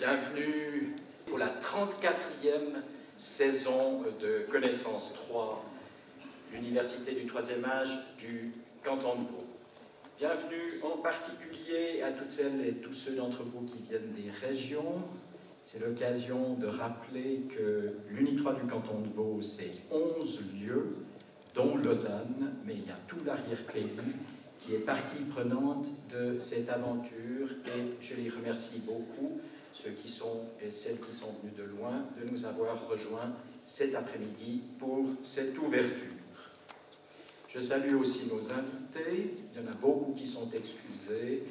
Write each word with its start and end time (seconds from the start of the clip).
Bienvenue 0.00 0.94
pour 1.26 1.36
la 1.36 1.48
34e 1.58 2.72
saison 3.18 4.00
de 4.18 4.50
Connaissance 4.50 5.12
3, 5.12 5.62
l'Université 6.54 7.12
du 7.12 7.26
troisième 7.26 7.66
âge 7.66 7.90
du 8.18 8.50
canton 8.82 9.16
de 9.16 9.24
Vaud. 9.24 9.44
Bienvenue 10.18 10.80
en 10.82 11.02
particulier 11.02 12.00
à 12.00 12.12
toutes 12.12 12.30
celles 12.30 12.66
et 12.66 12.72
tous 12.76 12.94
ceux 12.94 13.16
d'entre 13.16 13.42
vous 13.42 13.66
qui 13.66 13.82
viennent 13.90 14.14
des 14.14 14.30
régions. 14.30 15.02
C'est 15.64 15.84
l'occasion 15.86 16.54
de 16.54 16.66
rappeler 16.66 17.42
que 17.54 17.92
l'Uni 18.08 18.36
3 18.36 18.54
du 18.54 18.66
canton 18.70 19.00
de 19.00 19.08
Vaud, 19.14 19.42
c'est 19.42 19.72
11 19.90 20.44
lieux, 20.62 20.96
dont 21.54 21.76
Lausanne, 21.76 22.54
mais 22.64 22.72
il 22.72 22.86
y 22.86 22.90
a 22.90 22.98
tout 23.06 23.18
l'arrière-pays 23.26 23.90
qui 24.60 24.76
est 24.76 24.78
partie 24.78 25.24
prenante 25.30 25.88
de 26.10 26.38
cette 26.38 26.70
aventure 26.70 27.50
et 27.66 27.96
je 28.00 28.14
les 28.14 28.30
remercie 28.30 28.80
beaucoup, 28.80 29.40
ceux 29.72 29.90
qui 29.90 30.08
sont 30.08 30.44
et 30.62 30.70
celles 30.70 31.00
qui 31.00 31.14
sont 31.14 31.32
venus 31.40 31.56
de 31.56 31.64
loin, 31.64 32.04
de 32.20 32.28
nous 32.28 32.44
avoir 32.44 32.88
rejoints 32.88 33.32
cet 33.64 33.94
après-midi 33.94 34.62
pour 34.78 35.06
cette 35.22 35.56
ouverture. 35.58 36.14
Je 37.48 37.58
salue 37.58 37.96
aussi 37.96 38.26
nos 38.26 38.52
invités, 38.52 39.34
il 39.52 39.60
y 39.60 39.64
en 39.64 39.70
a 39.70 39.74
beaucoup 39.74 40.12
qui 40.14 40.26
sont 40.26 40.48
excusés 40.52 41.44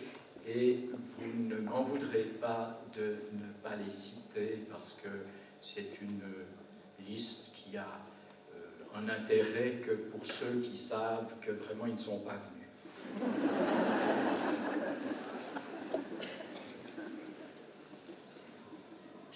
et 0.47 0.89
vous 1.17 1.43
ne 1.43 1.57
m'en 1.57 1.83
voudrez 1.83 2.23
pas 2.39 2.81
de 2.95 3.17
ne 3.33 3.51
pas 3.61 3.75
les 3.75 3.91
citer 3.91 4.65
parce 4.71 4.97
que 5.03 5.09
c'est 5.61 6.01
une 6.01 6.21
liste 7.05 7.51
qui 7.53 7.75
a 7.77 7.99
euh, 8.55 8.97
un 8.97 9.09
intérêt 9.09 9.81
que 9.85 9.91
pour 9.91 10.25
ceux 10.25 10.61
qui 10.61 10.77
savent 10.77 11.33
que 11.41 11.51
vraiment 11.51 11.85
ils 11.85 11.93
ne 11.93 11.97
sont 11.97 12.19
pas 12.19 12.37
venus. 12.37 12.59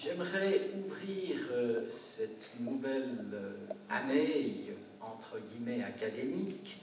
J'aimerais 0.04 0.60
ouvrir 0.76 1.36
euh, 1.52 1.88
cette 1.88 2.50
nouvelle 2.60 3.16
euh, 3.32 3.52
année, 3.88 4.74
entre 5.00 5.38
guillemets, 5.38 5.82
académique, 5.82 6.76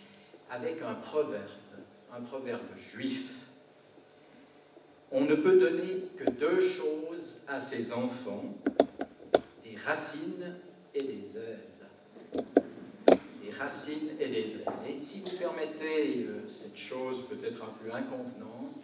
avec 0.49 0.81
un 0.81 0.95
proverbe, 0.95 1.43
un 2.11 2.21
proverbe 2.21 2.75
juif. 2.91 3.33
On 5.11 5.21
ne 5.21 5.35
peut 5.35 5.59
donner 5.59 5.99
que 6.17 6.31
deux 6.31 6.61
choses 6.61 7.41
à 7.47 7.59
ses 7.59 7.93
enfants, 7.93 8.55
des 9.63 9.75
racines 9.85 10.55
et 10.95 11.03
des 11.03 11.37
ailes 11.37 11.71
racines 13.61 14.09
et 14.19 14.27
des 14.27 14.55
ailes. 14.55 14.65
Et 14.89 14.99
si 14.99 15.21
vous 15.21 15.37
permettez 15.37 16.25
euh, 16.27 16.47
cette 16.47 16.77
chose 16.77 17.25
peut-être 17.29 17.63
un 17.63 17.73
peu 17.83 17.93
inconvenante, 17.93 18.81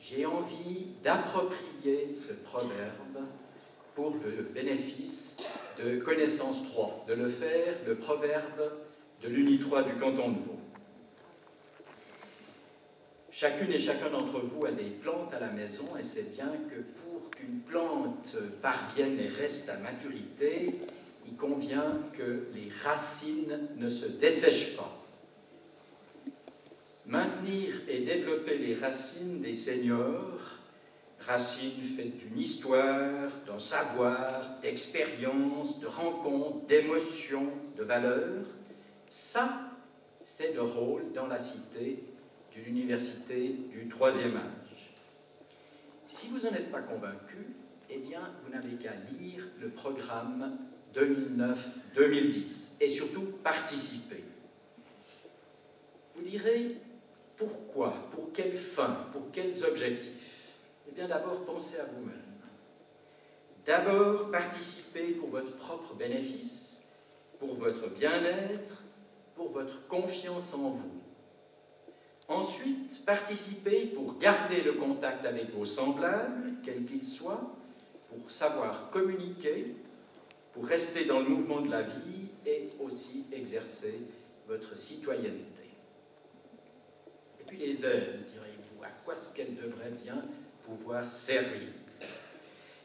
j'ai 0.00 0.26
envie 0.26 0.86
d'approprier 1.02 2.12
ce 2.14 2.32
proverbe 2.32 3.24
pour 3.94 4.14
le 4.24 4.42
bénéfice 4.42 5.38
de 5.78 5.98
Connaissance 6.00 6.64
3, 6.70 7.06
de 7.08 7.14
le 7.14 7.28
faire 7.28 7.74
le 7.86 7.96
proverbe 7.96 8.72
de 9.22 9.28
l'Uni 9.28 9.58
3 9.58 9.82
du 9.84 9.94
canton 9.94 10.30
de 10.30 10.38
Vaud. 10.38 10.58
Chacune 13.30 13.72
et 13.72 13.78
chacun 13.78 14.10
d'entre 14.10 14.40
vous 14.40 14.64
a 14.64 14.70
des 14.70 14.90
plantes 14.90 15.32
à 15.34 15.40
la 15.40 15.50
maison 15.50 15.96
et 15.98 16.02
c'est 16.02 16.34
bien 16.34 16.52
que 16.70 16.80
pour 17.00 17.30
qu'une 17.30 17.60
plante 17.60 18.36
parvienne 18.62 19.18
et 19.18 19.26
reste 19.26 19.68
à 19.68 19.78
maturité, 19.78 20.80
il 21.26 21.36
convient 21.36 22.00
que 22.12 22.46
les 22.54 22.70
racines 22.84 23.68
ne 23.76 23.90
se 23.90 24.06
dessèchent 24.06 24.76
pas. 24.76 25.04
Maintenir 27.06 27.74
et 27.88 28.00
développer 28.00 28.56
les 28.58 28.74
racines 28.74 29.40
des 29.40 29.54
seigneurs, 29.54 30.53
racines 31.26 31.82
faites 31.96 32.16
d'une 32.18 32.38
histoire, 32.38 33.30
d'un 33.46 33.58
savoir, 33.58 34.58
d'expérience, 34.60 35.80
de 35.80 35.86
rencontres, 35.86 36.66
d'émotions, 36.66 37.52
de 37.76 37.84
valeurs, 37.84 38.46
ça, 39.08 39.70
c'est 40.22 40.54
le 40.54 40.62
rôle 40.62 41.12
dans 41.12 41.26
la 41.26 41.38
cité 41.38 42.04
de 42.56 42.62
l'université 42.62 43.56
du 43.70 43.88
troisième 43.88 44.36
âge. 44.36 44.92
Si 46.06 46.28
vous 46.28 46.40
n'en 46.40 46.54
êtes 46.54 46.70
pas 46.70 46.82
convaincu, 46.82 47.46
eh 47.90 47.98
bien, 47.98 48.30
vous 48.44 48.52
n'avez 48.52 48.76
qu'à 48.76 48.94
lire 49.18 49.44
le 49.60 49.68
programme 49.68 50.58
2009-2010 50.94 52.80
et 52.80 52.88
surtout 52.88 53.26
participer. 53.42 54.24
Vous 56.14 56.22
direz 56.22 56.76
pourquoi, 57.36 58.08
pour 58.12 58.32
quelles 58.32 58.56
fins, 58.56 59.06
pour 59.12 59.30
quels 59.32 59.64
objectifs? 59.64 60.33
Eh 60.94 60.98
bien 60.98 61.08
d'abord 61.08 61.44
pensez 61.44 61.80
à 61.80 61.86
vous-même. 61.86 62.14
D'abord 63.66 64.30
participer 64.30 65.08
pour 65.14 65.30
votre 65.30 65.56
propre 65.56 65.94
bénéfice, 65.94 66.76
pour 67.40 67.54
votre 67.54 67.88
bien-être, 67.88 68.84
pour 69.34 69.50
votre 69.50 69.88
confiance 69.88 70.54
en 70.54 70.70
vous. 70.70 71.00
Ensuite, 72.28 73.04
participer 73.04 73.86
pour 73.86 74.18
garder 74.18 74.60
le 74.60 74.74
contact 74.74 75.26
avec 75.26 75.50
vos 75.50 75.64
semblables, 75.64 76.52
quels 76.64 76.84
qu'ils 76.84 77.04
soient, 77.04 77.56
pour 78.08 78.30
savoir 78.30 78.90
communiquer, 78.90 79.74
pour 80.52 80.64
rester 80.64 81.06
dans 81.06 81.18
le 81.18 81.28
mouvement 81.28 81.60
de 81.60 81.70
la 81.70 81.82
vie 81.82 82.28
et 82.46 82.70
aussi 82.78 83.24
exercer 83.32 84.00
votre 84.46 84.76
citoyenneté. 84.76 85.70
Et 87.40 87.44
puis 87.44 87.58
les 87.58 87.84
ailes, 87.84 88.20
direz-vous, 88.32 88.84
à 88.84 88.90
quoi 89.04 89.16
est-ce 89.16 89.34
qu'elles 89.34 89.56
devraient 89.56 89.90
bien 89.90 90.22
pouvoir 90.64 91.10
servir. 91.10 91.68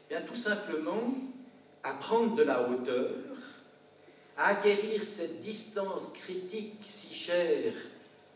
Bien 0.08 0.22
tout 0.22 0.34
simplement 0.34 1.14
à 1.82 1.92
prendre 1.94 2.34
de 2.34 2.42
la 2.42 2.68
hauteur, 2.68 3.14
à 4.36 4.48
acquérir 4.48 5.02
cette 5.04 5.40
distance 5.40 6.12
critique 6.12 6.78
si 6.82 7.14
chère 7.14 7.74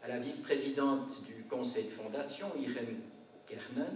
à 0.03 0.09
la 0.09 0.19
vice-présidente 0.19 1.23
du 1.25 1.45
conseil 1.45 1.85
de 1.85 1.91
fondation, 1.91 2.49
Irène 2.59 3.01
Kernan, 3.47 3.93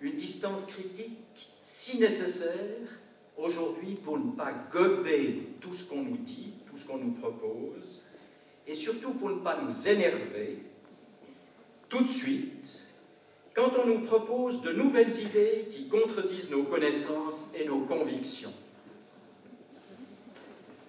une 0.00 0.16
distance 0.16 0.66
critique 0.66 1.50
si 1.62 1.98
nécessaire 1.98 2.88
aujourd'hui 3.36 3.94
pour 3.94 4.18
ne 4.18 4.32
pas 4.32 4.52
gober 4.72 5.54
tout 5.60 5.72
ce 5.72 5.88
qu'on 5.88 6.02
nous 6.02 6.16
dit, 6.18 6.54
tout 6.68 6.76
ce 6.76 6.86
qu'on 6.86 6.98
nous 6.98 7.12
propose, 7.12 8.02
et 8.66 8.74
surtout 8.74 9.14
pour 9.14 9.30
ne 9.30 9.40
pas 9.40 9.60
nous 9.62 9.88
énerver 9.88 10.62
tout 11.88 12.02
de 12.02 12.08
suite 12.08 12.81
quand 13.54 13.70
on 13.82 13.86
nous 13.86 14.00
propose 14.00 14.62
de 14.62 14.72
nouvelles 14.72 15.20
idées 15.20 15.68
qui 15.70 15.88
contredisent 15.88 16.50
nos 16.50 16.64
connaissances 16.64 17.52
et 17.58 17.64
nos 17.66 17.80
convictions. 17.80 18.52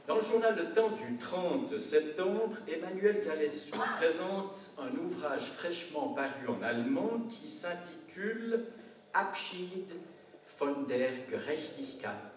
Dans 0.08 0.16
le 0.16 0.22
journal 0.22 0.56
Le 0.56 0.74
Temps 0.74 0.90
du 0.90 1.18
30 1.18 1.80
septembre, 1.80 2.58
Emmanuel 2.68 3.24
Galessou 3.26 3.80
présente 3.98 4.72
un 4.78 4.98
ouvrage 4.98 5.46
fraîchement 5.56 6.10
paru 6.10 6.48
en 6.50 6.62
allemand 6.62 7.22
qui 7.30 7.48
s'intitule 7.48 8.66
Abschied 9.14 9.88
von 10.60 10.84
der 10.88 11.12
Gerechtigkeit 11.30 12.33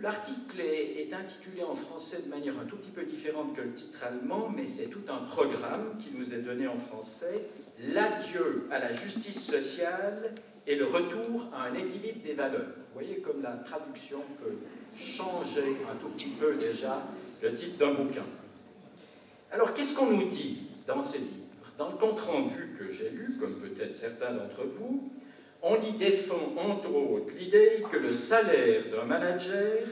L'article 0.00 0.60
est, 0.60 1.12
intitulé 1.12 1.62
en 1.64 1.74
français 1.74 2.22
de 2.22 2.28
manière 2.28 2.54
un 2.60 2.64
tout 2.64 2.76
petit 2.76 2.90
peu 2.90 3.02
différente 3.04 3.56
que 3.56 3.62
le 3.62 3.72
titre 3.72 3.98
allemand, 4.04 4.48
mais 4.54 4.66
c'est 4.66 4.86
tout 4.86 5.02
un 5.08 5.24
programme 5.24 5.96
qui 5.98 6.10
nous 6.16 6.32
est 6.32 6.42
donné 6.42 6.68
en 6.68 6.78
français, 6.78 7.48
L'adieu 7.80 8.66
à 8.72 8.80
la 8.80 8.90
justice 8.90 9.40
sociale 9.40 10.34
et 10.66 10.74
le 10.74 10.84
retour 10.84 11.46
à 11.52 11.66
un 11.66 11.74
équilibre 11.74 12.24
des 12.24 12.34
valeurs. 12.34 12.66
Vous 12.76 13.00
voyez 13.00 13.18
comme 13.18 13.40
la 13.40 13.52
traduction 13.52 14.18
peut 14.42 14.56
changer 14.98 15.76
un 15.88 15.94
tout 15.96 16.08
petit 16.08 16.30
peu 16.30 16.56
déjà 16.56 17.02
le 17.40 17.54
titre 17.54 17.78
d'un 17.78 17.94
bouquin. 17.94 18.24
Alors 19.52 19.74
qu'est-ce 19.74 19.96
qu'on 19.96 20.10
nous 20.10 20.28
dit 20.28 20.62
dans 20.88 21.00
ce 21.00 21.18
livre 21.18 21.46
Dans 21.78 21.90
le 21.90 21.96
compte-rendu 21.96 22.76
que 22.78 22.92
j'ai 22.92 23.10
lu, 23.10 23.36
comme 23.38 23.54
peut-être 23.54 23.94
certains 23.94 24.32
d'entre 24.32 24.64
vous, 24.76 25.12
on 25.62 25.80
y 25.82 25.92
défend 25.92 26.54
entre 26.56 26.94
autres 26.94 27.32
l'idée 27.38 27.82
que 27.90 27.96
le 27.96 28.12
salaire 28.12 28.84
d'un 28.90 29.04
manager 29.04 29.82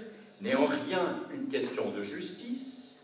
n'est 0.41 0.55
en 0.55 0.67
rien 0.67 1.25
une 1.33 1.49
question 1.49 1.91
de 1.91 2.03
justice, 2.03 3.01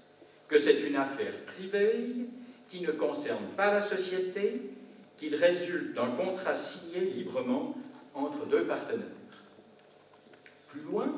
que 0.49 0.59
c'est 0.59 0.83
une 0.83 0.97
affaire 0.97 1.35
privée 1.47 2.27
qui 2.69 2.83
ne 2.83 2.93
concerne 2.93 3.47
pas 3.57 3.73
la 3.73 3.83
société, 3.83 4.71
qu'il 5.19 5.35
résulte 5.35 5.95
d'un 5.95 6.11
contrat 6.11 6.55
signé 6.55 7.01
librement 7.01 7.75
entre 8.15 8.47
deux 8.47 8.65
partenaires. 8.65 9.07
Plus 10.69 10.81
loin, 10.81 11.13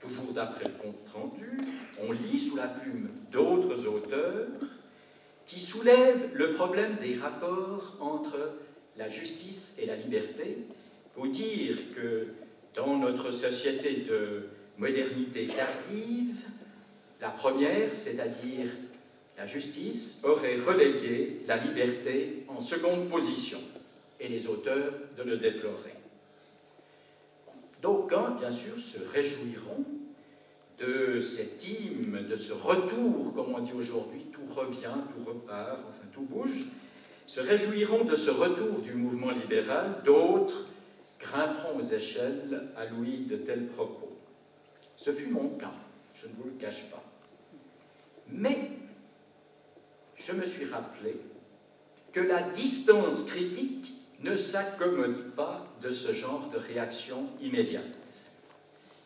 toujours 0.00 0.32
d'après 0.32 0.64
le 0.64 0.82
compte 0.82 1.08
rendu, 1.12 1.56
on 2.00 2.12
lit 2.12 2.38
sous 2.38 2.56
la 2.56 2.68
plume 2.68 3.08
d'autres 3.30 3.86
auteurs 3.86 4.46
qui 5.46 5.60
soulèvent 5.60 6.30
le 6.32 6.52
problème 6.52 6.96
des 7.00 7.18
rapports 7.18 7.96
entre 8.00 8.38
la 8.96 9.08
justice 9.08 9.78
et 9.80 9.86
la 9.86 9.96
liberté, 9.96 10.58
pour 11.14 11.26
dire 11.28 11.76
que 11.94 12.28
dans 12.74 12.96
notre 12.96 13.30
société 13.30 14.04
de 14.08 14.46
modernité 14.78 15.48
tardive, 15.48 16.40
la 17.20 17.30
première, 17.30 17.94
c'est-à-dire 17.94 18.66
la 19.36 19.46
justice, 19.46 20.20
aurait 20.24 20.56
relégué 20.56 21.40
la 21.46 21.56
liberté 21.56 22.44
en 22.48 22.60
seconde 22.60 23.08
position. 23.08 23.58
et 24.20 24.28
les 24.28 24.46
auteurs 24.46 24.92
de 25.18 25.22
le 25.22 25.36
déplorer. 25.36 25.94
D'aucuns, 27.82 28.36
bien 28.38 28.52
sûr, 28.52 28.78
se 28.78 28.98
réjouiront 29.12 29.84
de 30.78 31.20
cet 31.20 31.66
hymne, 31.66 32.26
de 32.26 32.36
ce 32.36 32.52
retour, 32.52 33.34
comme 33.34 33.54
on 33.54 33.60
dit 33.60 33.72
aujourd'hui, 33.72 34.26
tout 34.32 34.46
revient, 34.54 34.94
tout 35.12 35.28
repart, 35.28 35.80
enfin 35.88 36.06
tout 36.12 36.22
bouge, 36.22 36.64
se 37.26 37.40
réjouiront 37.40 38.04
de 38.04 38.14
ce 38.14 38.30
retour 38.30 38.80
du 38.80 38.94
mouvement 38.94 39.30
libéral, 39.30 40.02
d'autres 40.04 40.68
grimperont 41.18 41.78
aux 41.78 41.84
échelles 41.84 42.68
à 42.76 42.84
l'ouïe 42.86 43.24
de 43.26 43.36
tels 43.36 43.66
propos. 43.66 44.18
Ce 44.96 45.10
fut 45.10 45.28
mon 45.28 45.50
cas, 45.50 45.72
je 46.14 46.26
ne 46.26 46.32
vous 46.34 46.44
le 46.44 46.60
cache 46.60 46.84
pas. 46.90 47.02
Mais 48.28 48.70
je 50.16 50.32
me 50.32 50.44
suis 50.44 50.66
rappelé 50.66 51.16
que 52.12 52.20
la 52.20 52.42
distance 52.42 53.24
critique 53.24 53.92
ne 54.20 54.36
s'accommode 54.36 55.34
pas 55.34 55.66
de 55.82 55.90
ce 55.90 56.12
genre 56.14 56.48
de 56.48 56.58
réaction 56.58 57.26
immédiate. 57.40 57.84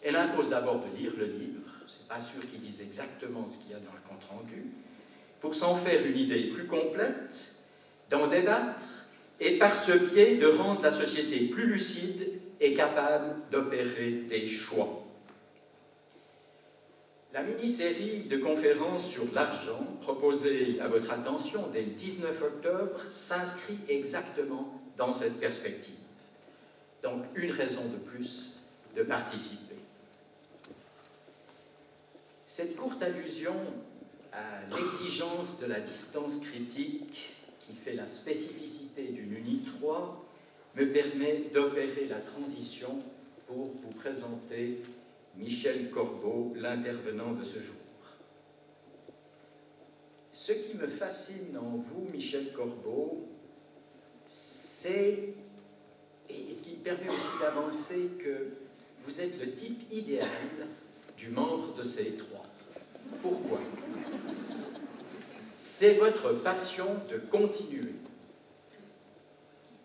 Elle 0.03 0.17
impose 0.17 0.51
d'abord 0.51 0.81
de 0.81 0.97
lire 0.97 1.13
le 1.17 1.25
livre, 1.25 1.71
c'est 1.89 2.07
pas 2.07 2.21
sûr 2.21 2.41
qu'il 2.49 2.61
dise 2.61 2.81
exactement 2.83 3.49
ce 3.49 3.59
qu'il 3.59 3.73
y 3.73 3.75
a 3.75 3.79
dans 3.79 3.93
le 3.93 4.09
compte-rendu, 4.09 4.67
pour 5.41 5.55
s'en 5.55 5.75
faire 5.75 6.05
une 6.07 6.17
idée 6.17 6.51
plus 6.51 6.67
complète, 6.67 7.55
d'en 8.11 8.27
débattre 8.27 8.85
et 9.41 9.59
par 9.59 9.77
ce 9.77 9.93
biais 9.93 10.37
de 10.37 10.47
rendre 10.47 10.83
la 10.83 10.91
société 10.91 11.47
plus 11.49 11.67
lucide 11.67 12.41
et 12.61 12.75
capable 12.75 13.37
d'opérer 13.51 14.25
des 14.29 14.47
choix. 14.47 15.05
La 17.33 17.43
mini-série 17.43 18.23
de 18.23 18.39
conférences 18.39 19.09
sur 19.09 19.33
l'argent 19.35 19.85
proposée 20.01 20.81
à 20.81 20.89
votre 20.89 21.13
attention 21.13 21.69
dès 21.73 21.83
le 21.83 21.91
19 21.91 22.43
octobre 22.43 23.01
s'inscrit 23.11 23.79
exactement 23.89 24.81
dans 24.97 25.13
cette 25.13 25.39
perspective. 25.39 25.95
Donc 27.03 27.25
une 27.35 27.53
raison 27.53 27.85
de 27.85 27.99
plus 27.99 28.55
de 28.97 29.03
participer. 29.03 29.77
Cette 32.47 32.77
courte 32.77 33.03
allusion 33.03 33.55
à 34.33 34.75
l'exigence 34.75 35.61
de 35.61 35.67
la 35.67 35.81
distance 35.81 36.39
critique 36.41 37.38
qui 37.69 37.77
fait 37.77 37.95
la 37.95 38.07
spécificité 38.07 39.09
d'une 39.09 39.33
UNI 39.37 39.63
3 39.79 40.25
me 40.77 40.93
permet 40.93 41.51
d'opérer 41.53 42.07
la 42.09 42.21
transition 42.21 43.03
pour 43.47 43.67
vous 43.67 43.91
présenter 43.97 44.79
Michel 45.37 45.91
Corbeau, 45.91 46.53
l'intervenant 46.57 47.33
de 47.33 47.43
ce 47.43 47.59
jour. 47.59 47.75
Ce 50.33 50.53
qui 50.53 50.77
me 50.77 50.87
fascine 50.87 51.57
en 51.59 51.77
vous, 51.77 52.09
Michel 52.13 52.53
Corbeau, 52.53 53.29
c'est, 54.25 55.35
et 56.29 56.53
ce 56.53 56.63
qui 56.63 56.77
permet 56.77 57.09
aussi 57.09 57.39
d'avancer, 57.41 58.11
que 58.19 58.49
vous 59.05 59.21
êtes 59.21 59.39
le 59.41 59.53
type 59.53 59.91
idéal 59.93 60.29
du 61.17 61.29
membre 61.29 61.75
de 61.75 61.83
ces 61.83 62.13
trois. 62.13 62.45
Pourquoi? 63.23 63.61
C'est 65.59 65.95
votre 65.95 66.35
passion 66.35 66.87
de 67.11 67.19
continuer. 67.19 67.93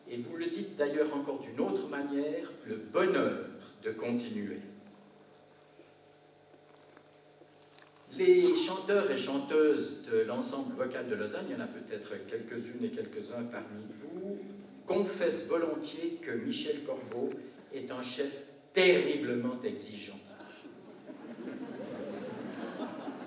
Et 0.07 0.17
vous 0.17 0.37
le 0.37 0.45
dites 0.45 0.75
d'ailleurs 0.75 1.15
encore 1.15 1.39
d'une 1.39 1.59
autre 1.59 1.87
manière, 1.87 2.51
le 2.67 2.75
bonheur 2.75 3.47
de 3.81 3.91
continuer. 3.91 4.59
Les 8.11 8.55
chanteurs 8.55 9.09
et 9.09 9.17
chanteuses 9.17 10.05
de 10.11 10.19
l'ensemble 10.19 10.75
vocal 10.75 11.07
de 11.07 11.15
Lausanne, 11.15 11.45
il 11.49 11.53
y 11.53 11.55
en 11.55 11.63
a 11.63 11.67
peut-être 11.67 12.11
quelques-unes 12.27 12.83
et 12.83 12.91
quelques-uns 12.91 13.43
parmi 13.51 13.83
vous, 13.99 14.37
confessent 14.85 15.47
volontiers 15.47 16.19
que 16.21 16.29
Michel 16.29 16.83
Corbeau 16.83 17.31
est 17.73 17.89
un 17.89 18.03
chef 18.03 18.43
terriblement 18.73 19.59
exigeant. 19.63 20.19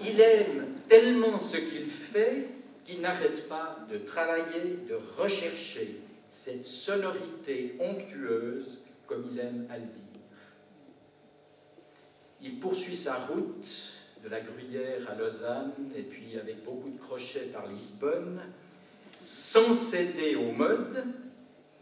Il 0.07 0.21
aime 0.21 0.67
tellement 0.89 1.39
ce 1.39 1.57
qu'il 1.57 1.91
fait 1.91 2.49
qu'il 2.85 3.01
n'arrête 3.01 3.49
pas 3.49 3.79
de 3.91 3.99
travailler, 3.99 4.79
de 4.89 4.99
rechercher 5.19 6.01
cette 6.29 6.65
sonorité 6.65 7.77
onctueuse, 7.81 8.85
comme 9.07 9.29
il 9.33 9.41
aime 9.41 9.67
à 9.71 9.79
le 9.79 9.85
dire. 9.85 10.03
Il 12.43 12.61
poursuit 12.61 12.97
sa 12.97 13.17
route 13.27 13.95
de 14.23 14.29
la 14.29 14.41
Gruyère 14.41 15.11
à 15.11 15.15
Lausanne, 15.17 15.73
et 15.97 16.03
puis 16.03 16.39
avec 16.39 16.65
beaucoup 16.65 16.91
de 16.91 16.99
crochets 16.99 17.49
par 17.53 17.67
Lisbonne, 17.67 18.41
sans 19.21 19.73
céder 19.73 20.37
au 20.37 20.53
mode, 20.53 21.05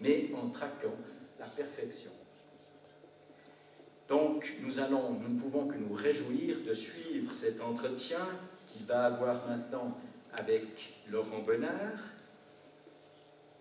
mais 0.00 0.31
en 0.35 0.49
traquant 0.49 0.97
la 1.38 1.47
perfection. 1.47 2.11
Donc, 4.09 4.55
nous, 4.62 4.79
allons, 4.79 5.15
nous 5.15 5.35
ne 5.35 5.41
pouvons 5.41 5.67
que 5.67 5.77
nous 5.77 5.95
réjouir 5.95 6.59
de 6.67 6.75
suivre 6.75 7.33
cet 7.33 7.61
entretien 7.61 8.27
qu'il 8.67 8.85
va 8.87 9.05
avoir 9.06 9.49
maintenant 9.49 9.97
avec 10.33 10.95
Laurent 11.11 11.41
Bonnard, 11.41 12.01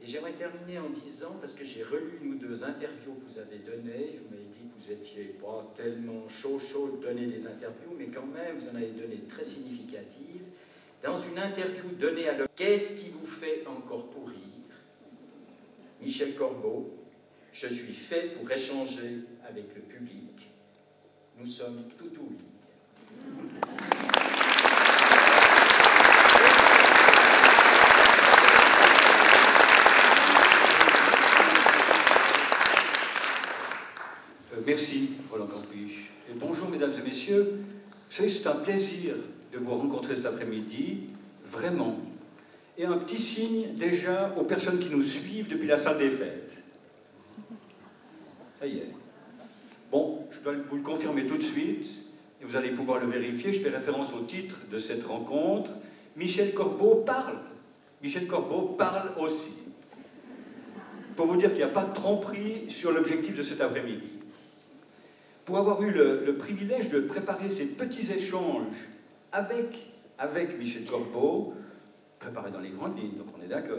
et 0.04 0.06
j'aimerais 0.06 0.34
terminer 0.34 0.80
en 0.80 0.90
disant, 0.90 1.38
parce 1.40 1.54
que 1.54 1.64
j'ai 1.64 1.82
relu 1.82 2.20
ou 2.26 2.36
deux 2.36 2.64
interviews 2.64 3.14
que 3.14 3.32
vous 3.32 3.40
avez 3.40 3.60
données, 3.60 4.20
vous 4.22 4.32
m'avez 4.32 4.50
dit 4.52 4.68
que 4.68 4.84
vous 4.84 4.90
n'étiez 4.90 5.36
pas 5.42 5.72
tellement 5.78 6.28
chaud 6.28 6.60
chaud 6.60 6.98
de 6.98 7.06
donner 7.06 7.28
des 7.28 7.48
interviews, 7.48 7.96
mais 7.98 8.08
quand 8.08 8.26
même, 8.26 8.60
vous 8.60 8.68
en 8.68 8.76
avez 8.76 8.92
donné 8.92 9.22
très 9.30 9.46
significatives. 9.46 10.42
Dans 11.02 11.18
une 11.18 11.38
interview 11.38 11.90
donnée 11.98 12.28
à 12.28 12.38
l'homme, 12.38 12.48
qu'est-ce 12.54 13.02
qui 13.02 13.12
vous 13.12 13.26
fait 13.26 13.66
encore 13.66 14.10
pourrir? 14.10 14.40
Michel 16.02 16.36
Corbeau, 16.36 16.92
je 17.54 17.68
suis 17.68 17.94
fait 17.94 18.34
pour 18.36 18.52
échanger 18.52 19.20
avec 19.48 19.74
le 19.74 19.82
public. 19.84 20.23
Nous 21.44 21.52
sommes 21.52 21.84
tout 21.98 22.06
ouïes. 22.06 22.38
Merci, 34.66 35.10
Roland 35.30 35.48
Campiche. 35.48 36.12
Et 36.30 36.34
bonjour, 36.34 36.70
mesdames 36.70 36.94
et 36.98 37.02
messieurs. 37.02 37.60
C'est 38.10 38.48
un 38.48 38.56
plaisir 38.56 39.16
de 39.52 39.58
vous 39.58 39.72
rencontrer 39.72 40.16
cet 40.16 40.26
après-midi, 40.26 41.10
vraiment. 41.44 42.00
Et 42.78 42.86
un 42.86 42.98
petit 43.00 43.22
signe 43.22 43.74
déjà 43.76 44.34
aux 44.38 44.44
personnes 44.44 44.80
qui 44.80 44.90
nous 44.90 45.04
suivent 45.04 45.50
depuis 45.50 45.68
la 45.68 45.78
salle 45.78 45.98
des 45.98 46.10
fêtes. 46.10 46.64
Ça 48.62 48.66
y 48.66 48.78
est. 48.78 49.03
Bon, 49.94 50.28
je 50.32 50.40
dois 50.40 50.54
vous 50.72 50.78
le 50.78 50.82
confirmer 50.82 51.28
tout 51.28 51.38
de 51.38 51.44
suite, 51.44 51.88
et 52.42 52.46
vous 52.46 52.56
allez 52.56 52.72
pouvoir 52.72 53.00
le 53.00 53.06
vérifier. 53.06 53.54
Je 53.54 53.60
fais 53.60 53.70
référence 53.70 54.12
au 54.12 54.22
titre 54.22 54.62
de 54.72 54.80
cette 54.80 55.04
rencontre. 55.04 55.70
Michel 56.18 56.52
Corbeau 56.56 56.96
parle. 57.06 57.38
Michel 58.02 58.26
Corbeau 58.26 58.70
parle 58.76 59.12
aussi. 59.20 59.52
Pour 61.16 61.28
vous 61.28 61.38
dire 61.38 61.50
qu'il 61.50 61.60
n'y 61.60 61.64
a 61.64 61.68
pas 61.68 61.86
de 61.86 61.94
tromperie 61.94 62.66
sur 62.70 62.92
l'objectif 62.92 63.38
de 63.38 63.44
cet 63.44 63.62
après-midi 63.62 64.10
pour 65.46 65.58
avoir 65.58 65.84
eu 65.84 65.92
le, 65.92 66.36
privilège 66.38 66.90
de 66.90 67.02
préparer 67.02 67.50
ces 67.50 67.66
petits 67.66 68.12
échanges 68.12 68.88
avec, 69.32 69.78
Michel 70.58 70.86
Corbeau, 70.86 71.54
préparés 72.18 72.50
dans 72.50 72.62
les 72.62 72.70
grandes 72.70 72.98
lignes, 72.98 73.18
donc 73.18 73.28
on 73.38 73.44
est 73.44 73.50
d'accord. 73.50 73.78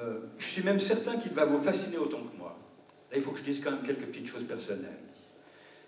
Euh, 0.00 0.20
je 0.38 0.46
suis 0.46 0.64
même 0.64 0.80
certain 0.80 1.16
qu'il 1.16 1.32
va 1.32 1.44
vous 1.44 1.58
fasciner 1.58 1.98
autant 1.98 2.22
que 2.22 2.36
moi. 2.36 2.58
Là, 3.10 3.18
il 3.18 3.22
faut 3.22 3.30
que 3.30 3.38
je 3.38 3.44
dise 3.44 3.60
quand 3.60 3.70
même 3.70 3.82
quelques 3.82 4.06
petites 4.06 4.26
choses 4.26 4.44
personnelles. 4.44 5.11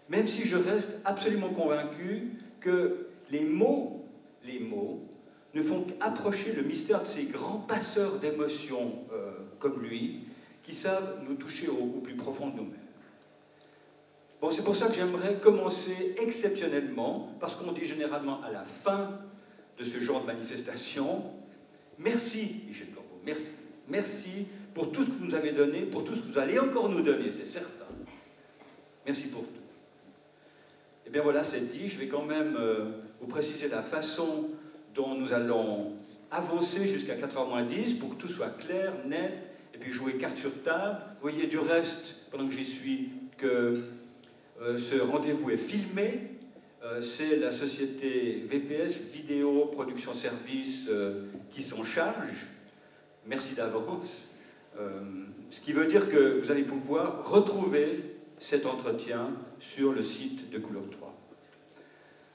Même 0.09 0.27
si 0.27 0.45
je 0.45 0.57
reste 0.57 1.01
absolument 1.05 1.51
convaincu 1.51 2.33
que 2.61 3.09
les 3.31 3.45
mots, 3.45 4.07
les 4.45 4.61
mots, 4.61 5.03
ne 5.55 5.63
font 5.63 5.83
qu'approcher 5.83 6.53
le 6.53 6.63
mystère 6.63 7.03
de 7.03 7.07
ces 7.07 7.25
grands 7.25 7.59
passeurs 7.59 8.19
d'émotions 8.19 9.05
euh, 9.13 9.33
comme 9.59 9.83
lui, 9.83 10.21
qui 10.65 10.75
savent 10.75 11.21
nous 11.29 11.35
toucher 11.35 11.69
au 11.69 12.01
plus 12.01 12.15
profond 12.15 12.49
de 12.49 12.57
nous-mêmes 12.57 12.85
c'est 14.51 14.65
pour 14.65 14.77
ça 14.77 14.89
que 14.89 14.95
j'aimerais 14.95 15.39
commencer 15.41 16.15
exceptionnellement, 16.21 17.33
parce 17.41 17.55
qu'on 17.55 17.73
dit 17.73 17.85
généralement 17.85 18.43
à 18.43 18.51
la 18.51 18.65
fin 18.65 19.21
de 19.79 19.85
ce 19.85 20.01
genre 20.01 20.23
de 20.23 20.27
manifestation, 20.27 21.23
merci 21.99 22.63
Michel 22.67 22.89
Corbeau, 22.89 23.21
merci. 23.25 23.47
Merci 23.87 24.47
pour 24.73 24.93
tout 24.93 25.05
ce 25.05 25.11
que 25.11 25.15
vous 25.17 25.27
nous 25.27 25.35
avez 25.35 25.53
donné, 25.53 25.83
pour 25.83 26.05
tout 26.05 26.15
ce 26.15 26.21
que 26.21 26.27
vous 26.29 26.39
allez 26.39 26.59
encore 26.59 26.89
nous 26.89 27.03
donner, 27.03 27.31
c'est 27.31 27.45
certain. 27.45 27.85
Merci 29.05 29.27
pour 29.27 29.43
tout. 29.43 29.64
Eh 31.15 31.19
bien 31.19 31.23
voilà, 31.23 31.45
c'est 31.45 31.61
dit, 31.61 31.87
je 31.87 32.01
vais 32.01 32.09
quand 32.09 32.25
même 32.25 32.57
euh, 32.59 32.87
vous 33.21 33.29
préciser 33.29 33.69
la 33.69 33.83
façon 33.83 34.49
dont 34.97 35.15
nous 35.15 35.33
allons 35.33 35.93
avancer 36.33 36.89
jusqu'à 36.89 37.15
4h10 37.15 37.99
pour 37.99 38.17
que 38.17 38.21
tout 38.21 38.27
soit 38.27 38.51
clair, 38.59 38.93
net, 39.07 39.33
et 39.73 39.79
puis 39.79 39.93
jouer 39.93 40.15
carte 40.15 40.37
sur 40.37 40.51
table. 40.65 40.99
Vous 41.21 41.31
voyez 41.31 41.47
du 41.47 41.61
reste, 41.61 42.17
pendant 42.33 42.49
que 42.49 42.53
j'y 42.53 42.65
suis, 42.65 43.11
que 43.39 43.85
euh, 44.61 44.77
ce 44.77 44.97
rendez-vous 44.97 45.51
est 45.51 45.57
filmé. 45.57 46.21
Euh, 46.83 47.01
c'est 47.01 47.37
la 47.37 47.53
société 47.53 48.45
VPS, 48.49 49.01
Vidéo 49.13 49.67
Production 49.67 50.15
Service, 50.15 50.91
qui 51.53 51.63
s'en 51.63 51.85
charge. 51.85 52.49
Merci 53.25 53.55
d'avance. 53.55 54.27
ce 55.49 55.61
qui 55.61 55.73
veut 55.73 55.87
dire 55.87 56.09
que 56.09 56.41
vous 56.41 56.51
allez 56.51 56.65
pouvoir 56.65 57.25
retrouver 57.31 58.15
cet 58.39 58.67
entretien 58.67 59.31
sur 59.59 59.93
le 59.93 60.03
site 60.03 60.51
de 60.51 60.59
Couleur 60.59 60.83
3. 60.91 61.04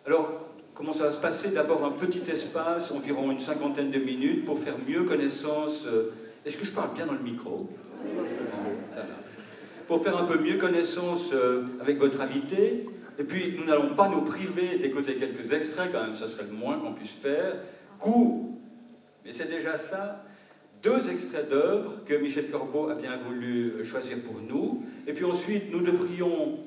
Alors, 0.10 0.48
comment 0.74 0.92
ça 0.92 1.04
va 1.04 1.12
se 1.12 1.20
passer 1.20 1.51
D'abord 1.51 1.86
un 1.86 1.92
petit 1.92 2.24
espace, 2.32 2.89
environ 2.89 3.30
une 3.30 3.39
cinquantaine 3.39 3.92
de 3.92 4.00
minutes, 4.00 4.44
pour 4.44 4.58
faire 4.58 4.74
mieux 4.88 5.04
connaissance. 5.04 5.86
Euh, 5.86 6.12
est-ce 6.44 6.58
que 6.58 6.66
je 6.66 6.72
parle 6.72 6.96
bien 6.96 7.06
dans 7.06 7.13
le 7.13 7.20
micro? 7.20 7.70
Ça. 8.92 9.06
Pour 9.88 10.01
faire 10.01 10.18
un 10.18 10.24
peu 10.24 10.39
mieux 10.39 10.58
connaissance 10.58 11.30
euh, 11.32 11.68
avec 11.80 12.00
votre 12.00 12.22
invité. 12.22 12.88
Et 13.20 13.24
puis, 13.24 13.56
nous 13.56 13.66
n'allons 13.66 13.94
pas 13.94 14.10
nous 14.10 14.22
priver 14.22 14.80
d'écouter 14.80 15.18
quelques 15.18 15.51
extraits, 15.51 15.92
quand 15.92 16.01
même, 16.01 16.16
ça 16.16 16.28
serait 16.28 16.46
le 16.50 16.58
moins 16.58 16.80
qu'on 16.80 16.94
puisse 16.94 17.13
faire. 17.13 17.58
Court, 18.00 18.46
mais 19.24 19.32
c'est 19.32 19.48
déjà 19.48 19.78
ça 19.78 20.25
deux 20.82 21.08
extraits 21.12 21.51
d'œuvres 21.51 22.04
que 22.04 22.16
Michel 22.16 22.50
Corbeau 22.50 22.89
a 22.89 22.96
bien 22.96 23.16
voulu 23.16 23.86
choisir 23.86 24.18
pour 24.24 24.42
nous. 24.42 24.86
Et 25.06 25.13
puis 25.13 25.25
ensuite, 25.25 25.72
nous 25.72 25.82
devrions 25.82 26.58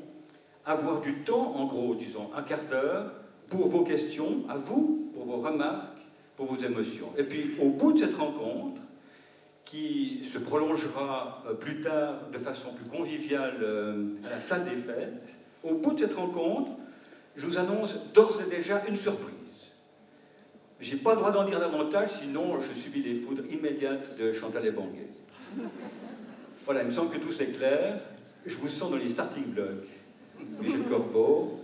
avoir 0.65 1.01
du 1.01 1.15
temps, 1.25 1.57
en 1.57 1.65
gros, 1.65 1.97
disons, 1.97 2.31
un 2.37 2.43
quart 2.43 2.63
d'heure, 2.71 3.15
pour 3.53 3.69
vos 3.69 3.85
questions, 3.85 4.45
à 4.49 4.57
vous, 4.57 5.11
pour 5.15 5.25
vos 5.25 5.37
remarques, 5.37 5.99
pour 6.37 6.47
vos 6.47 6.57
émotions. 6.57 7.13
Et 7.19 7.25
puis, 7.25 7.55
au 7.61 7.69
bout 7.69 7.93
de 7.93 7.99
cette 7.99 8.15
rencontre, 8.15 8.81
qui 9.67 10.23
se 10.25 10.39
prolongera 10.39 11.43
euh, 11.47 11.55
plus 11.55 11.81
tard 11.81 12.31
de 12.33 12.39
façon 12.39 12.73
plus 12.73 12.85
conviviale 12.87 13.59
euh, 13.63 14.15
à 14.27 14.31
la 14.31 14.41
salle 14.41 14.65
des 14.65 14.77
fêtes, 14.77 15.37
au 15.63 15.75
bout 15.75 15.93
de 15.93 16.01
cette 16.01 16.15
rencontre, 16.15 16.73
je 17.37 17.47
vous 17.47 17.59
annonce 17.59 17.97
d'ores 18.13 18.41
et 18.47 18.51
déjà 18.51 18.83
une 18.89 18.97
surprise. 18.97 19.33
J'ai 20.81 20.97
pas 20.97 21.13
le 21.13 21.19
droit 21.19 21.31
d'en 21.31 21.45
dire 21.45 21.61
davantage, 21.61 22.09
sinon 22.09 22.61
je 22.61 22.73
subis 22.73 23.03
les 23.03 23.15
foudres 23.15 23.45
immédiates 23.51 24.19
de 24.19 24.33
Chantal 24.33 24.67
et 24.67 24.73
Banguet. 24.73 25.11
Voilà, 26.65 26.83
il 26.83 26.87
me 26.87 26.93
semble 26.93 27.11
que 27.11 27.19
tout 27.19 27.33
c'est 27.33 27.53
clair. 27.53 28.01
Je 28.45 28.57
vous 28.57 28.69
sens 28.69 28.91
dans 28.91 28.97
les 28.97 29.09
starting 29.09 29.45
blocks. 29.45 29.89
Michel 30.61 30.83
Corbeau. 30.83 31.62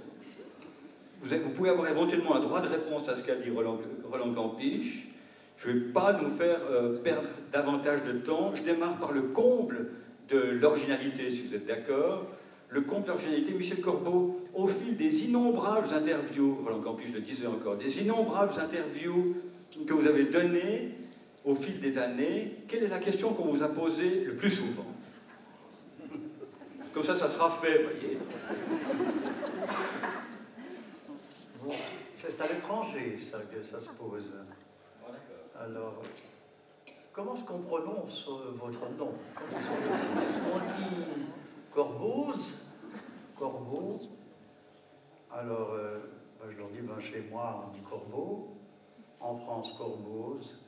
Vous, 1.22 1.50
pouvez 1.50 1.70
avoir 1.70 1.88
éventuellement 1.88 2.36
un 2.36 2.40
droit 2.40 2.60
de 2.60 2.68
réponse 2.68 3.08
à 3.08 3.14
ce 3.14 3.24
qu'a 3.24 3.34
dit 3.34 3.50
Roland, 3.50 3.78
Campiche. 4.34 5.08
Je 5.56 5.70
ne 5.70 5.74
vais 5.74 5.92
pas 5.92 6.12
nous 6.12 6.28
faire 6.28 6.60
euh, 6.70 6.98
perdre 6.98 7.28
davantage 7.52 8.04
de 8.04 8.12
temps. 8.12 8.54
Je 8.54 8.62
démarre 8.62 8.96
par 8.98 9.12
le 9.12 9.22
comble 9.22 9.90
de 10.28 10.38
l'originalité, 10.38 11.30
si 11.30 11.46
vous 11.46 11.54
êtes 11.54 11.66
d'accord 11.66 12.26
le 12.70 12.82
compte 12.82 13.06
l'originalité, 13.06 13.52
Michel 13.52 13.80
Corbeau, 13.80 14.40
au 14.54 14.66
fil 14.66 14.96
des 14.96 15.24
innombrables 15.24 15.88
interviews, 15.94 16.58
Roland 16.64 16.80
Campus 16.80 17.12
le 17.14 17.20
disait 17.20 17.46
encore, 17.46 17.76
des 17.76 18.02
innombrables 18.02 18.52
interviews 18.60 19.36
que 19.86 19.94
vous 19.94 20.06
avez 20.06 20.24
données 20.24 20.94
au 21.44 21.54
fil 21.54 21.80
des 21.80 21.98
années, 21.98 22.56
quelle 22.68 22.84
est 22.84 22.88
la 22.88 22.98
question 22.98 23.32
qu'on 23.32 23.46
vous 23.46 23.62
a 23.62 23.68
posée 23.68 24.24
le 24.26 24.34
plus 24.34 24.50
souvent? 24.50 24.86
Comme 26.92 27.04
ça, 27.04 27.16
ça 27.16 27.28
sera 27.28 27.48
fait, 27.48 27.84
voyez. 27.84 28.18
C'est 32.16 32.40
à 32.40 32.46
l'étranger, 32.46 33.16
ça, 33.16 33.38
que 33.40 33.62
ça 33.62 33.80
se 33.80 33.90
pose. 33.90 34.34
Alors, 35.58 36.02
comment 37.12 37.34
est-ce 37.34 37.44
qu'on 37.44 37.60
prononce 37.60 38.26
euh, 38.28 38.52
votre 38.54 38.88
nom? 38.96 39.12
On 40.52 40.58
dit 40.58 41.04
Corboz, 41.74 42.54
Corbeau. 43.38 43.98
Alors, 45.32 45.72
euh, 45.72 45.98
je 46.50 46.56
leur 46.56 46.68
dis, 46.68 46.80
ben, 46.80 47.00
chez 47.00 47.28
moi, 47.30 47.64
on 47.66 47.76
dit 47.76 47.82
Corbeau. 47.82 48.56
En 49.20 49.36
France, 49.36 49.74
Corboz. 49.76 50.62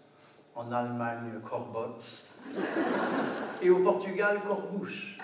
En 0.56 0.72
Allemagne, 0.72 1.40
Corbots. 1.48 2.24
Et 3.62 3.70
au 3.70 3.82
Portugal, 3.84 4.40
Corbouche. 4.46 5.16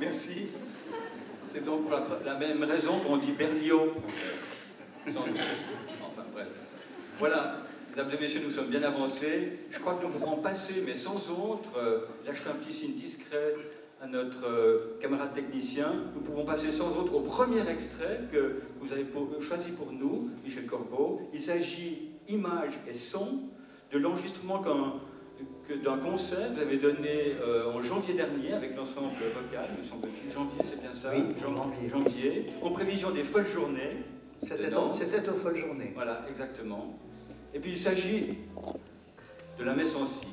Merci. 0.00 0.50
C'est 1.50 1.64
donc 1.64 1.88
pour 1.88 1.98
la, 2.26 2.34
même 2.34 2.62
raison 2.62 3.00
qu'on 3.00 3.16
dit 3.16 3.32
Berlioz. 3.32 3.92
Enfin 5.06 6.24
bref. 6.34 6.48
Voilà, 7.18 7.62
mesdames 7.90 8.10
et 8.12 8.20
messieurs, 8.20 8.42
nous 8.44 8.50
sommes 8.50 8.68
bien 8.68 8.82
avancés. 8.82 9.60
Je 9.70 9.78
crois 9.78 9.94
que 9.94 10.04
nous 10.04 10.12
pouvons 10.12 10.36
passer, 10.36 10.82
mais 10.84 10.92
sans 10.92 11.30
autre. 11.30 11.78
Euh, 11.78 12.00
là, 12.26 12.34
je 12.34 12.40
fais 12.40 12.50
un 12.50 12.54
petit 12.54 12.72
signe 12.74 12.92
discret 12.92 13.54
à 14.02 14.06
notre 14.06 14.46
euh, 14.46 14.98
camarade 15.00 15.32
technicien. 15.32 15.90
Nous 16.14 16.20
pouvons 16.20 16.44
passer 16.44 16.70
sans 16.70 16.94
autre 16.94 17.14
au 17.14 17.20
premier 17.20 17.66
extrait 17.66 18.20
que 18.30 18.60
vous 18.78 18.92
avez 18.92 19.06
choisi 19.40 19.70
pour 19.70 19.90
nous, 19.90 20.30
Michel 20.44 20.66
Corbeau. 20.66 21.30
Il 21.32 21.40
s'agit, 21.40 22.10
image 22.28 22.78
et 22.86 22.92
son, 22.92 23.40
de 23.90 23.96
l'enregistrement 23.96 24.58
d'un 25.84 25.98
concert 25.98 26.48
que 26.50 26.54
vous 26.54 26.60
avez 26.60 26.76
donné 26.78 27.36
euh, 27.40 27.72
en 27.72 27.82
janvier 27.82 28.14
dernier 28.14 28.52
avec 28.52 28.74
l'ensemble 28.74 29.08
vocal, 29.34 29.68
me 29.78 29.84
semble-t-il. 29.84 30.32
Janvier, 30.32 30.62
c'est 30.64 30.80
bien 30.80 30.90
ça 30.92 31.10
Oui, 31.14 31.34
janvier. 31.40 31.88
janvier. 31.88 32.46
En 32.62 32.70
prévision 32.70 33.10
des 33.10 33.24
folles 33.24 33.46
journées. 33.46 34.04
C'était 34.42 34.74
aux 35.28 35.34
folles 35.34 35.58
journées. 35.58 35.92
Voilà, 35.94 36.24
exactement. 36.28 36.98
Et 37.54 37.60
puis 37.60 37.72
il 37.72 37.76
s'agit 37.76 38.38
de 39.58 39.64
la 39.64 39.74
messe 39.74 39.94
en 39.96 40.06
si, 40.06 40.28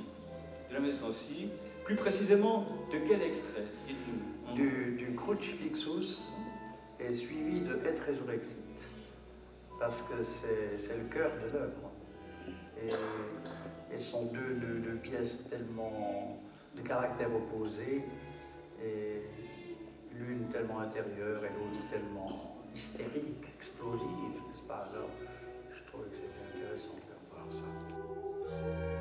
de 0.69 0.74
la 0.74 0.79
messe 0.79 1.01
en 1.03 1.12
plus 1.83 1.95
précisément 1.95 2.65
de 2.91 2.97
quel 3.07 3.21
extrait 3.21 3.65
Du, 4.55 4.95
du 4.97 5.15
Crucifixus 5.15 6.31
est 7.00 7.13
suivi 7.13 7.62
de 7.62 7.74
Et 7.74 8.00
Resurrexit, 8.07 8.88
parce 9.79 10.01
que 10.03 10.24
c'est 10.77 10.97
le 10.97 11.03
cœur 11.05 11.31
de 11.45 11.53
l'œuvre. 11.53 11.91
Et, 12.81 12.89
et 13.93 13.97
sont 13.97 14.25
deux, 14.25 14.99
pièces 15.01 15.47
tellement 15.49 16.39
de 16.75 16.81
caractère 16.81 17.29
opposé, 17.33 18.03
l'une 20.11 20.47
tellement 20.49 20.79
intérieure 20.79 21.43
et 21.43 21.49
l'autre 21.49 21.89
tellement 21.91 22.57
hystérique, 22.73 23.45
explosive, 23.59 24.41
n'est-ce 24.47 24.67
pas? 24.67 24.87
Alors, 24.91 25.09
je 25.71 25.91
trouvais 25.91 26.09
que 26.09 26.15
c'était 26.15 26.63
intéressant. 26.63 26.95
Awesome. 27.47 27.75
pourquoi 28.55 28.73
est-ce 28.81 28.94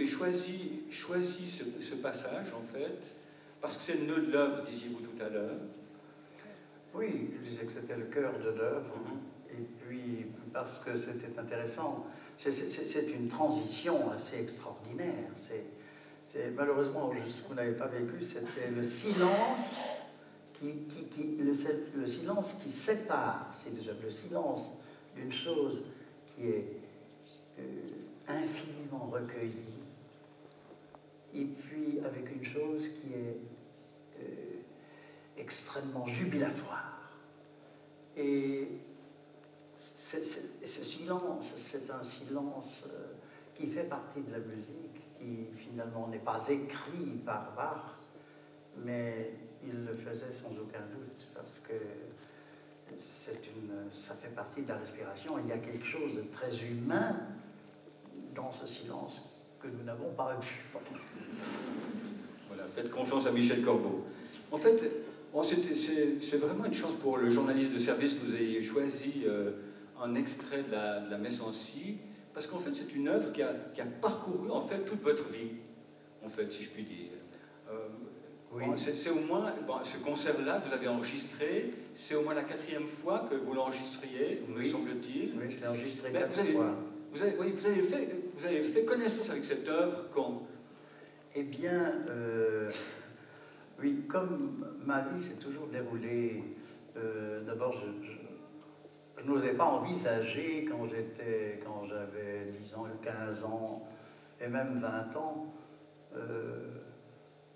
avez 0.00 0.06
choisi, 0.06 0.82
choisi 0.90 1.46
ce, 1.46 1.94
passage, 1.94 2.52
en 2.54 2.62
fait 2.72 3.14
Parce 3.60 3.76
que 3.76 3.82
c'est 3.82 3.98
le 4.00 4.06
nœud 4.06 4.26
de 4.26 4.32
l'œuvre, 4.32 4.64
disiez-vous 4.64 5.00
tout 5.00 5.22
à 5.22 5.28
l'heure. 5.28 5.58
Oui, 6.94 7.30
je 7.36 7.48
disais 7.48 7.64
que 7.64 7.72
c'était 7.72 7.96
le 7.96 8.06
cœur 8.06 8.32
de 8.38 8.50
l'œuvre. 8.50 8.96
Mhm. 8.96 9.58
Et 9.58 9.66
puis, 9.80 10.26
parce 10.52 10.78
que 10.78 10.96
c'était 10.96 11.38
intéressant, 11.38 12.06
c'est 12.36 13.10
une 13.12 13.28
transition 13.28 14.10
assez 14.10 14.40
extraordinaire. 14.40 15.30
C'est 15.34 16.50
malheureusement, 16.56 17.10
ce 17.12 17.48
vous 17.48 17.54
n'avez 17.54 17.72
pas 17.72 17.88
vécu, 17.88 18.24
c'était 18.24 18.70
le 18.70 18.84
silence 18.84 19.80
qui, 20.54 20.72
qui, 21.10 21.36
le, 21.38 21.52
le, 22.00 22.06
silence 22.06 22.56
qui 22.62 22.70
sépare, 22.70 23.48
c'est 23.50 23.74
déjà 23.74 23.92
le 24.00 24.10
silence 24.10 24.70
d'une 25.16 25.32
chose 25.32 25.82
qui 26.36 26.46
est 26.46 26.66
euh, 27.58 27.62
infiniment 28.28 29.10
recueillie, 29.10 29.80
et 31.34 31.44
puis 31.44 32.00
avec 32.04 32.30
une 32.34 32.44
chose 32.44 32.82
qui 32.82 33.12
est 33.14 33.36
euh, 34.20 35.39
extrêmement 35.50 36.06
jubilatoire. 36.06 37.10
Et 38.16 38.68
ce 39.76 40.84
silence, 40.84 41.52
c'est 41.56 41.90
un 41.90 42.04
silence 42.04 42.84
euh, 42.88 43.14
qui 43.56 43.66
fait 43.66 43.88
partie 43.88 44.20
de 44.20 44.30
la 44.30 44.38
musique, 44.38 45.00
qui 45.18 45.46
finalement 45.56 46.06
n'est 46.06 46.18
pas 46.18 46.40
écrit 46.48 47.18
par 47.26 47.52
Bach, 47.56 47.96
mais 48.76 49.32
il 49.64 49.84
le 49.84 49.92
faisait 49.92 50.30
sans 50.30 50.52
aucun 50.52 50.86
doute, 50.94 51.26
parce 51.34 51.58
que 51.66 51.74
une, 52.92 53.92
ça 53.92 54.14
fait 54.14 54.34
partie 54.34 54.62
de 54.62 54.68
la 54.68 54.76
respiration. 54.76 55.36
Il 55.38 55.48
y 55.48 55.52
a 55.52 55.58
quelque 55.58 55.84
chose 55.84 56.14
de 56.14 56.22
très 56.32 56.56
humain 56.64 57.16
dans 58.36 58.50
ce 58.52 58.66
silence 58.66 59.20
que 59.60 59.66
nous 59.66 59.82
n'avons 59.82 60.12
pas 60.12 60.36
vu. 60.40 60.64
Voilà, 62.48 62.66
faites 62.66 62.90
confiance 62.90 63.26
à 63.26 63.32
Michel 63.32 63.64
Corbeau. 63.64 64.04
En 64.50 64.56
fait, 64.56 65.09
c'est 65.42 66.36
vraiment 66.36 66.64
une 66.64 66.74
chance 66.74 66.94
pour 66.94 67.18
le 67.18 67.30
journaliste 67.30 67.72
de 67.72 67.78
service 67.78 68.14
que 68.14 68.24
vous 68.24 68.36
ayez 68.36 68.62
choisi 68.62 69.22
euh, 69.26 69.52
un 70.02 70.14
extrait 70.14 70.62
de 70.62 70.72
la, 70.72 71.00
de 71.00 71.10
la 71.10 71.18
messe 71.18 71.40
en 71.40 71.52
si, 71.52 71.98
parce 72.34 72.46
qu'en 72.46 72.58
fait, 72.58 72.74
c'est 72.74 72.94
une 72.94 73.08
œuvre 73.08 73.32
qui 73.32 73.42
a, 73.42 73.54
qui 73.74 73.80
a, 73.80 73.86
parcouru 73.86 74.50
en 74.50 74.62
fait 74.62 74.84
toute 74.84 75.02
votre 75.02 75.28
vie, 75.30 75.52
en 76.24 76.28
fait, 76.28 76.50
si 76.52 76.62
je 76.62 76.70
puis 76.70 76.82
dire. 76.82 77.10
Euh, 77.70 77.88
oui. 78.52 78.64
c'est 78.76 79.10
au 79.10 79.20
moins, 79.20 79.54
ce 79.84 79.98
concert-là, 79.98 80.60
vous 80.64 80.72
avez 80.72 80.88
enregistré, 80.88 81.70
c'est 81.94 82.16
au 82.16 82.22
moins 82.22 82.34
la 82.34 82.42
quatrième 82.42 82.86
fois 82.86 83.28
que 83.30 83.36
vous 83.36 83.54
l'enregistriez, 83.54 84.42
me 84.48 84.64
semble-t-il. 84.64 85.34
Oui, 85.38 85.54
je 85.56 85.60
l'ai 85.60 85.66
enregistré 85.68 86.12
quatre 86.12 86.32
vous 86.32 86.40
avez, 86.40 86.52
fois. 86.52 86.76
Vous 87.12 87.22
avez, 87.22 87.32
vous, 87.36 87.66
avez 87.66 87.82
fait, 87.82 88.16
vous 88.36 88.46
avez 88.46 88.62
fait 88.62 88.84
connaissance 88.84 89.30
avec 89.30 89.44
cette 89.44 89.68
œuvre 89.68 90.06
quand? 90.12 90.42
Eh 91.36 91.44
bien, 91.44 91.94
euh, 92.08 92.70
oui, 93.80 94.04
comme 94.08 94.64
ma 94.84 95.00
vie 95.02 95.22
s'est 95.22 95.36
toujours 95.36 95.66
déroulée, 95.68 96.44
euh, 96.96 97.40
d'abord, 97.44 97.74
je, 97.74 99.22
n'osais 99.24 99.54
pas 99.54 99.64
envisager 99.64 100.66
quand 100.70 100.86
j'étais, 100.86 101.60
quand 101.64 101.84
j'avais 101.86 102.52
10 102.62 102.74
ans, 102.74 102.86
15 103.02 103.44
ans, 103.44 103.88
et 104.40 104.48
même 104.48 104.80
20 104.80 105.16
ans, 105.16 105.54
euh, 106.16 106.68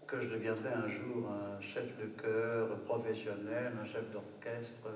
que 0.07 0.21
je 0.21 0.29
deviendrais 0.29 0.73
un 0.73 0.89
jour 0.89 1.31
un 1.31 1.61
chef 1.61 1.85
de 1.99 2.07
chœur 2.21 2.69
professionnel, 2.85 3.73
un 3.83 3.87
chef 3.87 4.05
d'orchestre, 4.13 4.89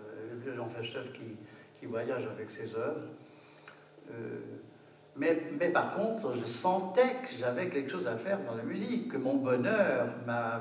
j'en 0.54 0.68
fais 0.68 0.84
chef 0.84 1.12
qui, 1.12 1.36
qui, 1.80 1.86
voyage 1.86 2.26
avec 2.26 2.50
ses 2.50 2.74
œuvres. 2.74 3.08
Mais, 5.18 5.42
mais, 5.58 5.70
par 5.70 5.90
contre, 5.96 6.34
je 6.40 6.46
sentais 6.46 7.16
que 7.22 7.36
j'avais 7.38 7.68
quelque 7.68 7.90
chose 7.90 8.06
à 8.06 8.16
faire 8.16 8.38
dans 8.46 8.54
la 8.54 8.62
musique, 8.62 9.10
que 9.10 9.16
mon 9.16 9.34
bonheur, 9.34 10.06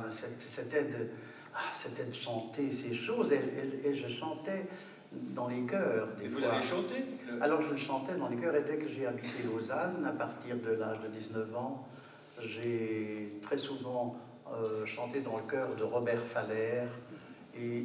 c'était 0.10 0.84
de, 0.84 1.08
ah, 1.54 1.72
de 1.90 2.14
chanter 2.14 2.72
ces 2.72 2.96
choses, 2.96 3.32
et, 3.32 3.42
et, 3.86 3.94
je 3.94 4.08
chantais 4.08 4.66
dans 5.12 5.48
les 5.48 5.62
chœurs. 5.62 6.10
et 6.24 6.28
vous 6.28 6.40
l'avez 6.40 6.62
chanté 6.62 6.96
Alors 7.40 7.62
je 7.62 7.70
le 7.70 7.78
chantais 7.78 8.16
dans 8.16 8.30
les 8.30 8.36
chœurs, 8.36 8.56
et 8.56 8.64
dès 8.64 8.78
que 8.78 8.88
j'ai 8.88 9.06
habité 9.06 9.44
Lausanne, 9.46 10.06
à 10.08 10.12
partir 10.12 10.56
de 10.56 10.72
l'âge 10.72 11.00
de 11.02 11.08
19 11.08 11.56
ans, 11.56 11.88
j'ai 12.42 13.40
très 13.42 13.58
souvent 13.58 14.16
euh, 14.52 14.86
chanté 14.86 15.22
dans 15.22 15.38
le 15.38 15.44
chœur 15.44 15.76
de 15.76 15.84
Robert 15.84 16.22
Faller. 16.22 16.84
Et 17.60 17.84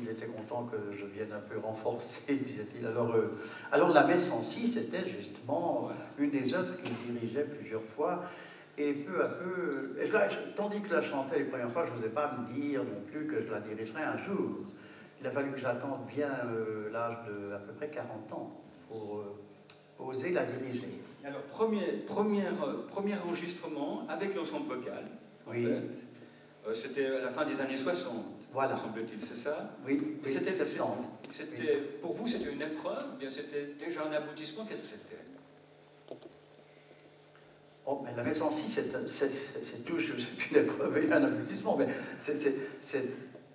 il, 0.00 0.08
était 0.10 0.26
content 0.26 0.64
que 0.64 0.76
je 0.96 1.06
vienne 1.06 1.32
un 1.32 1.40
peu 1.40 1.58
renforcer, 1.58 2.34
disait-il. 2.46 2.86
Alors, 2.86 3.12
euh, 3.14 3.38
alors 3.72 3.88
la 3.88 4.06
messe 4.06 4.30
en 4.30 4.42
si, 4.42 4.66
c'était 4.66 5.08
justement 5.08 5.90
une 6.18 6.30
des 6.30 6.54
œuvres 6.54 6.76
qu'il 6.76 6.92
dirigeait 7.12 7.44
plusieurs 7.44 7.82
fois. 7.82 8.24
Et 8.76 8.92
peu 8.92 9.24
à 9.24 9.28
peu, 9.28 9.96
et 10.02 10.10
tandis 10.56 10.80
que 10.80 10.88
je 10.88 10.94
la 10.94 11.02
chantais 11.02 11.38
les 11.38 11.44
premières 11.44 11.70
fois, 11.70 11.86
je 11.86 11.92
n'osais 11.92 12.08
pas 12.08 12.36
me 12.36 12.52
dire 12.52 12.82
non 12.82 13.00
plus 13.06 13.26
que 13.26 13.40
je 13.40 13.50
la 13.50 13.60
dirigerais 13.60 14.02
un 14.02 14.18
jour. 14.18 14.64
Il 15.20 15.26
a 15.26 15.30
fallu 15.30 15.52
que 15.52 15.58
j'attende 15.58 16.06
bien 16.12 16.30
euh, 16.46 16.90
l'âge 16.92 17.18
de 17.28 17.54
à 17.54 17.58
peu 17.58 17.72
près 17.72 17.88
40 17.88 18.32
ans 18.32 18.60
pour 18.88 19.22
oser 19.98 20.30
la 20.30 20.44
diriger. 20.44 21.00
Alors, 21.24 21.42
premier, 21.42 22.02
premier, 22.04 22.42
premier 22.90 23.14
enregistrement 23.14 24.06
avec 24.08 24.34
l'ensemble 24.34 24.68
vocal 24.68 25.04
oui. 25.46 25.66
Euh, 25.66 26.72
c'était 26.72 27.06
à 27.06 27.20
la 27.22 27.30
fin 27.30 27.44
des 27.44 27.60
années 27.60 27.76
60, 27.76 28.14
voilà. 28.54 28.76
semble-t-il, 28.76 29.20
c'est 29.20 29.34
ça 29.34 29.70
Oui, 29.84 30.18
c'était, 30.26 30.52
c'était, 31.28 31.76
Pour 32.00 32.12
vous, 32.14 32.26
c'était 32.26 32.52
une 32.52 32.62
épreuve 32.62 33.18
bien 33.18 33.28
c'était 33.28 33.74
déjà 33.78 34.04
un 34.06 34.12
aboutissement? 34.12 34.64
Qu'est-ce 34.64 34.82
que 34.82 34.86
c'était? 34.86 35.24
Oh, 37.86 38.02
mais 38.02 38.14
la 38.16 38.44
en 38.44 38.50
si, 38.50 38.66
c'est, 38.66 39.84
toujours 39.84 40.16
une 40.50 40.56
épreuve 40.56 40.96
et 40.96 41.12
un 41.12 41.22
aboutissement. 41.22 41.76
Mais 41.76 41.88
c'est, 42.16 43.04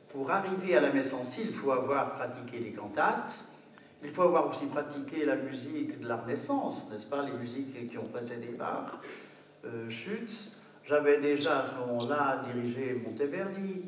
pour 0.09 0.29
arriver 0.29 0.75
à 0.75 0.81
la 0.81 0.91
messe 0.91 1.13
en 1.13 1.23
si, 1.23 1.41
il 1.41 1.53
faut 1.53 1.71
avoir 1.71 2.13
pratiqué 2.13 2.59
les 2.59 2.73
cantates, 2.73 3.43
il 4.03 4.12
faut 4.12 4.23
avoir 4.23 4.49
aussi 4.49 4.65
pratiqué 4.65 5.25
la 5.25 5.35
musique 5.35 5.99
de 5.99 6.07
la 6.07 6.17
Renaissance, 6.17 6.89
n'est-ce 6.91 7.07
pas? 7.07 7.23
Les 7.23 7.33
musiques 7.33 7.89
qui 7.89 7.97
ont 7.97 8.07
précédé 8.07 8.47
Bach, 8.47 8.99
euh, 9.65 9.89
Schütz, 9.89 10.55
j'avais 10.83 11.19
déjà 11.19 11.62
à 11.62 11.65
ce 11.65 11.75
moment-là 11.75 12.43
dirigé 12.53 13.01
Monteverdi, 13.03 13.81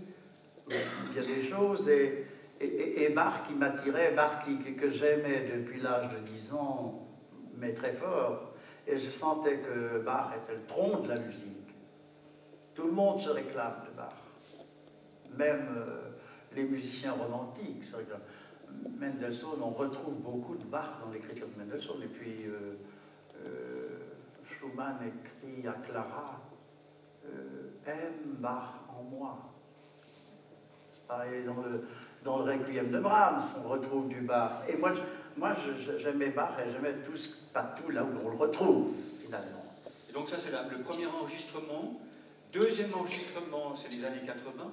a 1.20 1.22
des 1.22 1.44
choses, 1.44 1.88
et, 1.90 2.26
et, 2.60 3.10
Bach 3.10 3.48
qui 3.48 3.54
m'attirait, 3.54 4.14
Bach 4.14 4.46
que 4.46 4.90
j'aimais 4.90 5.50
depuis 5.56 5.80
l'âge 5.82 6.10
de 6.12 6.20
10 6.20 6.54
ans, 6.54 7.08
mais 7.58 7.74
très 7.74 7.94
fort, 7.94 8.54
et 8.88 8.98
je 8.98 9.10
sentais 9.10 9.60
que 9.60 10.00
Bach 10.00 10.32
était 10.44 10.56
le 10.56 10.66
tronc 10.66 11.02
de 11.02 11.10
la 11.10 11.20
musique. 11.20 11.48
Tout 12.74 12.86
le 12.86 12.92
monde 12.92 13.22
se 13.22 13.30
réclame 13.30 13.84
de 13.90 13.98
Bach, 13.98 14.14
même 15.38 15.68
euh, 15.78 16.10
les 16.56 16.64
musiciens 16.64 17.14
romantiques. 17.14 17.84
Mendelssohn, 19.00 19.62
on 19.62 19.72
retrouve 19.72 20.16
beaucoup 20.22 20.56
de 20.56 20.64
Bach 20.64 21.00
dans 21.04 21.12
l'écriture 21.12 21.48
de 21.48 21.60
Mendelssohn, 21.60 22.02
et 22.02 22.08
puis 22.08 22.46
euh, 22.48 22.78
euh, 23.46 24.00
Schumann 24.46 24.98
écrit 25.06 25.68
à 25.68 25.74
Clara, 25.74 26.40
aime 27.86 28.36
Bach 28.40 28.82
en 28.90 29.04
moi. 29.04 29.52
Pareil, 31.12 31.44
dans 31.44 31.56
le, 31.56 31.84
dans 32.24 32.46
le 32.46 32.54
Requiem 32.54 32.90
de 32.90 33.00
Brahms, 33.02 33.44
on 33.62 33.68
retrouve 33.68 34.08
du 34.08 34.22
Bach. 34.22 34.64
Et 34.70 34.78
moi, 34.78 34.94
moi 35.36 35.54
j'aimais 35.98 36.30
Bach 36.30 36.52
et 36.66 36.72
j'aimais 36.72 36.94
tout, 37.04 37.20
pas 37.52 37.74
tout 37.76 37.92
là 37.92 38.06
où 38.06 38.26
on 38.26 38.30
le 38.30 38.38
retrouve, 38.38 38.94
finalement. 39.22 39.66
Et 40.10 40.14
donc 40.14 40.30
ça, 40.30 40.38
c'est 40.38 40.52
le 40.52 40.82
premier 40.82 41.08
enregistrement. 41.08 42.00
Deuxième 42.54 42.94
enregistrement, 42.94 43.76
c'est 43.76 43.90
les 43.90 44.06
années 44.06 44.22
80 44.26 44.72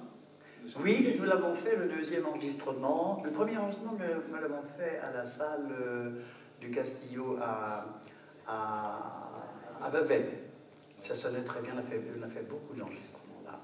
Oui, 0.79 1.17
nous 1.19 1.25
l'avons 1.25 1.55
fait, 1.55 1.75
le 1.75 1.89
deuxième 1.89 2.25
enregistrement. 2.25 3.21
Le 3.25 3.31
premier 3.31 3.57
enregistrement, 3.57 3.97
nous, 3.97 4.35
l'avons 4.39 4.63
fait 4.77 4.99
à 4.99 5.11
la 5.11 5.25
salle 5.25 5.67
euh, 5.77 6.21
du 6.61 6.71
Castillo 6.71 7.37
à, 7.41 7.85
à, 8.47 9.29
à 9.83 9.91
ça 11.01 11.15
sonnait 11.15 11.43
très 11.43 11.61
bien, 11.61 11.73
on 11.75 11.79
a 11.79 11.83
fait, 11.83 12.01
on 12.17 12.23
a 12.23 12.29
fait 12.29 12.43
beaucoup 12.43 12.75
d'enregistrements 12.75 13.41
là. 13.45 13.59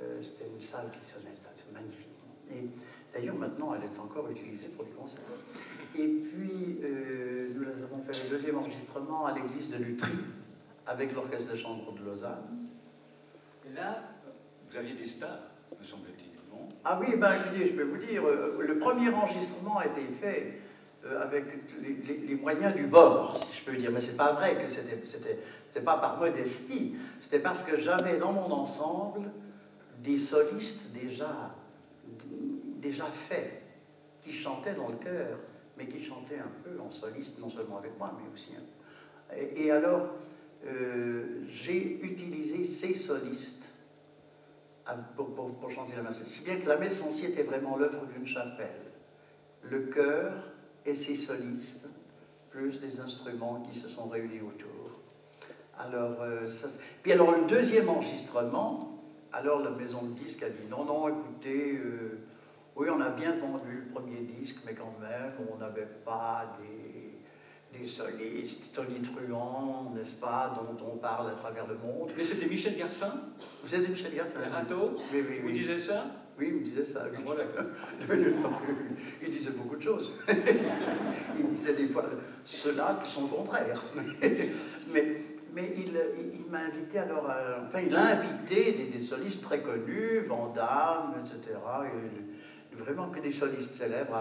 Euh, 0.00 0.22
c'était 0.22 0.48
une 0.48 0.60
salle 0.60 0.90
qui 0.90 1.04
sonnait 1.10 1.36
magnifiquement. 1.72 2.34
Et 2.50 2.68
d'ailleurs, 3.12 3.36
maintenant, 3.36 3.74
elle 3.74 3.84
est 3.84 3.98
encore 3.98 4.30
utilisée 4.30 4.68
pour 4.68 4.84
les 4.84 4.90
concerts. 4.90 5.22
Et 5.94 6.06
puis, 6.06 6.78
euh, 6.82 7.48
nous 7.54 7.84
avons 7.84 8.02
fait 8.04 8.24
le 8.24 8.30
deuxième 8.30 8.58
enregistrement 8.58 9.26
à 9.26 9.34
l'église 9.34 9.70
de 9.70 9.76
Lutry, 9.76 10.12
avec 10.86 11.14
l'orchestre 11.14 11.52
de 11.52 11.56
chambre 11.56 11.92
de 11.92 12.04
Lausanne. 12.04 12.68
Et 13.64 13.74
là, 13.74 14.02
vous 14.68 14.76
aviez 14.76 14.94
des 14.94 15.04
stars, 15.04 15.50
me 15.78 15.84
semble-t-il, 15.84 16.32
non? 16.50 16.68
Ah 16.84 17.00
oui, 17.00 17.16
ben, 17.16 17.32
je 17.54 17.72
peux 17.72 17.84
vous 17.84 17.98
dire, 17.98 18.24
euh, 18.26 18.58
le 18.60 18.78
premier 18.78 19.08
enregistrement 19.10 19.78
a 19.78 19.86
été 19.86 20.02
fait 20.20 20.60
avec 21.22 21.44
les, 21.80 22.16
les, 22.26 22.34
moyens 22.34 22.74
du 22.74 22.84
bord, 22.86 23.36
si 23.36 23.60
je 23.60 23.64
peux 23.64 23.76
dire. 23.76 23.92
Mais 23.92 24.00
c'est 24.00 24.16
pas 24.16 24.32
vrai 24.32 24.56
que 24.56 24.68
c'était 24.68 24.96
n'est 25.78 25.84
pas 25.84 25.98
par 25.98 26.18
modestie, 26.18 26.96
c'était 27.20 27.38
parce 27.38 27.62
que 27.62 27.80
j'avais 27.80 28.18
dans 28.18 28.32
mon 28.32 28.50
ensemble 28.50 29.30
des 30.02 30.18
solistes 30.18 30.92
déjà, 30.92 31.54
déjà 32.80 33.06
faits, 33.06 33.62
qui 34.22 34.32
chantaient 34.32 34.74
dans 34.74 34.88
le 34.88 34.96
chœur, 34.96 35.38
mais 35.76 35.86
qui 35.86 36.04
chantaient 36.04 36.38
un 36.38 36.52
peu 36.64 36.80
en 36.80 36.90
soliste, 36.90 37.38
non 37.38 37.48
seulement 37.48 37.78
avec 37.78 37.98
moi, 37.98 38.16
mais 38.18 38.32
aussi. 38.32 38.52
Et, 39.56 39.70
alors, 39.70 40.14
j'ai 41.48 42.00
utilisé 42.02 42.64
ces 42.64 42.94
solistes 42.94 43.72
pour, 45.16 45.34
pour, 45.34 45.70
chanter 45.70 45.94
la 45.96 46.02
messe. 46.02 46.22
Si 46.28 46.42
bien 46.42 46.58
que 46.58 46.68
la 46.68 46.76
messe 46.76 47.02
en 47.02 47.10
était 47.24 47.42
vraiment 47.42 47.76
l'œuvre 47.76 48.06
d'une 48.06 48.26
chapelle. 48.26 48.82
Le 49.62 49.80
chœur 49.86 50.32
et 50.84 50.94
ses 50.94 51.14
solistes, 51.14 51.88
plus 52.50 52.78
des 52.80 53.00
instruments 53.00 53.60
qui 53.60 53.78
se 53.78 53.88
sont 53.88 54.08
réunis 54.08 54.40
autour. 54.40 55.00
Alors, 55.78 56.22
euh, 56.22 56.46
Puis 57.02 57.12
alors 57.12 57.32
le 57.32 57.46
deuxième 57.46 57.88
enregistrement, 57.88 58.95
alors 59.36 59.62
la 59.62 59.70
maison 59.70 60.02
de 60.02 60.18
disques 60.18 60.42
a 60.42 60.48
dit 60.48 60.66
non, 60.70 60.84
non, 60.84 61.08
écoutez, 61.08 61.76
euh, 61.76 62.20
oui, 62.74 62.88
on 62.90 63.00
a 63.00 63.10
bien 63.10 63.36
vendu 63.36 63.84
le 63.84 63.92
premier 63.92 64.20
disque, 64.20 64.56
mais 64.64 64.74
quand 64.74 64.94
même, 65.00 65.32
on 65.52 65.58
n'avait 65.58 65.88
pas 66.04 66.56
des, 66.60 67.78
des 67.78 67.86
solistes 67.86 68.72
tonitruants, 68.74 69.92
n'est-ce 69.94 70.14
pas, 70.14 70.54
dont 70.56 70.86
on 70.92 70.96
parle 70.96 71.30
à 71.30 71.34
travers 71.34 71.66
le 71.66 71.74
monde. 71.74 72.12
Mais 72.16 72.24
c'était 72.24 72.46
Michel 72.46 72.76
Garcin? 72.76 73.12
Vous 73.62 73.74
êtes 73.74 73.88
Michel 73.88 74.14
Garcin 74.14 74.40
Rato 74.50 74.96
oui, 75.12 75.22
oui, 75.28 75.38
Vous 75.42 75.50
disiez 75.50 75.78
ça? 75.78 76.06
Oui, 76.38 76.46
il 76.48 76.54
me 76.54 76.64
disait 76.64 76.84
ça. 76.84 77.04
Oui. 77.10 77.24
Ah, 77.28 78.12
il 79.22 79.30
disait 79.30 79.52
beaucoup 79.52 79.76
de 79.76 79.82
choses. 79.82 80.12
il 81.38 81.46
disait 81.48 81.74
des 81.74 81.88
fois 81.88 82.04
cela 82.44 83.00
qui 83.02 83.10
sont 83.10 83.26
contraires. 83.26 83.82
mais 84.92 85.35
mais 85.56 85.74
il, 85.74 86.50
m'a 86.50 86.58
invité 86.58 86.98
alors, 86.98 87.32
enfin 87.66 87.80
il 87.80 87.96
a 87.96 88.18
invité 88.18 88.90
des, 88.92 89.00
solistes 89.00 89.42
très 89.42 89.62
connus, 89.62 90.20
Van 90.28 90.52
etc., 90.52 91.58
vraiment 92.72 93.08
que 93.08 93.20
des 93.20 93.32
solistes 93.32 93.74
célèbres 93.74 94.20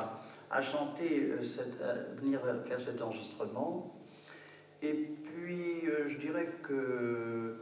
à, 0.49 0.61
chanter, 0.61 1.29
euh, 1.29 1.41
à 1.83 2.21
venir 2.21 2.39
faire 2.65 2.79
cet 2.79 3.01
enregistrement. 3.01 3.99
Et 4.81 4.93
puis 4.93 5.85
euh, 5.89 6.07
je 6.07 6.17
dirais 6.17 6.49
que 6.63 7.57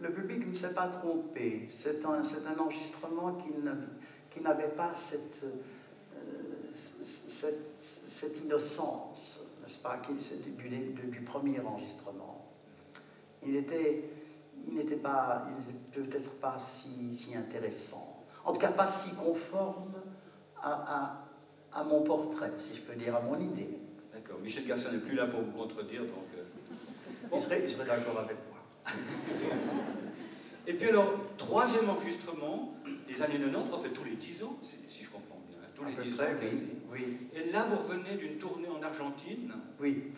le 0.00 0.10
public 0.10 0.48
ne 0.48 0.52
s'est 0.52 0.74
pas 0.74 0.88
trompé. 0.88 1.68
C'est 1.70 2.04
un, 2.04 2.58
enregistrement 2.58 3.38
qui 4.30 4.40
n'avait 4.40 4.68
pas 4.70 4.92
euh, 5.14 5.54
cette 8.08 8.42
innocence 8.44 9.35
n'est-ce 9.66 9.78
pas, 9.78 10.00
du, 10.06 10.68
du, 10.68 11.06
du, 11.08 11.20
premier 11.22 11.58
enregistrement. 11.60 12.52
Il 13.44 13.52
n'était 13.52 14.04
il 14.68 14.98
pas, 14.98 15.46
peut-être 15.92 16.30
pas 16.38 16.56
si, 16.58 17.12
si, 17.12 17.34
intéressant, 17.34 18.24
en 18.44 18.52
tout 18.52 18.60
cas 18.60 18.70
pas 18.70 18.86
si 18.86 19.10
conforme 19.14 19.92
à, 20.62 21.24
à, 21.72 21.80
à, 21.80 21.84
mon 21.84 22.02
portrait, 22.02 22.52
si 22.58 22.76
je 22.76 22.82
peux 22.82 22.94
dire, 22.94 23.16
à 23.16 23.20
mon 23.20 23.38
idée. 23.40 23.78
D'accord. 24.12 24.38
Michel 24.40 24.66
Garçon 24.66 24.92
n'est 24.92 24.98
plus 24.98 25.14
là 25.14 25.26
pour 25.26 25.40
vous 25.40 25.50
contredire, 25.50 26.02
donc. 26.02 26.26
Euh, 26.36 26.44
il 27.34 27.40
serait, 27.40 27.60
il 27.64 27.70
serait 27.70 27.86
d'accord 27.86 28.20
avec 28.20 28.36
moi. 28.48 28.94
Et 30.68 30.74
puis 30.74 30.88
alors, 30.88 31.12
troisième 31.36 31.88
enregistrement, 31.90 32.74
les 33.08 33.20
années 33.20 33.38
90, 33.38 33.72
en 33.72 33.78
fait 33.78 33.90
tous 33.90 34.04
les 34.04 34.16
10 34.16 34.44
ans, 34.44 34.58
si 34.62 35.02
je 35.02 35.10
comprends 35.10 35.36
tous 35.76 35.84
les 35.84 36.10
10 36.10 36.20
ans 36.20 36.24
oui. 36.90 37.28
Et 37.34 37.50
là, 37.52 37.66
vous 37.68 37.76
revenez 37.76 38.16
d'une 38.16 38.38
tournée 38.38 38.68
en 38.68 38.82
Argentine 38.82 39.52
Oui. 39.78 40.12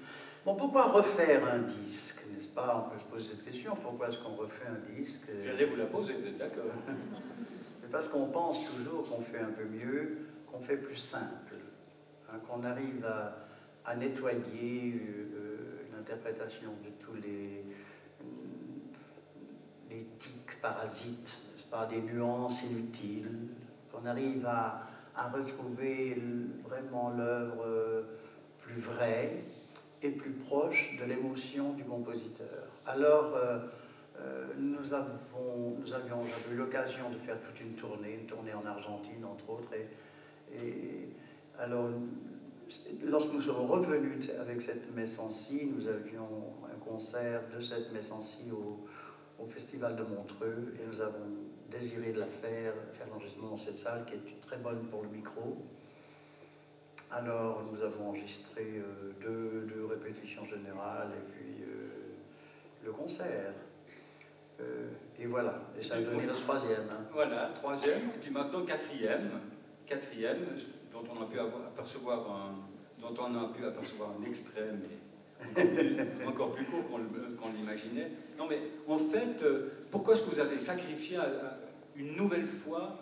Bon, 0.45 0.55
pourquoi 0.55 0.85
refaire 0.85 1.47
un 1.53 1.59
disque, 1.59 2.23
n'est-ce 2.33 2.49
pas? 2.49 2.87
On 2.87 2.91
peut 2.91 2.99
se 2.99 3.05
poser 3.05 3.25
cette 3.25 3.45
question. 3.45 3.77
Pourquoi 3.83 4.09
est-ce 4.09 4.19
qu'on 4.19 4.37
refait 4.37 4.67
un 4.69 4.95
disque? 4.95 5.21
J'allais 5.45 5.65
vous 5.65 5.77
la 5.77 5.87
poser, 5.87 6.15
vous 6.15 6.27
êtes 6.27 6.39
d'accord. 6.39 6.65
C'est 7.81 7.91
parce 7.91 8.09
qu'on 8.09 8.27
pense 8.27 8.59
toujours 8.77 9.09
qu'on 9.09 9.23
fait 9.23 9.41
un 9.41 9.51
peu 9.51 9.65
mieux, 9.65 10.19
qu'on 10.47 10.61
fait 10.61 10.77
plus 10.77 10.97
simple, 10.97 11.55
hein, 12.31 12.39
qu'on 12.47 12.63
arrive 12.65 13.05
à, 13.85 13.97
nettoyer 13.97 14.95
euh, 14.95 15.87
l'interprétation 15.97 16.71
de 16.85 16.91
tous 17.03 17.15
les, 17.15 17.65
les 19.89 20.05
tics 20.19 20.61
parasites, 20.61 21.41
n'est-ce 21.51 21.65
pas, 21.65 21.87
des 21.87 22.03
nuances 22.03 22.63
inutiles, 22.65 23.49
qu'on 23.91 24.05
arrive 24.05 24.45
à 24.45 24.87
à 25.19 25.29
retrouver 25.29 26.17
vraiment 26.65 27.11
l'œuvre 27.11 27.65
euh, 27.67 28.03
plus 28.61 28.81
vraie 28.81 29.43
et 30.01 30.11
plus 30.11 30.31
proche 30.31 30.97
de 30.99 31.05
l'émotion 31.05 31.73
du 31.73 31.85
compositeur. 31.85 32.69
Alors, 32.87 33.35
euh, 33.35 33.59
euh, 34.21 34.47
nous, 34.57 34.95
avons, 34.95 35.77
nous 35.81 35.93
avions 35.93 36.23
eu 36.53 36.57
l'occasion 36.57 37.11
de 37.11 37.19
faire 37.19 37.37
toute 37.41 37.61
une 37.61 37.75
tournée, 37.75 38.15
une 38.21 38.27
tournée 38.27 38.55
en 38.55 38.65
Argentine 38.65 39.25
entre 39.25 39.51
autres, 39.51 39.73
et, 39.75 41.09
alors, 41.59 41.89
lorsque 43.03 43.33
nous 43.33 43.43
sommes 43.43 43.67
revenus 43.67 44.31
avec 44.41 44.63
cette 44.63 44.95
messe 44.95 45.19
en 45.19 45.29
nous 45.29 45.89
avions 45.89 46.55
un 46.65 46.79
concert 46.79 47.43
de 47.55 47.61
cette 47.61 47.93
messe 47.93 48.13
en 48.13 48.21
au, 48.53 48.87
au 49.43 49.47
Festival 49.49 49.97
de 49.97 50.03
Montreux, 50.03 50.75
et 50.79 50.87
nous 50.87 51.01
avons 51.01 51.27
désiré 51.69 52.13
de 52.13 52.21
la 52.21 52.27
faire, 52.27 52.75
faire 52.95 53.07
l'enregistrement 53.09 53.51
dans 53.51 53.57
cette 53.57 53.79
salle 53.79 54.05
qui 54.07 54.15
est 54.15 54.41
très 54.41 54.57
bonne 54.57 54.87
pour 54.89 55.03
le 55.03 55.09
micro. 55.09 55.65
Alors 57.11 57.63
nous 57.71 57.83
avons 57.83 58.11
enregistré 58.11 58.65
euh, 58.79 59.13
deux, 59.21 59.87
répétitions 59.87 60.45
générales 60.47 61.11
et 61.15 61.33
puis 61.33 61.63
euh, 61.63 62.85
le 62.85 62.93
concert. 62.93 63.53
Euh, 64.61 64.89
et 65.19 65.27
voilà, 65.27 65.63
et 65.79 65.83
ça 65.83 65.95
a 65.95 66.01
donné 66.03 66.27
la 66.27 66.33
troisième. 66.33 66.89
Hein. 66.91 67.07
Voilà, 67.13 67.51
troisième, 67.55 68.11
et 68.15 68.19
puis 68.21 68.31
maintenant 68.31 68.65
quatrième, 68.65 69.31
quatrième, 69.87 70.45
dont 70.93 71.05
on 71.11 71.23
a 71.23 71.27
pu 71.27 71.39
apercevoir 71.39 72.31
un, 72.31 72.55
dont 73.01 73.15
on 73.23 73.35
a 73.37 73.49
pu 73.53 73.65
apercevoir 73.65 74.11
un 74.21 74.25
extrait, 74.25 74.73
mais 74.73 74.97
encore 76.27 76.53
plus, 76.53 76.65
court 76.65 76.85
qu'on 76.89 77.53
l'imaginait. 77.53 78.11
Non 78.37 78.47
mais 78.49 78.61
en 78.87 78.99
fait, 78.99 79.45
pourquoi 79.91 80.15
est-ce 80.15 80.23
que 80.23 80.31
vous 80.31 80.41
avez 80.41 80.59
sacrifié 80.59 81.19
une 81.97 82.17
nouvelle 82.17 82.47
fois 82.47 82.99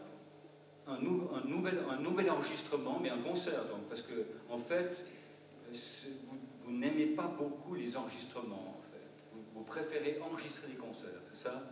un, 0.86 0.98
nouvel, 1.44 1.78
un 1.90 2.00
nouvel 2.00 2.30
enregistrement, 2.30 2.98
mais 3.02 3.10
un 3.10 3.18
concert, 3.18 3.64
donc, 3.64 3.82
parce 3.88 4.02
que, 4.02 4.26
en 4.50 4.58
fait, 4.58 5.04
vous, 6.64 6.72
n'aimez 6.72 7.06
pas 7.06 7.26
beaucoup 7.38 7.74
les 7.74 7.96
enregistrements, 7.96 8.78
en 8.78 8.82
fait. 8.92 9.38
Vous, 9.54 9.62
préférez 9.62 10.18
enregistrer 10.22 10.68
des 10.68 10.76
concerts, 10.76 11.20
c'est 11.32 11.48
ça? 11.48 11.62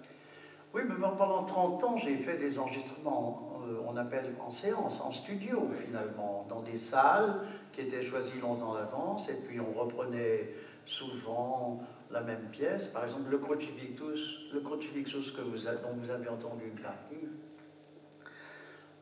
Oui, 0.73 0.83
mais 0.89 0.95
pendant 0.97 1.45
30 1.45 1.85
ans, 1.85 1.97
j'ai 1.99 2.17
fait 2.17 2.37
des 2.37 2.59
enregistrements, 2.59 3.61
euh, 3.69 3.77
on 3.87 3.97
appelle 3.97 4.35
en 4.45 4.51
séance, 4.51 5.01
en 5.01 5.13
studio, 5.13 5.71
finalement, 5.85 6.47
dans 6.49 6.63
des 6.63 6.77
salles 6.77 7.43
qui 7.75 7.83
étaient 7.83 8.05
choisies 8.05 8.41
longtemps 8.41 8.75
d'avance, 8.75 9.29
et 9.29 9.37
puis 9.47 9.61
on 9.61 9.73
reprenait 9.73 10.51
souvent 10.87 11.81
la 12.11 12.21
même 12.21 12.49
pièce. 12.51 12.89
Par 12.89 13.05
exemple, 13.05 13.31
le 13.31 13.39
Crucifixus, 13.39 14.53
le 14.53 14.61
Crucifixus 14.61 15.33
que 15.33 15.41
vous, 15.41 15.59
dont 15.59 15.97
vous 15.99 16.11
avez 16.11 16.29
entendu 16.29 16.65
une 16.67 16.81
partie, 16.81 17.29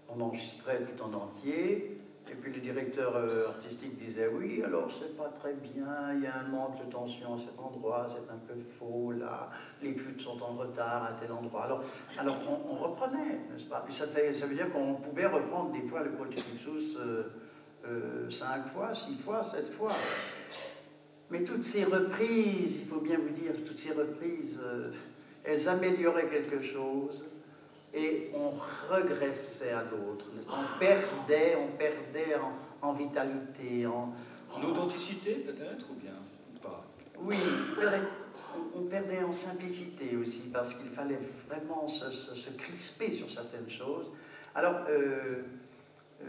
on 0.08 0.20
enregistrait 0.20 0.80
tout 0.80 1.02
en 1.02 1.12
entier. 1.14 1.98
Et 2.30 2.34
puis 2.34 2.52
le 2.52 2.60
directeur 2.60 3.16
euh, 3.16 3.48
artistique 3.48 3.96
disait 3.96 4.28
oui, 4.28 4.62
alors 4.64 4.90
c'est 4.92 5.16
pas 5.16 5.28
très 5.28 5.54
bien, 5.54 6.14
il 6.14 6.22
y 6.22 6.26
a 6.26 6.38
un 6.38 6.48
manque 6.48 6.78
de 6.78 6.90
tension 6.90 7.34
à 7.34 7.38
cet 7.38 7.58
endroit, 7.58 8.06
c'est 8.08 8.32
un 8.32 8.38
peu 8.38 8.54
faux 8.78 9.10
là, 9.10 9.50
les 9.82 9.92
flûtes 9.92 10.20
sont 10.20 10.40
en 10.40 10.54
retard 10.54 11.04
à 11.04 11.20
tel 11.20 11.32
endroit. 11.32 11.64
Alors, 11.64 11.82
alors 12.18 12.36
on, 12.70 12.76
reprenait, 12.76 13.40
n'est-ce 13.50 13.64
pas? 13.64 13.82
Puis 13.84 13.94
ça 13.94 14.06
veut 14.06 14.54
dire 14.54 14.72
qu'on 14.72 14.94
pouvait 14.94 15.26
reprendre 15.26 15.72
des 15.72 15.82
fois 15.88 16.04
le 16.04 16.10
Crucifixus 16.12 16.96
euh, 16.96 17.24
euh, 17.86 18.30
cinq 18.30 18.68
fois, 18.72 18.94
six 18.94 19.18
fois, 19.18 19.42
sept 19.42 19.72
fois. 19.72 19.94
Mais 21.30 21.42
toutes 21.44 21.64
ces 21.64 21.84
reprises, 21.84 22.76
il 22.80 22.86
faut 22.86 23.00
bien 23.00 23.18
vous 23.18 23.30
dire, 23.30 23.52
toutes 23.66 23.78
ces 23.78 23.92
reprises, 23.92 24.60
elles 25.44 25.68
amélioraient 25.68 26.28
quelque 26.28 26.62
chose 26.62 27.30
et 27.94 28.30
on 28.34 28.52
regressait 28.90 29.72
à 29.72 29.84
d'autres. 29.84 30.26
On 30.48 30.78
perdait, 30.78 31.56
on 31.56 31.76
perdait 31.76 32.36
en, 32.80 32.92
vitalité, 32.92 33.86
en, 33.86 34.14
authenticité 34.62 35.34
peut-être 35.36 35.86
ou 35.90 35.94
bien 35.94 36.14
pas? 36.62 36.84
Oui, 37.20 37.36
on, 38.74 38.82
perdait 38.82 39.22
en 39.22 39.32
simplicité 39.32 40.16
aussi 40.16 40.50
parce 40.52 40.74
qu'il 40.74 40.90
fallait 40.90 41.20
vraiment 41.48 41.86
se, 41.86 42.50
crisper 42.56 43.12
sur 43.12 43.30
certaines 43.30 43.70
choses. 43.70 44.12
Alors, 44.54 44.84
euh, 44.88 45.42
euh, 46.22 46.26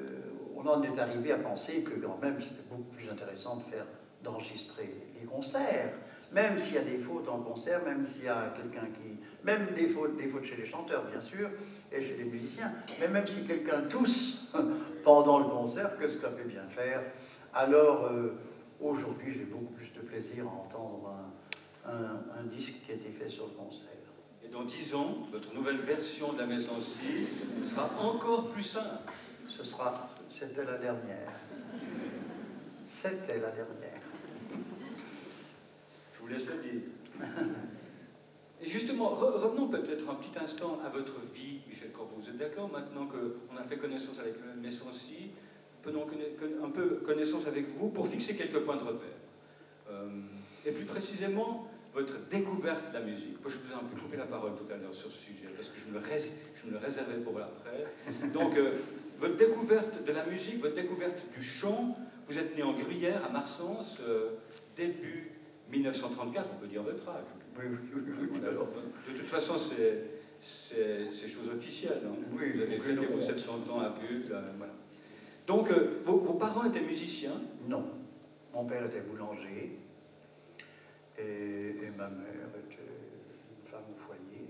on 0.63 0.69
en 0.69 0.83
est 0.83 0.97
arrivé 0.99 1.31
à 1.31 1.37
penser 1.37 1.83
que 1.83 1.99
quand 1.99 2.19
même 2.21 2.39
c'était 2.39 2.67
beaucoup 2.69 2.91
plus 2.95 3.09
intéressant 3.09 3.57
de 3.57 3.63
faire 3.63 3.85
d'enregistrer 4.23 4.93
les 5.19 5.25
concerts, 5.25 5.93
même 6.31 6.57
s'il 6.57 6.75
y 6.75 6.77
a 6.77 6.83
des 6.83 6.97
fautes 6.97 7.27
en 7.27 7.39
concert, 7.39 7.83
même 7.83 8.05
s'il 8.05 8.23
y 8.23 8.29
a 8.29 8.53
quelqu'un 8.55 8.87
qui 8.87 9.19
même 9.43 9.67
des 9.75 9.89
fautes, 9.89 10.15
des 10.15 10.27
fautes 10.27 10.45
chez 10.45 10.55
les 10.55 10.65
chanteurs, 10.65 11.03
bien 11.03 11.19
sûr, 11.19 11.49
et 11.91 12.01
chez 12.01 12.15
les 12.15 12.23
musiciens, 12.23 12.71
mais 12.99 13.07
même 13.09 13.27
si 13.27 13.45
quelqu'un 13.45 13.81
tousse 13.81 14.49
pendant 15.03 15.39
le 15.39 15.45
concert, 15.45 15.97
que 15.97 16.07
ce 16.07 16.17
qu'on 16.17 16.33
peut 16.33 16.47
bien 16.47 16.65
faire, 16.69 17.01
alors 17.53 18.05
euh, 18.05 18.39
aujourd'hui 18.79 19.33
j'ai 19.33 19.45
beaucoup 19.45 19.73
plus 19.73 19.91
de 19.93 19.99
plaisir 19.99 20.45
à 20.45 20.51
entendre 20.51 21.13
un, 21.85 22.39
un, 22.39 22.43
disque 22.45 22.75
qui 22.85 22.93
a 22.93 22.95
été 22.95 23.09
fait 23.09 23.27
sur 23.27 23.45
le 23.45 23.51
concert. 23.51 23.89
Et 24.43 24.47
dans 24.47 24.63
dix 24.63 24.95
ans, 24.95 25.27
votre 25.31 25.53
nouvelle 25.53 25.81
version 25.81 26.33
de 26.33 26.39
la 26.39 26.45
maison 26.45 26.73
sera 27.61 27.89
encore 28.01 28.49
plus 28.49 28.63
simple. 28.63 29.11
Ce 29.49 29.63
sera, 29.63 30.09
c'était 30.33 30.65
la 30.65 30.77
dernière. 30.77 31.31
C'était 32.87 33.39
la 33.39 33.51
dernière. 33.51 34.01
vous 36.19 36.27
laisse 36.27 36.45
le 36.45 36.61
dire. 36.61 36.81
Et 38.61 38.67
justement, 38.67 39.09
revenons 39.09 39.67
peut-être 39.67 40.09
un 40.09 40.15
petit 40.15 40.37
instant 40.39 40.79
à 40.85 40.89
votre 40.89 41.19
vie, 41.33 41.59
Michel 41.67 41.91
Corbeau. 41.91 42.15
Vous 42.17 42.29
êtes 42.29 42.37
d'accord 42.37 42.71
maintenant 42.71 43.07
qu'on 43.07 43.57
a 43.57 43.63
fait 43.63 43.77
connaissance 43.77 44.19
avec 44.19 44.35
le 44.35 44.59
Messancy 44.61 45.31
Prenons 45.81 46.05
un 46.63 46.69
peu 46.69 47.01
connaissance 47.05 47.45
avec 47.45 47.67
vous 47.67 47.89
pour 47.89 48.07
fixer 48.07 48.37
quelques 48.37 48.59
points 48.59 48.77
de 48.77 48.83
repère. 48.83 49.19
Euh, 49.89 50.07
et 50.65 50.71
plus 50.71 50.85
précisément, 50.85 51.67
votre 51.93 52.25
découverte 52.29 52.87
de 52.87 52.93
la 52.93 53.01
musique. 53.01 53.35
je 53.45 53.57
vous 53.57 53.71
ai 53.71 53.75
un 53.75 53.83
peu 53.83 53.99
coupé 53.99 54.15
la 54.15 54.25
parole 54.25 54.53
tout 54.55 54.71
à 54.71 54.77
l'heure 54.77 54.93
sur 54.93 55.11
ce 55.11 55.17
sujet, 55.17 55.47
parce 55.53 55.67
que 55.67 55.77
je 55.77 55.87
me, 55.87 55.99
je 55.99 56.67
me 56.67 56.71
le 56.71 56.77
réservais 56.77 57.17
pour 57.17 57.37
l'après. 57.37 57.85
Donc, 58.33 58.55
euh, 58.55 58.77
votre 59.19 59.35
découverte 59.35 60.03
de 60.05 60.11
la 60.11 60.25
musique, 60.25 60.61
votre 60.61 60.75
découverte 60.75 61.25
du 61.35 61.43
chant, 61.43 61.97
vous 62.27 62.37
êtes 62.37 62.55
né 62.55 62.63
en 62.63 62.73
Gruyère, 62.73 63.25
à 63.25 63.29
Marsens, 63.29 63.99
euh, 64.01 64.31
début 64.75 65.31
1934, 65.71 66.49
on 66.55 66.59
peut 66.59 66.67
dire 66.67 66.83
votre 66.83 67.07
âge. 67.09 67.25
Oui, 67.57 67.65
oui, 67.69 68.01
oui. 68.31 68.39
de 68.39 69.17
toute 69.17 69.27
façon, 69.27 69.55
c'est 69.57 71.27
chose 71.27 71.49
officielle. 71.55 72.01
Hein. 72.05 72.15
Oui, 72.31 72.51
vous 72.53 72.61
avez 72.61 72.79
fait 72.79 72.95
vos 72.95 73.19
70 73.19 73.69
ans 73.69 73.79
à 73.79 73.89
Bulle. 73.89 74.25
Euh, 74.31 74.41
voilà. 74.57 74.73
Donc, 75.45 75.69
vos, 76.05 76.17
vos 76.17 76.33
parents 76.35 76.65
étaient 76.65 76.81
musiciens? 76.81 77.41
Non. 77.67 77.85
Mon 78.53 78.65
père 78.65 78.85
était 78.85 79.01
boulanger. 79.01 79.77
Et, 81.17 81.91
ma 81.97 82.09
mère 82.09 82.49
était 82.57 82.81
une 82.81 83.69
femme 83.69 83.83
au 83.91 83.99
foyer. 83.99 84.47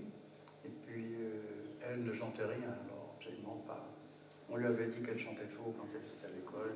Et 0.64 0.70
puis, 0.86 1.14
euh, 1.20 1.90
elle 1.90 2.04
ne 2.04 2.12
chantait 2.12 2.44
rien, 2.44 2.68
alors 2.86 3.16
absolument 3.18 3.62
pas. 3.66 3.93
On 4.50 4.56
lui 4.56 4.66
avait 4.66 4.86
dit 4.86 5.02
qu'elle 5.02 5.18
chantait 5.18 5.48
faux 5.56 5.74
quand 5.76 5.86
elle 5.94 6.00
était 6.00 6.26
à 6.26 6.36
l'école. 6.36 6.74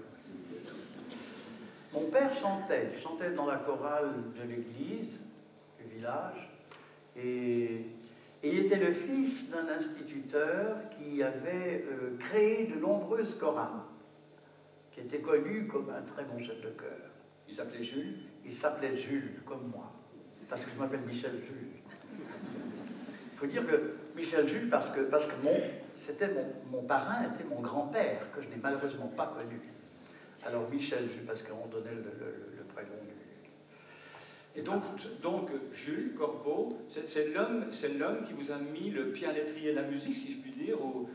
Mon 1.92 2.10
père 2.10 2.34
chantait, 2.34 2.90
il 2.94 3.00
chantait 3.00 3.30
dans 3.30 3.46
la 3.46 3.56
chorale 3.56 4.12
de 4.36 4.42
l'église 4.48 5.20
du 5.78 5.94
village. 5.96 6.50
Et, 7.16 7.86
il 8.40 8.56
était 8.56 8.76
le 8.76 8.92
fils 8.92 9.50
d'un 9.50 9.66
instituteur 9.68 10.76
qui 10.90 11.24
avait 11.24 11.84
euh, 11.90 12.16
créé 12.20 12.66
de 12.66 12.78
nombreuses 12.78 13.34
chorales, 13.34 13.82
qui 14.92 15.00
était 15.00 15.18
connu 15.18 15.66
comme 15.66 15.90
un 15.90 16.02
très 16.02 16.22
bon 16.22 16.38
chef 16.38 16.60
de 16.60 16.68
chœur. 16.68 17.10
Il 17.48 17.54
s'appelait 17.54 17.82
Jules? 17.82 18.18
Il 18.44 18.52
s'appelait 18.52 18.96
Jules, 18.96 19.40
comme 19.44 19.68
moi, 19.74 19.92
parce 20.48 20.60
que 20.60 20.70
je 20.72 20.78
m'appelle 20.78 21.00
Michel 21.00 21.32
Jules. 21.44 21.80
Il 23.32 23.38
faut 23.38 23.46
dire 23.46 23.66
que 23.66 23.96
Michel 24.18 24.48
Jules, 24.48 24.68
parce 24.68 24.90
que, 24.90 25.02
parce 25.02 25.26
que 25.26 25.40
mon, 25.42 25.60
c'était 25.94 26.28
mon, 26.70 26.82
parrain 26.82 27.24
était 27.32 27.44
mon 27.44 27.60
grand-père, 27.60 28.30
que 28.32 28.42
je 28.42 28.48
n'ai 28.48 28.56
malheureusement 28.60 29.06
pas 29.16 29.26
connu. 29.26 29.60
Alors 30.44 30.68
Michel 30.68 31.08
Jules, 31.08 31.24
parce 31.24 31.42
qu'on 31.42 31.66
donnait 31.68 31.94
le, 31.94 32.02
le, 32.02 32.64
prénom 32.74 32.90
Et 34.56 34.62
donc, 34.62 34.82
donc 35.22 35.50
Jules 35.72 36.14
Corbeau, 36.14 36.78
c'est 36.88 37.32
l'homme, 37.32 37.66
c'est 37.70 37.94
l'homme 37.94 38.24
qui 38.24 38.32
vous 38.32 38.50
a 38.50 38.56
mis 38.56 38.90
le 38.90 39.12
pied 39.12 39.26
à 39.26 39.32
l'étrier 39.32 39.70
de 39.70 39.76
la 39.76 39.82
musique, 39.82 40.16
si 40.16 40.32
je 40.32 40.38
puis 40.38 40.52
dire, 40.52 40.84
ou, 40.84 41.08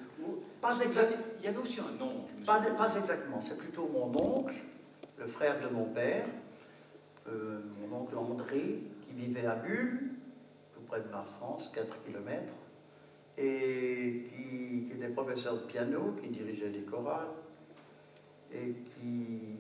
pas 0.61 0.79
exactement. 0.79 1.23
Il 1.39 1.45
y 1.45 1.47
avait 1.49 1.57
aussi 1.57 1.81
un 1.81 1.97
nom. 1.99 2.25
Pas, 2.45 2.61
pas 2.61 2.95
exactement. 2.95 3.41
C'est 3.41 3.57
plutôt 3.57 3.89
mon 3.93 4.15
oncle 4.17 4.55
le 5.17 5.27
frère 5.27 5.59
de 5.59 5.67
mon 5.73 5.85
père, 5.85 6.25
euh, 7.27 7.59
mon 7.81 7.97
oncle 7.97 8.17
André, 8.17 8.83
qui 9.01 9.13
vivait 9.13 9.45
à 9.45 9.55
Bulle, 9.55 10.11
tout 10.73 10.81
près 10.87 11.01
de 11.01 11.09
Marsens, 11.09 11.69
4 11.73 12.01
km, 12.05 12.53
et 13.37 14.23
qui, 14.29 14.91
était 14.93 15.07
professeur 15.09 15.55
de 15.55 15.65
piano, 15.65 16.15
qui 16.21 16.29
dirigeait 16.29 16.69
des 16.69 16.81
chorales, 16.81 17.27
et 18.51 18.73
qui, 18.73 19.57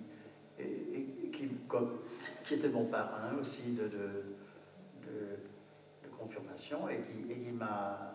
qui, 2.43 2.53
était 2.53 2.69
mon 2.69 2.85
parrain 2.85 3.35
aussi 3.39 3.71
de, 3.73 3.83
de, 3.83 5.39
confirmation, 6.17 6.87
et 6.89 7.01
qui, 7.01 7.51
m'a 7.51 8.13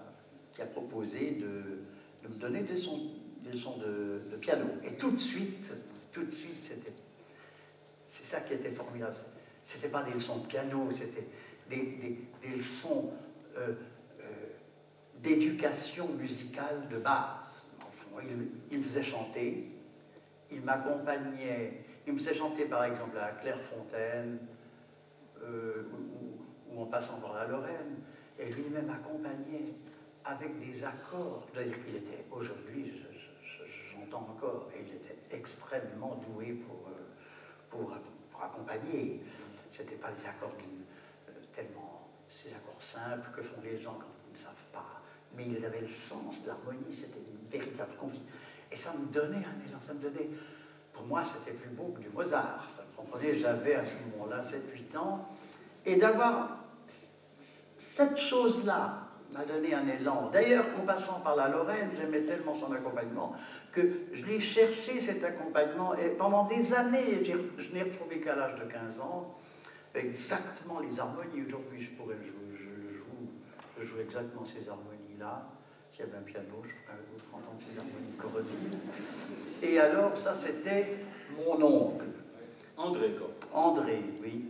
qui 0.52 0.62
a 0.62 0.66
proposé 0.66 1.32
de, 1.32 2.28
me 2.28 2.34
donner 2.38 2.62
des, 2.62 2.76
sons, 2.76 3.10
des 3.42 3.52
leçons 3.52 3.78
de, 3.78 4.36
piano. 4.36 4.66
Et 4.84 4.92
tout 4.92 5.10
de 5.10 5.18
suite, 5.18 5.72
tout 6.12 6.24
de 6.24 6.30
suite, 6.30 6.64
c'était 6.64 6.92
c'est 8.06 8.24
ça 8.24 8.40
qui 8.40 8.54
était 8.54 8.70
formidable. 8.70 9.16
Ce 9.64 9.76
n'était 9.76 9.88
pas 9.88 10.02
des 10.02 10.12
leçons 10.12 10.38
de 10.38 10.46
piano, 10.46 10.88
c'était 10.92 11.26
des, 11.68 12.18
leçons 12.56 13.12
euh, 13.56 13.70
euh, 13.70 13.74
d'éducation 15.22 16.08
musicale 16.08 16.88
de 16.90 16.98
base. 16.98 17.68
il, 18.70 18.78
me 18.78 18.84
faisait 18.84 19.02
chanter, 19.02 19.70
il 20.50 20.60
m'accompagnait, 20.62 21.84
il 22.06 22.12
me 22.12 22.18
faisait 22.18 22.34
chanter 22.34 22.64
par 22.64 22.84
exemple 22.84 23.18
à 23.18 23.32
Clairefontaine 23.32 24.38
euh, 25.42 25.88
ou, 26.72 26.80
en 26.80 26.86
passant 26.86 27.18
par 27.20 27.34
la 27.34 27.46
Lorraine, 27.46 27.96
et 28.38 28.50
lui-même 28.52 28.86
m'accompagnait 28.86 29.74
avec 30.24 30.58
des 30.60 30.84
accords. 30.84 31.46
C'est-à-dire 31.52 31.84
qu'il 31.84 31.96
était, 31.96 32.24
aujourd'hui, 32.30 32.92
j'entends 33.92 34.28
encore, 34.30 34.70
et 34.74 34.84
il 34.86 34.94
était 34.94 35.36
extrêmement 35.36 36.22
doué 36.28 36.52
pour 36.52 36.88
pour, 37.70 37.92
accompagner. 38.42 39.20
Ce 39.70 39.82
n'étaient 39.82 39.96
pas 39.96 40.10
des 40.12 40.24
accords 40.26 40.52
euh, 41.28 41.32
tellement, 41.54 42.08
ces 42.28 42.50
accords 42.50 42.80
simples 42.80 43.28
que 43.34 43.42
font 43.42 43.60
les 43.62 43.78
gens 43.78 43.94
quand 43.98 44.14
ils 44.28 44.32
ne 44.32 44.36
savent 44.36 44.54
pas. 44.72 45.02
Mais 45.36 45.46
il 45.46 45.64
avait 45.64 45.80
le 45.80 45.88
sens 45.88 46.42
de 46.42 46.48
l'harmonie, 46.48 46.92
c'était 46.92 47.18
une 47.18 47.48
véritable 47.48 47.92
conviction. 47.98 48.26
Et 48.70 48.76
ça 48.76 48.92
me 48.92 49.06
donnait 49.12 49.36
un 49.36 49.68
élan, 49.68 49.78
ça 49.86 49.94
me 49.94 50.00
donnait. 50.00 50.30
Pour 50.92 51.06
moi, 51.06 51.22
c'était 51.24 51.56
plus 51.56 51.70
beau 51.70 51.94
que 51.96 52.00
du 52.00 52.08
Mozart. 52.08 52.68
Ça 52.68 52.82
me 52.82 53.38
j'avais 53.38 53.74
à 53.74 53.84
ce 53.84 53.94
moment-là 54.16 54.42
7-8 54.42 54.96
ans. 54.96 55.28
Et 55.86 55.96
d'avoir 55.96 56.64
cette 57.28 58.18
chose-là 58.18 59.08
m'a 59.32 59.44
donné 59.44 59.74
un 59.74 59.86
élan. 59.86 60.30
D'ailleurs, 60.32 60.66
en 60.80 60.84
passant 60.84 61.20
par 61.20 61.36
la 61.36 61.48
Lorraine, 61.48 61.90
j'aimais 61.96 62.22
tellement 62.22 62.54
son 62.54 62.72
accompagnement 62.72 63.34
que 63.72 63.82
je 64.12 64.24
l'ai 64.24 64.40
cherché 64.40 64.98
cet 65.00 65.22
accompagnement 65.22 65.94
et 65.94 66.08
pendant 66.10 66.44
des 66.44 66.72
années, 66.72 67.22
je 67.24 67.72
n'ai 67.72 67.82
retrouvé 67.82 68.20
qu'à 68.20 68.34
l'âge 68.34 68.58
de 68.58 68.64
15 68.64 69.00
ans, 69.00 69.36
exactement 69.94 70.80
les 70.80 70.98
harmonies. 70.98 71.42
Aujourd'hui, 71.46 71.82
je 71.82 71.90
joue, 71.90 72.08
je 73.78 73.84
joue 73.84 74.00
exactement 74.00 74.44
ces 74.44 74.68
harmonies-là. 74.68 74.97
Y 75.20 76.02
avait 76.02 76.16
un 76.16 76.22
piano, 76.22 76.62
je 76.62 76.68
pourrais 76.68 76.98
vous 77.12 77.36
entendre 77.36 77.58
ces 77.58 77.76
harmonies 77.76 78.16
corrosives. 78.16 78.78
Et 79.62 79.80
alors, 79.80 80.16
ça, 80.16 80.32
c'était 80.32 80.98
mon 81.36 81.60
oncle. 81.60 82.06
André, 82.76 83.16
quoi. 83.18 83.30
André, 83.52 84.02
oui. 84.22 84.44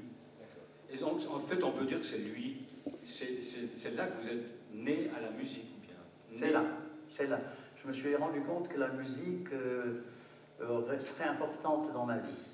Et 0.93 0.99
donc, 0.99 1.21
en 1.31 1.39
fait, 1.39 1.63
on 1.65 1.73
peut 1.73 1.87
dire 1.87 2.01
que 2.01 2.05
c'est 2.05 2.19
lui, 2.19 2.67
c'est 3.03 3.97
là 3.97 4.07
que 4.09 4.23
vous 4.23 4.29
êtes 4.29 4.75
né 4.75 5.11
à 5.17 5.23
la 5.23 5.31
musique, 5.31 5.71
ou 5.79 5.87
bien 5.87 5.97
C'est 6.37 6.51
là, 6.51 6.65
c'est 7.11 7.27
là 7.27 7.41
je 7.83 7.89
me 7.89 7.93
suis 7.93 8.15
rendu 8.17 8.41
compte 8.41 8.69
que 8.69 8.79
la 8.79 8.89
musique 8.89 9.53
euh, 9.53 10.03
euh, 10.61 11.01
serait 11.01 11.29
importante 11.29 11.93
dans 11.93 12.05
ma 12.05 12.19
vie. 12.19 12.45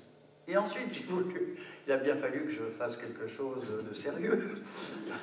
Et 0.47 0.57
ensuite, 0.57 0.93
j'ai 0.93 1.03
voulu, 1.03 1.57
il 1.87 1.91
a 1.91 1.97
bien 1.97 2.15
fallu 2.17 2.45
que 2.45 2.51
je 2.51 2.63
fasse 2.77 2.97
quelque 2.97 3.27
chose 3.27 3.65
de 3.89 3.93
sérieux. 3.93 4.61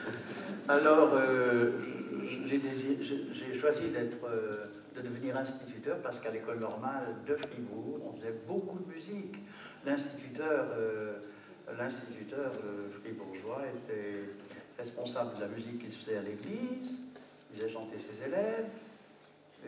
Alors, 0.69 1.11
euh, 1.15 1.71
j'ai 2.49 3.59
choisi 3.59 3.89
d'être, 3.91 4.19
de 4.97 5.01
devenir 5.01 5.37
instituteur 5.37 5.99
parce 5.99 6.21
qu'à 6.21 6.31
l'école 6.31 6.59
normale 6.59 7.17
de 7.27 7.35
Fribourg, 7.37 8.01
on 8.07 8.17
faisait 8.17 8.35
beaucoup 8.47 8.79
de 8.79 8.95
musique. 8.95 9.37
L'instituteur, 9.85 10.67
l'instituteur 11.79 12.53
fribourgeois 13.01 13.63
était 13.77 14.31
responsable 14.79 15.37
de 15.37 15.41
la 15.41 15.49
musique 15.49 15.79
qui 15.79 15.91
se 15.91 15.99
faisait 15.99 16.19
à 16.19 16.23
l'église, 16.23 17.01
il 17.51 17.57
faisait 17.57 17.73
chanter 17.73 17.99
ses 17.99 18.25
élèves, 18.25 18.67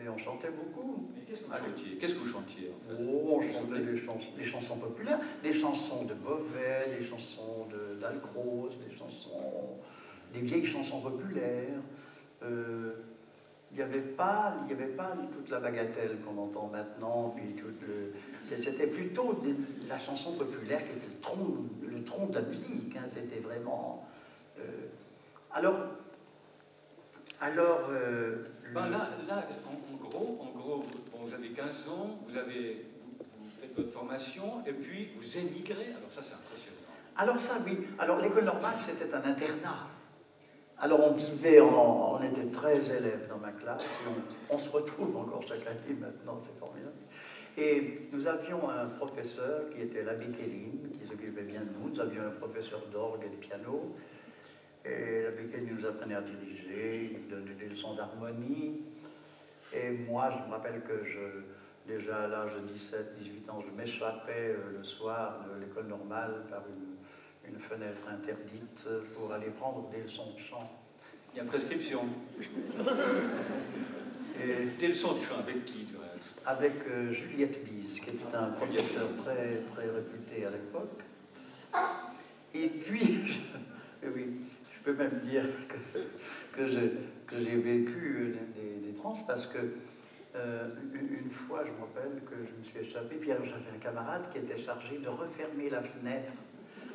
et 0.03 0.09
on 0.09 0.17
chantait 0.17 0.49
beaucoup. 0.49 1.09
qu'est-ce 1.27 1.41
que 1.41 1.45
vous 1.45 1.97
Qu'est-ce 1.99 2.15
que 2.15 2.19
vous 2.19 2.27
chantiez 2.27 2.69
en 2.69 2.89
fait? 2.89 3.01
Oh, 3.01 3.39
on 3.41 3.51
chantait 3.51 3.81
des 3.81 4.45
chansons, 4.45 4.77
populaires, 4.77 5.19
des 5.41 5.53
chansons 5.53 6.03
de 6.03 6.13
Beauvais, 6.13 6.97
des 6.99 7.05
chansons 7.05 7.67
d'Alcroze, 8.01 8.77
des 8.85 8.93
chansons, 8.93 9.79
des 10.33 10.41
vieilles 10.41 10.65
chansons 10.65 10.99
populaires. 10.99 11.79
Euh, 12.43 12.93
il 13.71 13.77
n'y 13.77 13.83
avait 13.83 13.99
pas, 13.99 14.55
il 14.63 14.71
y 14.71 14.73
avait 14.73 14.93
pas 14.93 15.13
toute 15.33 15.49
la 15.49 15.59
bagatelle 15.59 16.17
qu'on 16.21 16.41
entend 16.41 16.67
maintenant, 16.67 17.35
puis 17.35 17.55
le, 17.61 18.55
c'était 18.55 18.87
plutôt 18.87 19.41
la 19.89 19.99
chanson 19.99 20.33
populaire 20.33 20.83
qui 20.85 20.91
était 20.91 21.07
le 21.07 21.19
tronc, 21.19 21.47
le 21.85 22.03
tronc 22.03 22.27
de 22.27 22.35
la 22.35 22.41
musique. 22.41 22.95
Hein, 22.95 23.05
c'était 23.07 23.39
vraiment. 23.39 24.07
Euh, 24.59 24.61
alors, 25.51 25.75
alors. 27.41 27.89
Euh, 27.89 28.45
ben 28.73 28.89
là, 28.89 29.09
là 29.27 29.45
en, 29.67 29.95
gros, 29.97 30.39
en 30.41 30.57
gros 30.57 30.85
vous 31.25 31.33
avez 31.33 31.49
15 31.49 31.89
ans, 31.89 32.19
vous, 32.27 32.37
avez, 32.37 32.85
vous, 33.19 33.49
faites 33.59 33.75
votre 33.75 33.91
formation, 33.91 34.63
et 34.65 34.73
puis 34.73 35.09
vous 35.17 35.37
émigrez. 35.37 35.87
Alors 35.97 36.11
ça, 36.11 36.21
c'est 36.21 36.35
impressionnant. 36.35 36.75
Alors 37.17 37.39
ça, 37.39 37.57
oui. 37.65 37.87
Alors 37.99 38.19
l'école 38.19 38.45
normale, 38.45 38.75
c'était 38.79 39.13
un 39.13 39.23
internat. 39.23 39.89
Alors 40.77 40.99
on 41.09 41.13
vivait, 41.13 41.61
on 41.61 42.21
était 42.21 42.47
13 42.47 42.89
élèves 42.91 43.27
dans 43.29 43.37
ma 43.37 43.51
classe, 43.51 43.85
on, 44.49 44.57
se 44.57 44.69
retrouve 44.69 45.15
encore 45.15 45.41
chaque 45.47 45.65
année 45.65 45.97
maintenant, 45.97 46.37
c'est 46.37 46.57
formidable. 46.59 46.91
Et 47.57 48.09
nous 48.11 48.27
avions 48.27 48.69
un 48.69 48.87
professeur 48.87 49.69
qui 49.69 49.81
était 49.81 50.03
l'abbé 50.03 50.25
Kéline, 50.37 50.89
qui 50.91 51.07
s'occupait 51.07 51.43
bien 51.43 51.61
de 51.61 51.69
nous. 51.79 51.93
Nous 51.93 51.99
avions 52.01 52.23
un 52.23 52.31
professeur 52.31 52.81
d'orgue 52.91 53.23
et 53.25 53.29
de 53.29 53.35
piano. 53.37 53.95
Et 54.83 55.23
l'abbé 55.23 55.45
Kéline 55.49 55.77
nous 55.79 55.85
apprenait 55.85 56.15
à 56.15 56.21
diriger, 56.21 57.11
il 57.13 57.29
donnait 57.29 57.53
des 57.53 57.69
leçons 57.69 57.95
d'harmonie. 57.95 58.81
Et 59.73 59.91
moi, 59.91 60.29
je 60.29 60.45
me 60.45 60.51
rappelle 60.51 60.81
que 60.81 61.05
je, 61.05 61.93
déjà 61.93 62.23
à 62.23 62.27
l'âge 62.27 62.51
de 62.53 62.67
17, 62.73 63.15
18 63.17 63.49
ans, 63.49 63.63
je 63.65 63.71
m'échappais 63.71 64.55
euh, 64.57 64.77
le 64.77 64.83
soir 64.83 65.45
de 65.49 65.63
l'école 65.63 65.87
normale 65.87 66.43
par 66.49 66.63
une, 66.67 66.94
une 67.49 67.59
fenêtre 67.59 68.01
interdite 68.09 68.87
pour 69.15 69.31
aller 69.33 69.47
prendre 69.47 69.89
des 69.89 70.03
leçons 70.03 70.31
de 70.33 70.39
chant. 70.39 70.71
Il 71.33 71.37
y 71.37 71.41
a 71.41 71.43
prescription. 71.43 72.01
Et 74.37 74.65
des 74.79 74.87
leçons 74.89 75.13
de 75.13 75.19
chant 75.19 75.39
avec 75.39 75.63
qui 75.63 75.85
avec 76.45 76.73
euh, 76.87 77.11
Juliette 77.11 77.63
Bise, 77.65 77.99
qui 77.99 78.11
était 78.11 78.35
un 78.35 78.49
professeur 78.49 79.09
très, 79.23 79.55
très 79.73 79.89
réputé 79.89 80.45
à 80.45 80.51
l'époque. 80.51 81.01
Et 82.53 82.67
puis, 82.67 83.25
je, 84.03 84.09
oui, 84.09 84.41
je 84.71 84.83
peux 84.83 84.93
même 84.93 85.19
dire 85.23 85.45
que, 85.67 85.99
que 86.55 86.67
j'ai 86.67 87.57
vécu 87.57 88.35
des, 88.55 88.87
des, 88.87 88.93
trans 88.93 89.15
parce 89.27 89.47
que 89.47 89.57
euh, 90.35 90.69
une, 90.93 91.31
fois, 91.31 91.63
je 91.65 91.71
me 91.71 91.79
rappelle 91.79 92.21
que 92.25 92.35
je 92.35 92.59
me 92.59 92.63
suis 92.63 92.89
échappé, 92.89 93.15
puis 93.15 93.29
j'avais 93.29 93.75
un 93.75 93.79
camarade 93.81 94.29
qui 94.31 94.39
était 94.39 94.61
chargé 94.61 94.97
de 94.97 95.07
refermer 95.07 95.69
la 95.69 95.81
fenêtre 95.81 96.33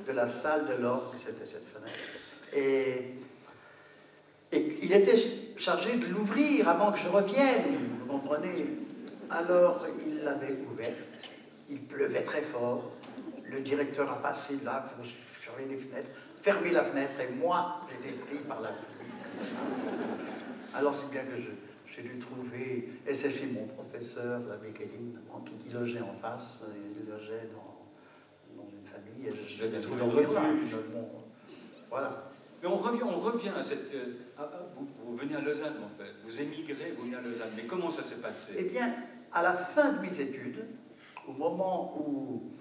de 0.06 0.12
la 0.12 0.26
salle 0.26 0.66
de 0.66 0.82
l'orgue, 0.82 1.16
c'était 1.18 1.46
cette 1.46 1.66
fenêtre. 1.66 1.98
Et, 2.52 3.14
et 4.52 4.78
il 4.82 4.92
était 4.92 5.14
chargé 5.56 5.96
de 5.96 6.06
l'ouvrir 6.06 6.68
avant 6.68 6.92
que 6.92 6.98
je 6.98 7.08
revienne, 7.08 7.98
vous 8.00 8.06
comprenez 8.06 8.66
alors 9.30 9.86
il 10.04 10.24
l'avait 10.24 10.58
ouverte, 10.70 11.30
il 11.68 11.80
pleuvait 11.82 12.24
très 12.24 12.42
fort, 12.42 12.90
le 13.44 13.60
directeur 13.60 14.10
a 14.10 14.20
passé 14.20 14.58
là 14.64 14.92
pour 14.96 15.04
surveiller 15.40 15.76
les 15.76 15.78
fenêtres, 15.78 16.10
fermer 16.42 16.70
la 16.70 16.84
fenêtre 16.84 17.20
et 17.20 17.32
moi 17.32 17.82
j'étais 17.90 18.16
pris 18.16 18.38
par 18.38 18.60
la 18.60 18.70
pluie. 18.70 19.50
Alors 20.74 20.94
c'est 20.94 21.10
bien 21.10 21.22
que 21.22 21.40
j'ai 21.86 22.02
dû 22.02 22.18
trouver, 22.18 22.88
et 23.06 23.14
c'est 23.14 23.30
chez 23.30 23.46
mon 23.46 23.66
professeur, 23.66 24.40
la 24.48 24.56
Kéline, 24.70 25.18
qui, 25.44 25.72
logeait 25.72 26.00
en 26.00 26.14
face, 26.20 26.64
il 26.96 27.10
logeait 27.10 27.48
dans, 27.52 27.79
et 29.26 29.48
je, 29.48 29.66
bien 29.66 29.80
trouvé 29.80 30.02
refuge. 30.02 30.76
Voilà. 31.88 32.30
Mais 32.62 32.68
on 32.68 32.76
revient, 32.76 33.02
on 33.02 33.18
revient 33.18 33.50
à 33.56 33.62
cette. 33.62 33.92
Euh, 33.94 34.44
vous, 34.76 34.86
vous, 35.04 35.16
venez 35.16 35.34
à 35.34 35.40
Lausanne 35.40 35.76
en 35.82 35.98
fait, 35.98 36.12
vous 36.24 36.40
émigrez, 36.40 36.92
vous 36.96 37.04
venez 37.04 37.16
à 37.16 37.20
Lausanne. 37.20 37.52
Mais 37.56 37.64
comment 37.64 37.88
ça 37.88 38.02
s'est 38.02 38.20
passé? 38.20 38.54
Eh 38.58 38.64
bien, 38.64 38.94
à 39.32 39.42
la 39.42 39.54
fin 39.54 39.92
de 39.92 40.00
mes 40.00 40.20
études, 40.20 40.66
au 41.26 41.32
moment 41.32 41.96
où, 41.98 42.52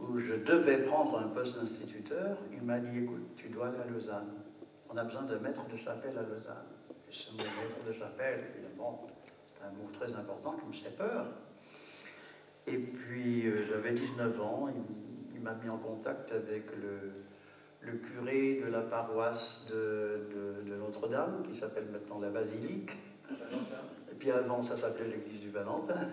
où 0.00 0.18
je 0.18 0.34
devais 0.34 0.78
prendre 0.78 1.18
un 1.18 1.28
poste 1.28 1.58
d'instituteur, 1.58 2.38
il 2.52 2.62
m'a 2.62 2.78
dit 2.78 2.98
écoute, 2.98 3.36
tu 3.36 3.48
dois 3.48 3.68
aller 3.68 3.78
à 3.78 3.90
Lausanne. 3.90 4.34
On 4.90 4.96
a 4.96 5.04
besoin 5.04 5.22
de 5.22 5.36
maître 5.36 5.66
de 5.68 5.76
chapelle 5.76 6.16
à 6.18 6.22
Lausanne. 6.22 6.66
Et 7.08 7.12
ce 7.12 7.30
mot 7.30 7.38
maître 7.38 7.86
de 7.86 7.92
chapelle, 7.92 8.44
évidemment, 8.54 9.06
c'est 9.54 9.64
un 9.64 9.70
mot 9.70 9.88
très 9.92 10.12
important 10.14 10.56
qui 10.56 10.66
me 10.66 10.72
fait 10.72 10.96
peur. 10.96 11.26
Et 12.66 12.78
puis 12.78 13.46
euh, 13.46 13.64
j'avais 13.68 13.92
19 13.92 14.40
ans, 14.40 14.68
il, 14.68 15.15
m'a 15.38 15.54
mis 15.54 15.70
en 15.70 15.78
contact 15.78 16.32
avec 16.32 16.64
le, 16.76 17.12
le 17.80 17.98
curé 17.98 18.62
de 18.64 18.70
la 18.70 18.80
paroisse 18.80 19.66
de, 19.70 20.28
de, 20.34 20.70
de 20.70 20.76
Notre-Dame, 20.76 21.42
qui 21.50 21.58
s'appelle 21.58 21.86
maintenant 21.92 22.18
la 22.20 22.30
Basilique. 22.30 22.90
Et 23.30 24.14
puis 24.18 24.30
avant, 24.30 24.62
ça 24.62 24.76
s'appelait 24.76 25.08
l'église 25.08 25.40
du 25.40 25.50
Valentin. 25.50 26.08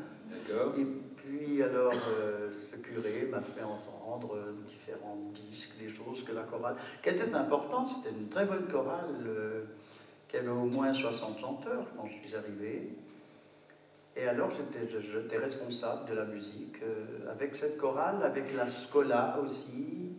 Et 0.78 0.86
puis 1.16 1.64
alors, 1.64 1.94
euh, 2.20 2.50
ce 2.72 2.76
curé 2.78 3.28
m'a 3.32 3.42
fait 3.42 3.64
entendre 3.64 4.38
différents 4.68 5.32
disques, 5.34 5.78
des 5.80 5.90
choses 5.90 6.24
que 6.24 6.32
la 6.34 6.44
chorale, 6.44 6.76
qui 7.02 7.10
était 7.10 7.34
importante, 7.34 7.88
c'était 7.88 8.16
une 8.16 8.28
très 8.28 8.46
bonne 8.46 8.68
chorale, 8.68 9.10
euh, 9.26 9.64
qui 10.28 10.38
avait 10.38 10.50
au 10.50 10.66
moins 10.66 10.92
60 10.92 11.40
chanteurs 11.40 11.86
quand 11.96 12.08
je 12.08 12.28
suis 12.28 12.36
arrivé. 12.36 12.98
Et 14.16 14.28
alors, 14.28 14.52
j'étais 14.52 15.38
responsable 15.38 16.10
de 16.10 16.16
la 16.16 16.26
musique 16.26 16.82
euh, 16.84 17.32
avec 17.32 17.56
cette 17.56 17.78
chorale, 17.78 18.22
avec 18.24 18.54
la 18.56 18.68
Scola 18.68 19.40
aussi, 19.44 20.14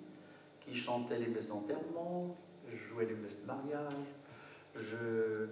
qui 0.61 0.75
chantait 0.75 1.19
les 1.19 1.29
messes 1.29 1.49
d'enterrement, 1.49 2.37
je 2.69 2.77
jouais 2.77 3.07
les 3.07 3.15
messes 3.15 3.41
de 3.41 3.47
mariage, 3.47 3.93
je 4.75 5.49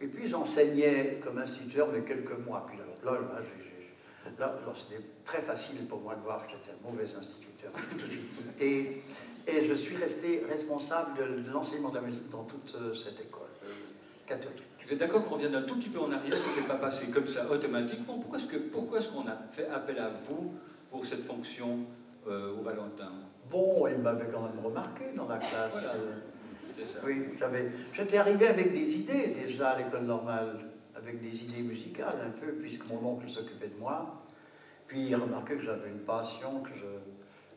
et 0.00 0.06
puis 0.06 0.28
j'enseignais 0.28 1.18
comme 1.22 1.38
instituteur, 1.38 1.88
mais 1.92 2.02
quelques 2.02 2.38
mois. 2.46 2.66
Puis 2.68 2.78
alors, 2.80 3.20
là, 3.20 3.42
là, 4.38 4.74
c'était 4.76 5.02
très 5.24 5.42
facile 5.42 5.86
pour 5.86 6.00
moi 6.00 6.14
de 6.14 6.20
voir 6.20 6.46
que 6.46 6.52
j'étais 6.52 6.70
un 6.70 6.90
mauvais 6.90 7.02
instituteur. 7.02 7.72
et, 8.60 9.02
et 9.46 9.66
je 9.66 9.74
suis 9.74 9.96
resté 9.96 10.44
responsable 10.48 11.18
de, 11.18 11.50
l'enseignement 11.52 11.88
de 11.88 11.96
la 11.96 12.02
musique 12.02 12.28
dans 12.28 12.44
toute 12.44 12.76
euh, 12.80 12.94
cette 12.94 13.20
école 13.20 13.48
euh, 13.64 13.72
catholique. 14.26 14.77
Vous 14.88 14.94
êtes 14.94 15.00
d'accord 15.00 15.22
qu'on 15.28 15.34
revienne 15.34 15.54
un 15.54 15.64
tout 15.64 15.76
petit 15.76 15.90
peu 15.90 15.98
en 15.98 16.10
arrière, 16.10 16.34
si 16.34 16.48
ce 16.48 16.60
n'est 16.60 16.66
pas 16.66 16.76
passé 16.76 17.10
comme 17.10 17.26
ça 17.26 17.46
automatiquement? 17.50 18.18
Pourquoi 18.18 18.38
est-ce 18.38 18.46
qu'on 18.46 18.70
pourquoi 18.72 18.98
est 19.00 19.12
qu'on 19.12 19.28
a 19.28 19.36
fait 19.50 19.68
appel 19.68 19.98
à 19.98 20.08
vous 20.08 20.54
pour 20.90 21.04
cette 21.04 21.24
fonction 21.24 21.80
euh, 22.26 22.56
au 22.58 22.62
Valentin? 22.62 23.12
Bon, 23.50 23.86
il 23.86 23.98
m'avait 23.98 24.28
quand 24.32 24.40
même 24.40 24.64
remarqué 24.64 25.12
dans 25.14 25.28
la 25.28 25.36
classe. 25.36 25.76
Oui, 27.04 27.26
j'avais, 27.38 27.70
j'étais 27.92 28.16
arrivé 28.16 28.46
avec 28.46 28.72
des 28.72 28.96
idées 28.96 29.36
déjà 29.38 29.72
à 29.72 29.78
l'école 29.78 30.04
normale, 30.04 30.56
avec 30.96 31.20
des 31.20 31.36
idées 31.44 31.60
musicales 31.60 32.22
un 32.26 32.30
peu, 32.30 32.52
puisque 32.52 32.88
mon 32.88 33.06
oncle 33.10 33.28
s'occupait 33.28 33.68
de 33.68 33.78
moi. 33.78 34.24
Puis 34.86 35.08
il 35.08 35.14
remarquait 35.16 35.56
que 35.56 35.64
j'avais 35.64 35.90
une 35.90 35.98
passion, 35.98 36.62
que 36.62 36.70
je 36.74 36.86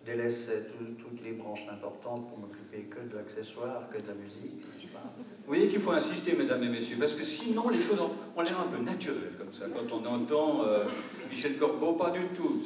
délaissais 0.06 0.66
toutes 0.98 1.24
les 1.24 1.34
branches 1.34 1.66
importantes 1.72 2.28
pour 2.30 2.40
m'occuper 2.40 2.84
que 2.90 3.00
de 3.00 3.18
l'accessoire, 3.18 3.90
que 3.90 4.02
de 4.02 4.08
la 4.08 4.14
musique. 4.14 4.66
Vous 4.82 5.48
voyez 5.48 5.68
qu'il 5.68 5.80
faut 5.80 5.92
insister, 5.92 6.34
mesdames 6.34 6.64
et 6.64 6.70
messieurs, 6.70 6.98
parce 7.00 7.14
que 7.14 7.24
sinon 7.24 7.70
les 7.70 7.82
choses 7.82 8.00
ont, 8.02 8.42
l'air 8.42 8.60
un 8.60 8.68
peu 8.68 8.82
naturelles 8.82 9.34
comme 9.38 9.54
ça. 9.54 9.66
Quand 9.74 9.96
on 9.96 10.06
entend 10.06 10.66
euh, 10.66 10.86
Michel 11.30 11.58
Corbeau, 11.58 11.94
pas 11.94 12.10
du 12.10 12.26
tout. 12.36 12.62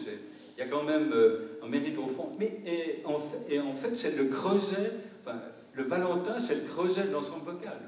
Il 0.57 0.59
y 0.59 0.63
a 0.63 0.67
quand 0.67 0.83
même 0.83 1.11
euh, 1.11 1.59
un 1.63 1.67
mérite 1.67 1.97
au 1.97 2.07
fond. 2.07 2.31
Mais 2.39 2.61
et 2.65 3.01
en 3.05 3.17
fait, 3.17 3.53
et 3.53 3.59
en 3.59 3.73
fait 3.73 3.95
c'est 3.95 4.15
le 4.15 4.25
creuset. 4.25 4.93
Enfin, 5.25 5.39
le 5.73 5.83
Valentin, 5.83 6.39
c'est 6.39 6.55
le 6.55 6.61
creuset 6.61 7.07
de 7.07 7.11
l'ensemble 7.11 7.45
vocal. 7.45 7.79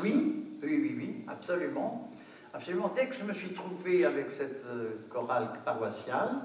oui, 0.00 0.44
oui, 0.62 0.78
oui, 0.80 0.94
oui, 0.96 1.14
absolument. 1.26 2.12
Absolument. 2.54 2.92
Dès 2.94 3.06
que 3.06 3.14
je 3.14 3.24
me 3.24 3.32
suis 3.32 3.52
trouvé 3.52 4.04
avec 4.04 4.30
cette 4.30 4.66
euh, 4.66 4.90
chorale 5.08 5.48
paroissiale, 5.64 6.42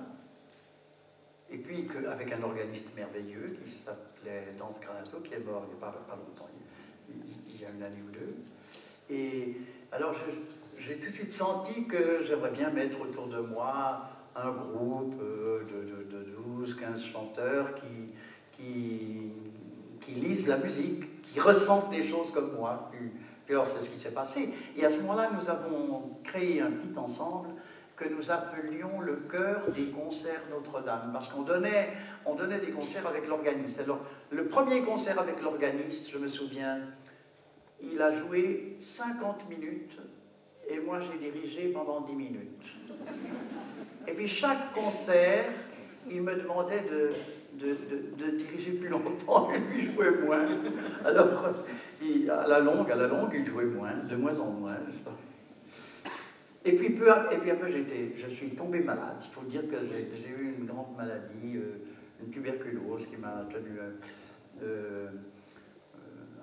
et 1.52 1.58
puis 1.58 1.88
avec 2.10 2.32
un 2.32 2.43
organiste 2.43 2.95
merveilleux 2.95 3.58
qui 3.64 3.72
s'appelait 3.72 4.54
Danse 4.58 4.80
Granato, 4.80 5.20
qui 5.20 5.34
est 5.34 5.39
mort 5.39 5.64
il 5.66 5.76
n'y 5.76 5.84
a 5.84 5.86
pas, 5.86 6.16
longtemps, 6.16 6.50
il, 7.10 7.62
y 7.62 7.66
a 7.66 7.70
une 7.70 7.84
année 7.84 8.04
ou 8.08 8.12
deux. 8.12 8.36
Et 9.10 9.58
alors 9.91 10.16
j'ai 10.78 10.98
tout 10.98 11.10
de 11.10 11.16
suite 11.16 11.34
senti 11.34 11.86
que 11.86 12.24
j'aimerais 12.24 12.52
bien 12.52 12.70
mettre 12.70 13.02
autour 13.02 13.28
de 13.28 13.39
moi 13.39 14.10
un 14.36 14.52
groupe 14.52 15.16
euh, 15.22 15.64
de, 15.64 16.16
de, 16.16 16.32
12, 16.60 16.76
15 16.76 17.04
chanteurs 17.04 17.74
qui, 17.76 18.12
qui 18.52 19.32
qui 20.08 20.14
lisent 20.14 20.48
la 20.48 20.58
musique, 20.58 21.22
qui 21.22 21.39
ressentent 21.39 21.89
des 21.89 22.08
choses 22.08 22.32
comme 22.32 22.56
moi. 22.56 22.89
Et 23.48 23.52
alors, 23.52 23.68
c'est 23.68 23.82
ce 23.82 23.89
qui 23.89 24.00
s'est 24.00 24.14
passé. 24.14 24.54
Et 24.78 24.86
à 24.86 24.89
ce 24.89 25.00
moment-là, 25.00 25.32
nous 25.38 25.50
avons 25.50 26.18
créé 26.24 26.62
un 26.62 26.72
petit 26.72 26.98
ensemble 26.98 27.50
que 27.98 28.08
nous 28.08 28.32
appelions 28.32 29.02
le 29.02 29.16
chœur 29.30 29.64
des 29.76 29.88
concerts 29.88 30.41
Notre-Dame, 30.52 31.10
parce 31.12 31.28
qu'on 31.30 31.41
donnait, 31.41 31.93
on 32.26 32.36
donnait 32.36 32.60
des 32.60 32.72
concerts 32.72 33.08
avec 33.08 33.28
l'organiste. 33.28 33.80
Alors, 33.80 34.00
le 34.30 34.45
premier 34.45 34.84
concert 34.84 35.20
avec 35.20 35.41
l'organiste, 35.41 36.10
je 36.12 36.18
me 36.18 36.28
souviens, 36.28 36.80
il 37.82 38.02
a 38.02 38.16
joué 38.16 38.76
50 38.80 39.50
minutes, 39.50 39.98
et 40.70 40.80
moi 40.80 41.00
j'ai 41.02 41.18
dirigé 41.18 41.70
pendant 41.70 42.02
10 42.02 42.14
minutes. 42.14 42.66
Et 44.08 44.14
puis 44.14 44.28
chaque 44.28 44.74
concert, 44.74 45.45
il 46.10 46.22
me 46.22 46.36
demandait 46.36 46.86
de 46.89 47.10
de, 47.58 48.38
diriger 48.38 48.72
plus 48.74 48.89
longtemps 48.89 49.50
et 49.52 49.60
lui 49.60 49.93
jouait 49.93 50.12
moins. 50.24 50.45
Alors, 51.06 51.54
à 52.30 52.48
la 52.48 52.60
longue, 52.60 52.91
à 52.91 52.95
la 52.95 53.08
longue, 53.08 53.32
il 53.34 53.45
jouait 53.45 53.66
moins, 53.66 53.93
de 54.10 54.16
moins 54.16 54.39
en 54.39 54.52
moins, 54.52 54.76
n'est-ce 54.86 55.04
pas? 55.04 55.18
Et 56.68 56.76
puis, 56.76 56.89
peu, 56.89 57.07
et 57.32 57.38
puis 57.38 57.51
après, 57.51 57.72
je 57.72 58.28
suis 58.28 58.49
tombé 58.51 58.80
malade. 58.80 59.18
Il 59.22 59.32
faut 59.32 59.43
dire 59.43 59.61
que 59.70 59.78
j'ai 59.86 60.30
eu 60.30 60.55
une 60.59 60.65
grande 60.65 60.97
maladie, 60.97 61.55
euh, 61.55 61.86
une 62.22 62.30
tuberculose 62.30 63.05
qui 63.07 63.15
m'a 63.15 63.45
tenu 63.49 63.80
euh, 63.80 63.91
euh, 64.63 65.07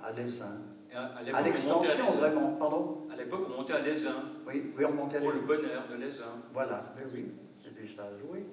à 0.02 0.12
l'essaim. 0.12 0.62
À, 0.94 1.42
l'extension, 1.42 2.08
vraiment. 2.10 2.52
Pardon? 2.52 3.08
À 3.12 3.16
l'époque, 3.16 3.48
on 3.52 3.56
montait 3.58 3.72
à 3.72 3.80
l'Aisin. 3.80 4.30
Oui, 4.46 4.72
oui, 4.78 4.84
on 4.84 4.92
montait 4.92 5.16
à 5.16 5.20
Pour 5.20 5.32
le 5.32 5.40
bonheur 5.40 5.88
de 5.90 5.96
l'Aisin. 5.96 6.40
Voilà, 6.52 6.94
mais 6.96 7.02
oui. 7.12 7.32
Et 7.66 7.70
puis 7.70 7.88
ça 7.88 8.04
a 8.04 8.18
joué. 8.18 8.44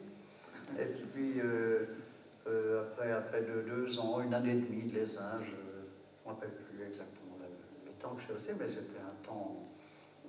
Et 0.79 0.85
puis, 1.13 1.39
euh, 1.39 2.81
après, 2.81 3.11
après 3.11 3.43
deux, 3.43 3.99
ans, 3.99 4.21
une 4.21 4.33
année 4.33 4.51
et 4.51 4.61
demie 4.61 4.91
de 4.91 4.99
l'essaim, 4.99 5.39
je 5.43 5.51
ne 5.51 6.25
me 6.25 6.33
rappelle 6.33 6.49
plus 6.49 6.83
exactement 6.83 7.37
le, 7.39 7.91
temps 8.01 8.15
que 8.15 8.21
je 8.21 8.25
suis 8.25 8.33
resté, 8.33 8.53
mais 8.59 8.67
c'était 8.67 8.99
un 8.99 9.23
temps 9.23 9.70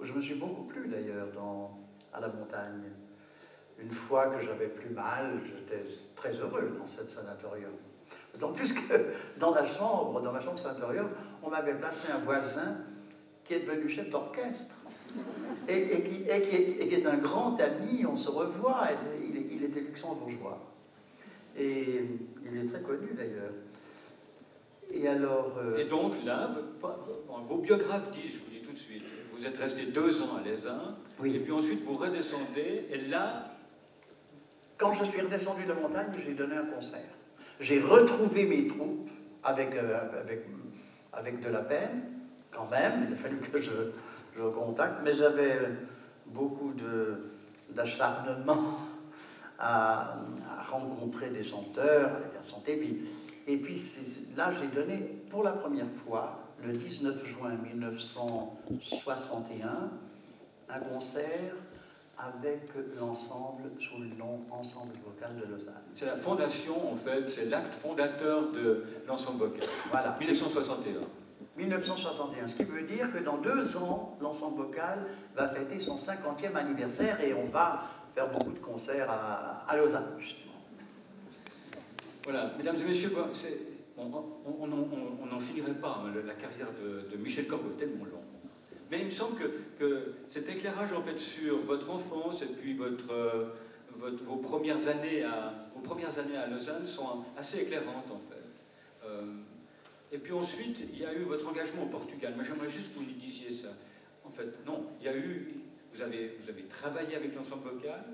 je 0.01 0.12
me 0.12 0.20
suis 0.20 0.34
beaucoup 0.34 0.64
plu 0.64 0.88
d'ailleurs 0.88 1.28
à 2.12 2.20
la 2.20 2.28
montagne. 2.28 2.90
une 3.78 3.90
fois 3.90 4.26
que 4.26 4.45
j'avais 4.45 4.68
plus 4.68 4.90
mal, 4.90 5.40
j'étais 5.45 5.84
très 6.14 6.32
heureux 6.32 6.76
dans 6.78 6.86
cette 6.86 7.11
sanatorium. 7.11 7.72
D'autant 8.32 8.53
plus 8.53 8.72
que 8.72 9.12
dans 9.38 9.55
la 9.55 9.66
chambre, 9.66 10.20
dans 10.20 10.32
ma 10.32 10.40
chambre 10.40 10.59
sanatorium, 10.59 11.09
on 11.43 11.51
m'avait 11.51 11.74
placé 11.74 12.11
un 12.12 12.18
voisin 12.18 12.76
qui 13.45 13.55
est 13.55 13.61
devenu 13.61 13.88
chef 13.88 14.09
d'orchestre 14.11 14.76
et, 15.68 16.03
qui, 16.03 16.24
est, 16.28 17.07
un 17.07 17.18
grand 17.18 17.59
ami, 17.61 18.07
on 18.07 18.16
se 18.16 18.30
revoit, 18.30 18.88
il, 19.22 19.64
était 19.64 19.80
luxembourgeois. 19.80 20.59
Et 21.57 22.05
il 22.45 22.57
est 22.57 22.66
très 22.66 22.80
connu 22.80 23.12
d'ailleurs. 23.14 23.53
Et 24.90 25.07
alors. 25.07 25.55
Euh, 25.59 25.76
et 25.76 25.84
donc 25.84 26.14
là, 26.24 26.51
vos 27.49 27.59
biographes 27.59 28.11
disent, 28.11 28.34
je 28.34 28.38
vous 28.38 28.51
dis 28.51 28.62
tout 28.62 28.72
de 28.72 28.78
suite, 28.78 29.05
vous 29.43 29.49
êtes 29.49 29.59
resté 29.59 29.86
deux 29.86 30.22
ans 30.22 30.36
à 30.36 30.43
oui. 31.18 31.34
et 31.34 31.40
puis 31.40 31.51
ensuite 31.51 31.82
vous 31.84 31.97
redescendez, 31.97 32.86
et 32.90 32.99
là. 33.09 33.49
Quand 34.78 34.95
je 34.95 35.05
suis 35.05 35.20
redescendu 35.20 35.64
de 35.64 35.72
montagne, 35.72 36.11
j'ai 36.24 36.34
donné 36.34 36.57
un 36.57 36.64
concert. 36.64 37.01
J'ai 37.61 37.80
retrouvé 37.80 38.47
mes 38.47 38.66
troupes 38.66 39.11
avec, 39.43 39.74
euh, 39.74 40.20
avec, 40.20 40.47
avec 41.12 41.40
de 41.40 41.49
la 41.49 41.61
peine, 41.61 42.03
quand 42.51 42.68
même, 42.70 43.07
il 43.09 43.14
a 43.14 43.16
fallu 43.16 43.38
que 43.38 43.61
je, 43.61 43.70
je 44.36 44.43
contacte, 44.43 45.01
mais 45.05 45.16
j'avais 45.16 45.59
beaucoup 46.26 46.72
d'acharnement 47.70 48.78
à, 49.59 50.18
à, 50.49 50.62
rencontrer 50.70 51.30
des 51.30 51.45
chanteurs, 51.45 52.11
à 52.11 52.49
chanter. 52.49 52.76
Puis, 52.76 53.09
et 53.47 53.57
puis 53.57 53.80
là, 54.36 54.51
j'ai 54.61 54.68
donné 54.68 54.99
pour 55.30 55.43
la 55.43 55.53
première 55.53 55.90
fois, 56.05 56.41
le 56.65 56.73
19 56.73 57.27
juin 57.27 57.57
1961, 57.75 59.91
un 60.69 60.81
concert 60.81 61.55
avec 62.19 62.69
l'ensemble 62.99 63.71
sous 63.81 63.99
le 63.99 64.09
nom 64.17 64.41
Ensemble 64.51 64.93
vocal 65.05 65.37
de 65.37 65.45
Lausanne. 65.53 65.83
C'est 65.95 66.07
la 66.07 66.15
fondation, 66.15 66.93
en 66.93 66.95
fait, 66.95 67.29
c'est 67.29 67.47
l'acte 67.47 67.75
fondateur 67.75 68.53
de 68.53 68.85
l'ensemble 69.09 69.47
vocal. 69.47 69.69
Voilà. 69.91 70.17
1961. 70.19 71.01
1961, 71.57 72.49
ce 72.49 72.55
qui 72.55 72.65
veut 72.65 72.83
dire 72.83 73.13
que 73.13 73.19
dans 73.19 73.39
deux 73.39 73.77
ans, 73.77 74.17
l'ensemble 74.21 74.59
vocal 74.59 75.07
va 75.35 75.49
fêter 75.49 75.79
son 75.79 75.97
50e 75.97 76.55
anniversaire 76.55 77.21
et 77.21 77.35
on 77.35 77.47
va 77.47 77.85
faire 78.15 78.31
beaucoup 78.31 78.53
de 78.53 78.59
concerts 78.59 79.11
à, 79.11 79.77
Lausanne, 79.77 80.07
justement. 80.19 80.53
Voilà, 82.25 82.53
mesdames 82.57 82.77
et 82.77 82.85
messieurs, 82.85 83.13
on 83.97 85.26
n'en 85.26 85.40
finirait 85.40 85.74
pas, 85.74 86.03
hein, 86.05 86.12
la 86.24 86.34
carrière 86.34 86.68
de, 86.72 87.16
Michel 87.16 87.47
Corbeau 87.47 87.70
tellement 87.70 88.05
long. 88.05 88.22
Mais 88.90 89.01
il 89.01 89.07
me 89.07 89.11
semble 89.11 89.38
que, 89.78 90.14
cet 90.28 90.49
éclairage 90.49 90.93
en 90.93 91.03
fait 91.03 91.18
sur 91.18 91.62
votre 91.62 91.90
enfance 91.90 92.43
et 92.43 92.47
puis 92.47 92.74
votre, 92.74 93.53
vos, 93.97 94.36
premières 94.36 94.86
années 94.88 95.24
à, 95.24 95.70
vos 95.74 95.80
premières 95.80 96.18
années 96.18 96.36
à 96.36 96.47
Lausanne 96.47 96.84
sont 96.84 97.24
assez 97.36 97.61
éclairantes 97.61 98.11
en 98.11 98.18
fait. 98.18 99.05
Euh, 99.05 99.22
et 100.12 100.18
puis 100.18 100.32
ensuite, 100.32 100.82
il 100.93 100.99
y 100.99 101.07
a 101.07 101.14
eu 101.14 101.22
votre 101.22 101.49
engagement 101.49 101.84
au 101.84 101.86
Portugal. 101.86 102.34
Moi, 102.34 102.45
j'aimerais 102.45 102.68
juste 102.68 102.93
que 102.93 102.99
vous 102.99 103.07
nous 103.07 103.18
disiez 103.18 103.51
ça. 103.51 103.68
En 104.24 104.30
fait, 104.30 104.64
non, 104.66 104.86
il 105.01 105.07
y 105.07 105.09
a 105.09 105.16
eu. 105.16 105.55
Vous 105.95 106.03
avez, 106.03 106.36
vous 106.40 106.51
avez 106.51 106.64
travaillé 106.64 107.16
avec 107.16 107.34
l'ensemble 107.34 107.68
vocal. 107.68 108.05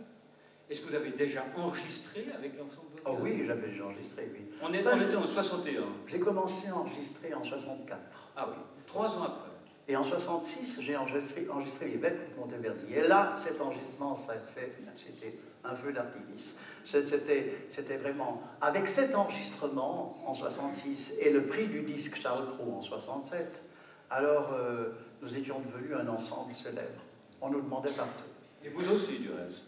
Est-ce 0.70 0.82
que 0.82 0.88
vous 0.88 0.94
avez 0.94 1.10
déjà 1.10 1.44
enregistré 1.56 2.26
avec 2.36 2.58
l'ensemble 2.58 2.88
vocal 2.90 3.04
Oh 3.06 3.16
oui, 3.22 3.44
j'avais 3.46 3.68
déjà 3.68 3.84
enregistré, 3.84 4.30
oui. 4.32 4.46
On, 4.62 4.72
est, 4.72 4.86
on 4.86 5.00
était 5.00 5.16
en 5.16 5.26
61. 5.26 5.82
J'ai 6.06 6.20
commencé 6.20 6.68
à 6.68 6.76
enregistrer 6.76 7.32
en 7.32 7.42
64. 7.42 7.98
Ah 8.36 8.48
oui, 8.50 8.56
trois 8.86 9.16
ans 9.18 9.22
après. 9.22 9.48
Et 9.90 9.96
en 9.96 10.02
66, 10.02 10.82
j'ai 10.82 10.96
enregistré, 10.96 11.48
enregistré 11.48 11.88
les 11.88 11.96
bêtes 11.96 12.34
de 12.34 12.38
Monteverdi. 12.38 12.92
Et 12.92 13.08
là, 13.08 13.34
cet 13.38 13.58
enregistrement, 13.58 14.14
ça 14.14 14.32
a 14.32 14.38
fait, 14.54 14.74
c'était 14.98 15.38
un 15.64 15.74
feu 15.74 15.92
d'artifice. 15.92 16.54
C'était 16.84 17.96
vraiment, 17.96 18.42
avec 18.60 18.86
cet 18.86 19.14
enregistrement 19.14 20.18
en 20.26 20.34
66 20.34 21.14
et 21.18 21.30
le 21.30 21.40
prix 21.40 21.68
du 21.68 21.80
disque 21.80 22.20
Charles 22.20 22.46
Cros 22.48 22.74
en 22.78 22.82
67, 22.82 23.62
alors 24.10 24.52
euh, 24.52 24.90
nous 25.22 25.34
étions 25.34 25.60
devenus 25.60 25.96
un 25.98 26.08
ensemble 26.08 26.54
célèbre. 26.54 27.00
On 27.40 27.48
nous 27.48 27.62
demandait 27.62 27.92
partout. 27.92 28.24
Et 28.62 28.68
vous 28.68 28.90
aussi, 28.90 29.18
du 29.18 29.30
reste. 29.30 29.64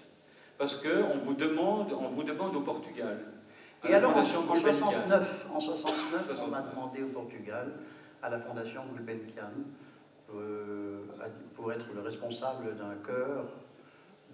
Parce 0.60 0.76
qu'on 0.76 1.16
vous 1.24 1.32
demande, 1.32 1.90
on 1.94 2.10
vous 2.10 2.22
demande 2.22 2.54
au 2.54 2.60
Portugal. 2.60 3.18
Et 3.82 3.94
alors, 3.94 4.14
en, 4.14 4.22
69, 4.22 5.46
en 5.54 5.58
69, 5.58 6.42
on 6.44 6.48
m'a 6.48 6.60
demandé 6.60 7.02
au 7.02 7.06
Portugal, 7.06 7.72
à 8.22 8.28
la 8.28 8.38
Fondation 8.38 8.82
Gulbenkian, 8.94 9.52
euh, 10.34 11.00
pour 11.54 11.72
être 11.72 11.86
le 11.94 12.02
responsable 12.02 12.76
d'un 12.76 12.94
chœur, 12.96 13.46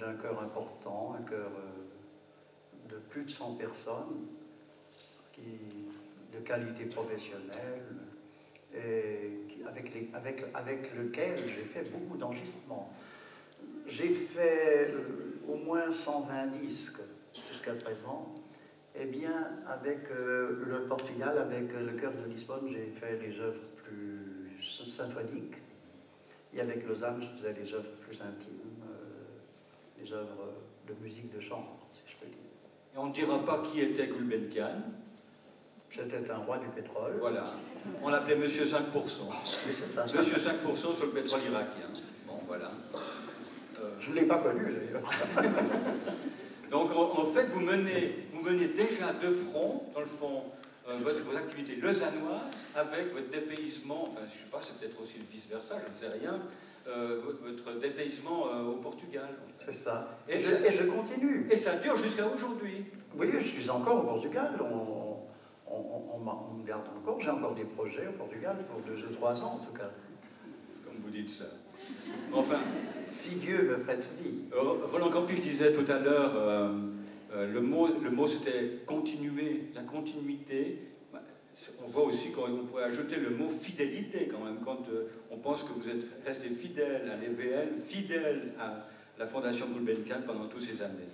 d'un 0.00 0.14
chœur 0.14 0.42
important, 0.42 1.14
un 1.16 1.22
chœur 1.22 1.46
euh, 1.46 2.92
de 2.92 2.96
plus 3.08 3.22
de 3.22 3.30
100 3.30 3.54
personnes, 3.54 4.26
qui, 5.32 5.60
de 6.36 6.40
qualité 6.40 6.86
professionnelle, 6.86 7.84
et 8.74 9.30
avec, 9.64 9.94
les, 9.94 10.10
avec, 10.12 10.42
avec 10.52 10.92
lequel 10.96 11.38
j'ai 11.38 11.66
fait 11.72 11.88
beaucoup 11.88 12.16
d'enregistrements. 12.16 12.92
J'ai 13.88 14.14
fait 14.14 14.88
euh, 14.92 15.40
au 15.48 15.56
moins 15.56 15.90
120 15.90 16.46
disques 16.58 17.00
jusqu'à 17.50 17.74
présent. 17.74 18.32
Eh 18.98 19.04
bien, 19.04 19.50
avec 19.68 20.08
le 20.08 20.86
Portugal, 20.88 21.36
avec 21.36 21.70
le 21.72 21.92
chœur 22.00 22.12
de 22.12 22.32
Lisbonne, 22.32 22.68
j'ai 22.70 22.94
fait 22.98 23.16
des 23.18 23.38
œuvres 23.38 23.60
plus 23.84 24.58
symphoniques. 24.90 25.56
Et 26.54 26.60
avec 26.60 26.86
Lausanne, 26.86 27.20
je 27.20 27.36
faisais 27.36 27.52
des 27.52 27.74
œuvres 27.74 27.90
plus 28.00 28.20
intimes, 28.22 28.82
euh, 28.88 30.02
des 30.02 30.10
œuvres 30.12 30.54
de 30.88 30.94
musique 31.04 31.34
de 31.34 31.40
chambre, 31.40 31.76
si 31.92 32.00
je 32.06 32.16
peux 32.16 32.26
dire. 32.26 32.38
Et 32.94 32.98
on 32.98 33.06
ne 33.08 33.12
dira 33.12 33.44
pas 33.44 33.62
qui 33.62 33.80
était 33.80 34.06
Gulbenkian 34.06 34.82
C'était 35.90 36.30
un 36.30 36.38
roi 36.38 36.58
du 36.58 36.68
pétrole. 36.68 37.16
Voilà. 37.20 37.44
On 38.02 38.08
l'appelait 38.08 38.36
Monsieur 38.36 38.64
5%. 38.64 38.78
Oui, 38.94 39.74
c'est 39.74 39.86
ça. 39.86 40.06
Monsieur 40.06 40.36
5% 40.38 40.94
sur 40.94 41.06
le 41.06 41.12
pétrole 41.12 41.40
irakien. 41.42 41.88
Bon, 42.26 42.40
voilà. 42.46 42.70
Euh, 43.80 43.90
je 44.00 44.10
ne 44.10 44.16
l'ai 44.16 44.22
pas 44.22 44.38
connu, 44.38 44.72
d'ailleurs. 44.72 45.10
Donc, 46.70 46.90
en, 46.94 47.24
fait, 47.24 47.44
vous 47.46 47.60
menez, 47.60 48.26
vous 48.32 48.42
menez 48.42 48.68
déjà 48.68 49.12
de 49.12 49.30
front, 49.30 49.84
dans 49.94 50.00
le 50.00 50.06
fond, 50.06 50.42
euh, 50.88 50.98
votre, 50.98 51.24
vos 51.24 51.36
activités 51.36 51.76
lausannoises 51.76 52.66
avec 52.74 53.12
votre 53.12 53.28
dépaysement, 53.28 54.08
enfin 54.08 54.20
je 54.28 54.34
ne 54.34 54.38
sais 54.38 54.50
pas, 54.50 54.60
c'est 54.62 54.78
peut-être 54.78 55.00
aussi 55.02 55.18
le 55.18 55.24
vice-versa, 55.24 55.76
je 55.84 55.88
ne 55.88 55.94
sais 55.94 56.18
rien, 56.18 56.40
euh, 56.86 57.20
votre 57.42 57.80
dépaysement 57.80 58.46
euh, 58.46 58.66
au 58.66 58.76
Portugal. 58.76 59.28
C'est 59.56 59.72
ça. 59.72 60.16
Et, 60.28 60.40
je, 60.40 60.84
continue. 60.84 61.48
Et 61.50 61.56
ça 61.56 61.74
dure 61.76 61.96
jusqu'à 61.96 62.26
aujourd'hui. 62.28 62.84
Oui, 63.16 63.28
je 63.40 63.46
suis 63.46 63.68
encore 63.68 64.04
au 64.04 64.06
Portugal. 64.06 64.52
On, 64.60 65.16
on, 65.68 66.54
me 66.54 66.64
garde 66.64 66.86
encore. 66.96 67.20
J'ai 67.20 67.30
encore 67.30 67.54
des 67.56 67.64
projets 67.64 68.06
au 68.06 68.12
Portugal 68.12 68.56
pour 68.70 68.80
deux 68.82 69.04
ou 69.04 69.12
trois 69.12 69.42
ans 69.42 69.60
en 69.60 69.66
tout 69.66 69.72
cas. 69.72 69.90
Comme 70.84 70.98
vous 71.02 71.10
dites 71.10 71.30
ça. 71.30 71.46
Enfin. 72.32 72.58
si 73.04 73.36
Dieu 73.36 73.62
me 73.62 73.78
prête 73.82 74.08
vie. 74.22 74.34
Roland 74.52 75.10
Campus 75.10 75.40
disait 75.40 75.72
tout 75.72 75.90
à 75.90 75.98
l'heure 75.98 76.32
euh, 77.36 77.52
le 77.52 77.60
mot, 77.60 77.88
le 78.02 78.10
mot 78.10 78.26
c'était 78.26 78.80
continuer, 78.86 79.70
la 79.74 79.82
continuité. 79.82 80.78
On 81.82 81.88
voit 81.88 82.04
aussi 82.04 82.30
qu'on 82.30 82.66
pourrait 82.66 82.84
ajouter 82.84 83.16
le 83.16 83.30
mot 83.30 83.48
fidélité 83.48 84.28
quand 84.30 84.44
même, 84.44 84.58
quand 84.64 84.88
euh, 84.90 85.08
on 85.30 85.38
pense 85.38 85.62
que 85.62 85.72
vous 85.72 85.88
êtes 85.88 86.06
resté 86.26 86.50
fidèle 86.50 87.10
à 87.10 87.16
l'EVL, 87.16 87.80
fidèle 87.80 88.52
à 88.60 88.86
la 89.18 89.26
Fondation 89.26 89.66
Gulbenkian 89.66 90.20
pendant 90.26 90.46
toutes 90.48 90.62
ces 90.62 90.82
années. 90.82 91.08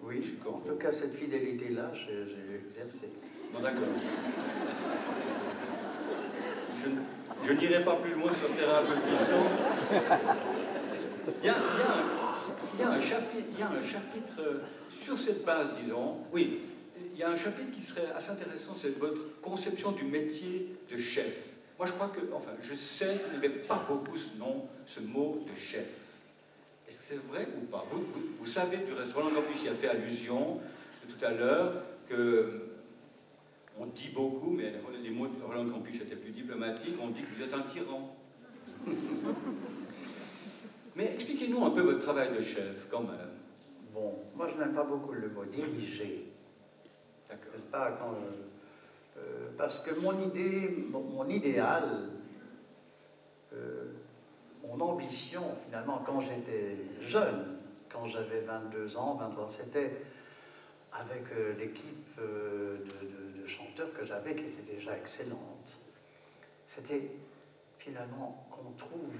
Oui, 0.00 0.22
je 0.22 0.48
en 0.48 0.60
tout 0.60 0.76
cas, 0.76 0.92
cette 0.92 1.14
fidélité-là, 1.14 1.90
j'ai 1.94 2.66
exercé. 2.66 3.08
Bon, 3.52 3.60
d'accord. 3.60 3.82
Je, 6.76 6.86
n'irai 7.54 7.84
pas 7.84 7.96
plus 7.96 8.12
loin 8.12 8.32
sur 8.34 8.48
terrain 8.56 8.82
peu 8.82 8.94
puissant. 9.06 9.44
Il 11.42 11.46
y 11.46 12.82
a, 12.82 12.90
un 12.90 13.00
chapitre, 13.00 13.48
chapitre 13.82 14.62
sur 15.04 15.18
cette 15.18 15.44
base, 15.44 15.70
disons, 15.82 16.18
oui, 16.32 16.60
il 17.12 17.18
y 17.18 17.22
a 17.22 17.30
un 17.30 17.36
chapitre 17.36 17.72
qui 17.72 17.82
serait 17.82 18.10
assez 18.16 18.30
intéressant, 18.30 18.74
c'est 18.74 18.98
votre 18.98 19.40
conception 19.40 19.92
du 19.92 20.04
métier 20.04 20.76
de 20.90 20.96
chef. 20.96 21.48
Moi, 21.78 21.86
je 21.86 21.92
crois 21.92 22.08
que, 22.08 22.20
enfin, 22.34 22.52
je 22.60 22.74
sais 22.74 23.18
qu'il 23.18 23.38
n'y 23.38 23.46
avait 23.46 23.62
pas 23.62 23.84
beaucoup 23.88 24.16
ce 24.16 24.36
nom, 24.38 24.66
ce 24.86 25.00
mot 25.00 25.44
de 25.48 25.54
chef. 25.54 25.86
Est-ce 26.88 26.96
que 26.96 27.04
c'est 27.04 27.26
vrai 27.26 27.48
ou 27.56 27.66
pas? 27.66 27.84
Vous, 27.90 28.46
savez, 28.46 28.78
du 28.78 28.92
reste, 28.92 29.12
Roland 29.12 29.30
y 29.30 29.68
a 29.68 29.74
fait 29.74 29.88
allusion 29.88 30.60
tout 31.08 31.24
à 31.24 31.30
l'heure 31.30 31.82
que 32.08 32.67
on 33.78 33.86
dit 33.86 34.10
beaucoup, 34.14 34.50
mais 34.50 34.72
les 35.02 35.10
mots 35.10 35.28
de 35.28 35.42
Roland 35.42 35.68
Campus 35.68 36.00
étaient 36.00 36.16
plus 36.16 36.32
diplomatiques, 36.32 36.96
on 37.00 37.08
dit 37.08 37.22
que 37.22 37.34
vous 37.34 37.42
êtes 37.42 37.54
un 37.54 37.62
tyran. 37.62 38.16
mais 40.96 41.14
expliquez-nous 41.14 41.64
un 41.64 41.70
peu 41.70 41.82
votre 41.82 42.00
travail 42.00 42.36
de 42.36 42.42
chef, 42.42 42.88
quand 42.90 43.02
même. 43.02 43.30
Bon, 43.94 44.14
moi 44.36 44.48
je 44.52 44.58
n'aime 44.60 44.74
pas 44.74 44.84
beaucoup 44.84 45.12
le 45.12 45.28
mot 45.28 45.44
diriger. 45.44 46.32
N'est-ce 47.30 47.64
pas 47.64 47.92
quand, 47.92 48.14
euh, 49.18 49.48
Parce 49.56 49.80
que 49.80 49.94
mon 49.98 50.22
idée, 50.22 50.86
mon, 50.90 51.28
idéal, 51.28 52.10
euh, 53.52 53.92
mon 54.66 54.80
ambition 54.80 55.42
finalement 55.66 56.02
quand 56.04 56.20
j'étais 56.20 56.76
jeune, 57.00 57.58
quand 57.90 58.06
j'avais 58.06 58.40
22 58.40 58.96
ans, 58.96 59.14
23 59.14 59.48
c'était 59.48 60.02
avec 60.92 61.24
euh, 61.32 61.54
l'équipe 61.58 62.18
euh, 62.18 62.78
de, 62.78 63.17
chanteurs 63.48 63.92
que 63.92 64.04
j'avais 64.04 64.34
qui 64.34 64.44
était 64.44 64.74
déjà 64.74 64.96
excellente. 64.96 65.80
C'était 66.66 67.10
finalement 67.78 68.46
qu'on 68.50 68.70
trouve, 68.72 69.16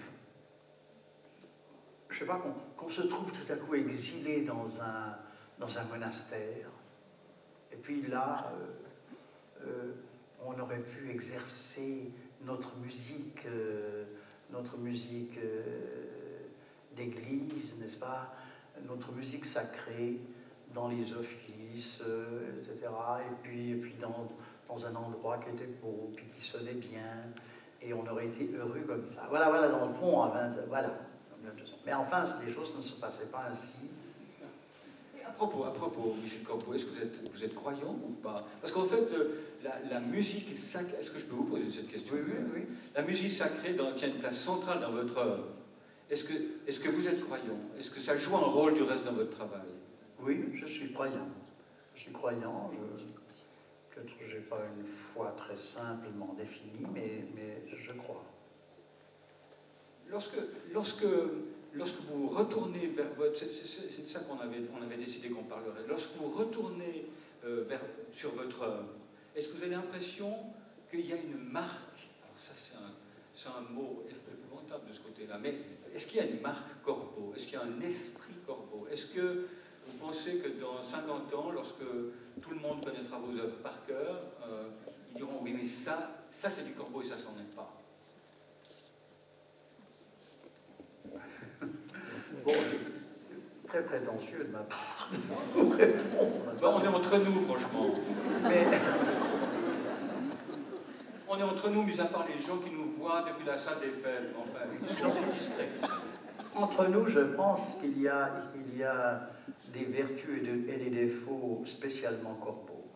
je 2.11 2.19
sais 2.19 2.27
pas, 2.27 2.43
qu'on 2.77 2.91
se 2.91 3.03
trouve 3.03 3.33
tout 3.33 3.53
à 3.53 3.57
coup 3.57 3.75
exilé 3.75 4.43
dans 4.43 4.81
un, 4.81 5.17
dans 5.59 5.79
un 5.79 5.85
monastère. 5.85 6.69
Et 7.73 7.77
puis 7.77 8.03
là, 8.03 8.53
euh, 9.63 9.93
on 10.45 10.59
aurait 10.61 10.83
pu 10.83 11.11
exercer 11.11 12.13
notre 12.43 12.77
musique, 12.77 13.47
notre 14.51 14.79
musique 14.79 15.39
d'église, 16.95 17.79
n'est-ce 17.81 17.99
pas, 17.99 18.35
notre 18.87 19.13
musique 19.13 19.45
sacrée 19.45 20.21
dans 20.75 20.89
les 20.89 21.13
offices, 21.13 22.01
euh, 22.07 22.59
etc. 22.59 22.89
Et 23.21 23.35
puis, 23.43 23.71
et 23.73 23.75
puis 23.75 23.95
dans, 24.01 24.29
dans, 24.69 24.87
un 24.87 24.95
endroit 24.95 25.39
qui 25.39 25.51
était 25.51 25.71
beau, 25.83 26.13
puis 26.15 26.27
qui 26.35 26.45
sonnait 26.47 26.75
bien, 26.75 27.25
et 27.81 27.93
on 27.93 28.07
aurait 28.07 28.27
été 28.27 28.51
heureux 28.57 28.83
comme 28.87 29.05
ça. 29.05 29.27
Voilà, 29.31 29.49
voilà, 29.49 29.69
dans 29.69 29.87
le 29.87 29.93
fond, 29.93 30.23
à 30.23 30.29
20, 30.29 30.67
voilà. 30.69 30.91
Mais 31.87 31.95
enfin, 31.95 32.25
les 32.45 32.53
choses 32.53 32.73
ne 32.77 32.83
se 32.83 33.01
passaient 33.01 33.27
pas 33.27 33.49
ainsi. 33.51 33.73
À 35.25 35.31
propos, 35.31 35.65
à 35.65 35.73
propos, 35.73 36.17
Michel 36.21 36.43
Corbeau, 36.43 36.75
est-ce 36.75 36.87
que 36.87 36.91
vous 36.91 37.03
êtes, 37.03 37.33
vous 37.33 37.45
êtes 37.45 37.55
croyant 37.55 37.97
ou 38.05 38.13
pas? 38.23 38.45
Parce 38.61 38.73
qu'en 38.73 38.85
fait, 38.85 39.13
euh, 39.13 39.41
la, 39.63 39.79
la, 39.89 40.01
musique 40.01 40.57
sacrée, 40.57 40.97
est-ce 41.01 41.11
que 41.11 41.19
je 41.19 41.27
peux 41.27 41.37
vous 41.37 41.45
poser 41.45 41.71
cette 41.71 41.89
question? 41.89 42.15
Oui, 42.15 42.23
oui, 42.27 42.45
oui. 42.55 42.63
La 42.95 43.03
musique 43.03 43.31
sacrée 43.31 43.75
dans, 43.75 43.93
tient 43.93 44.09
une 44.09 44.19
place 44.19 44.39
centrale 44.39 44.81
dans 44.81 44.91
votre 44.91 45.17
œuvre. 45.19 45.45
Est-ce 46.11 46.25
que, 46.25 46.33
est 46.67 46.83
que 46.83 46.89
vous 46.89 47.07
êtes 47.07 47.21
croyant? 47.21 47.59
Est-ce 47.79 47.91
que 47.91 48.01
ça 48.01 48.17
joue 48.17 48.35
un 48.37 48.41
rôle 48.41 48.75
du 48.75 48.83
reste 48.83 49.05
dans 49.05 49.13
votre 49.13 49.31
travail? 49.31 49.69
Oui, 50.21 50.45
je 50.55 50.67
suis 50.67 50.93
croyant. 50.93 51.29
Je 51.95 52.01
suis 52.01 52.13
croyant. 52.13 52.71
Peut-être 53.91 54.19
que 54.19 54.29
je 54.29 54.37
n'ai 54.37 54.43
pas 54.43 54.61
une 54.77 54.87
foi 54.87 55.35
très 55.37 55.57
simplement 55.57 56.35
définie, 56.37 56.87
mais, 56.93 57.25
mais 57.35 57.63
je 57.67 57.93
crois. 57.93 58.25
Lorsque, 60.09 60.39
lorsque, 60.73 61.07
lorsque 61.73 62.01
vous 62.03 62.29
retournez 62.29 62.87
vers 62.89 63.13
votre... 63.15 63.37
C'est 63.37 64.03
de 64.03 64.07
ça 64.07 64.21
qu'on 64.21 64.39
avait, 64.39 64.63
on 64.77 64.83
avait 64.83 64.97
décidé 64.97 65.29
qu'on 65.29 65.45
parlerait. 65.45 65.87
Lorsque 65.89 66.15
vous 66.17 66.31
retournez 66.31 67.07
euh, 67.45 67.65
vers, 67.69 67.81
sur 68.13 68.35
votre 68.35 68.63
œuvre, 68.63 68.89
est-ce 69.37 69.49
que 69.49 69.57
vous 69.57 69.63
avez 69.63 69.75
l'impression 69.75 70.35
qu'il 70.91 71.07
y 71.07 71.13
a 71.13 71.17
une 71.17 71.39
marque? 71.39 72.09
Alors 72.25 72.37
ça, 72.37 72.53
c'est 72.55 72.77
un, 72.77 73.59
un 73.59 73.73
mot 73.73 74.05
épouvantable 74.09 74.89
de 74.89 74.95
ce 74.95 75.01
côté-là, 75.01 75.39
mais 75.39 75.55
est-ce 75.95 76.07
qu'il 76.07 76.19
y 76.19 76.21
a 76.21 76.27
une 76.27 76.41
marque 76.41 76.83
corbeau 76.83 77.33
Est-ce 77.35 77.45
qu'il 77.45 77.55
y 77.55 77.57
a 77.57 77.63
un 77.63 77.81
esprit 77.81 78.35
corbeau 78.47 78.87
Est-ce 78.91 79.07
que 79.07 79.47
pensez 79.99 80.37
que 80.37 80.49
dans 80.61 80.81
50 80.81 81.35
ans, 81.35 81.51
lorsque 81.53 81.85
tout 82.41 82.51
le 82.51 82.57
monde 82.57 82.85
connaîtra 82.85 83.19
vos 83.19 83.37
œuvres 83.39 83.59
par 83.63 83.85
cœur, 83.87 84.23
euh, 84.47 84.69
ils 85.11 85.17
diront 85.17 85.41
oui, 85.43 85.55
mais 85.57 85.65
ça, 85.65 86.11
ça 86.31 86.49
c'est 86.49 86.65
du 86.65 86.73
corbeau 86.73 87.03
et 87.03 87.05
ça 87.05 87.17
s'en 87.17 87.33
est 87.33 87.55
pas 87.55 87.75
Bon, 92.45 92.53
c'est 92.53 93.67
très 93.67 93.83
prétentieux 93.83 94.45
de 94.45 94.53
ma 94.53 94.61
part 94.61 95.11
vous 95.55 95.71
répondre. 95.77 96.41
on 96.63 96.83
est 96.83 96.89
entre 96.89 97.19
nous, 97.19 97.41
franchement. 97.41 97.95
Mais... 98.43 98.67
On 101.31 101.39
est 101.39 101.43
entre 101.43 101.69
nous, 101.69 101.83
mis 101.83 102.01
à 102.01 102.07
part 102.07 102.25
les 102.27 102.39
gens 102.39 102.57
qui 102.57 102.71
nous 102.71 102.93
voient 102.99 103.23
depuis 103.29 103.45
la 103.47 103.59
salle 103.59 103.81
des 103.81 103.91
fêtes. 103.91 104.35
Enfin, 104.35 104.65
j'en 104.99 105.13
suis 105.13 105.27
discret. 105.31 105.69
Entre 106.55 106.87
nous, 106.87 107.07
je 107.07 107.21
pense 107.21 107.77
qu'il 107.81 108.01
y 108.01 108.09
a, 108.09 108.31
il 108.55 108.79
y 108.79 108.83
a 108.83 109.29
des 109.73 109.85
vertus 109.85 110.41
et, 110.43 110.77
des 110.79 110.91
défauts 110.91 111.63
spécialement 111.67 112.35
corporaux. 112.35 112.89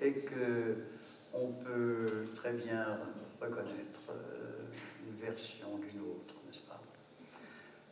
Et 0.00 0.12
que 0.12 0.76
on 1.32 1.48
peut 1.48 2.26
très 2.34 2.52
bien 2.52 2.98
reconnaître 3.40 4.00
euh, 4.10 4.64
une 5.06 5.16
version 5.24 5.78
d'une 5.78 6.00
autre, 6.00 6.34
n'est-ce 6.46 6.60
pas? 6.60 6.80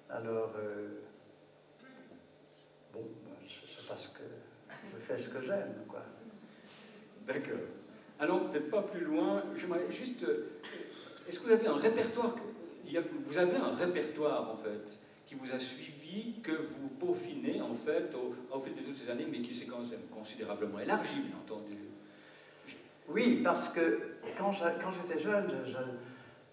Alors, 0.08 0.52
euh, 0.58 1.00
bon, 2.92 3.00
ben, 3.00 3.32
c'est 3.48 3.86
parce 3.86 4.06
que 4.08 4.22
je 4.92 5.00
fais 5.04 5.16
ce 5.16 5.28
que 5.28 5.42
j'aime, 5.42 5.84
quoi. 5.88 6.02
D'accord. 7.26 7.58
Allons 8.18 8.48
peut-être 8.48 8.70
pas 8.70 8.82
plus 8.82 9.04
loin. 9.04 9.42
J'aimerais 9.56 9.90
juste. 9.90 10.22
Euh, 10.22 10.60
est-ce 11.28 11.40
que 11.40 11.46
vous 11.46 11.52
avez 11.52 11.66
un 11.66 11.76
répertoire 11.76 12.34
Vous 13.26 13.38
avez 13.38 13.56
un 13.56 13.74
répertoire 13.74 14.50
en 14.50 14.56
fait? 14.56 15.01
Qui 15.32 15.38
vous 15.38 15.54
a 15.54 15.58
suivi, 15.58 16.40
que 16.42 16.52
vous 16.52 16.88
peaufinez 17.00 17.62
en 17.62 17.74
fait 17.74 18.12
au, 18.14 18.60
fil 18.60 18.74
de 18.74 18.80
toutes 18.80 18.96
ces 18.96 19.10
années, 19.10 19.26
mais 19.30 19.40
qui 19.40 19.54
s'est 19.54 19.66
quand 19.66 19.78
même 19.78 20.00
considérablement 20.14 20.78
élargi, 20.78 21.20
bien 21.20 21.36
entendu. 21.42 21.78
Oui, 23.08 23.40
parce 23.42 23.68
que 23.68 24.16
quand 24.36 24.52
j'étais 24.52 25.20
jeune, 25.20 25.50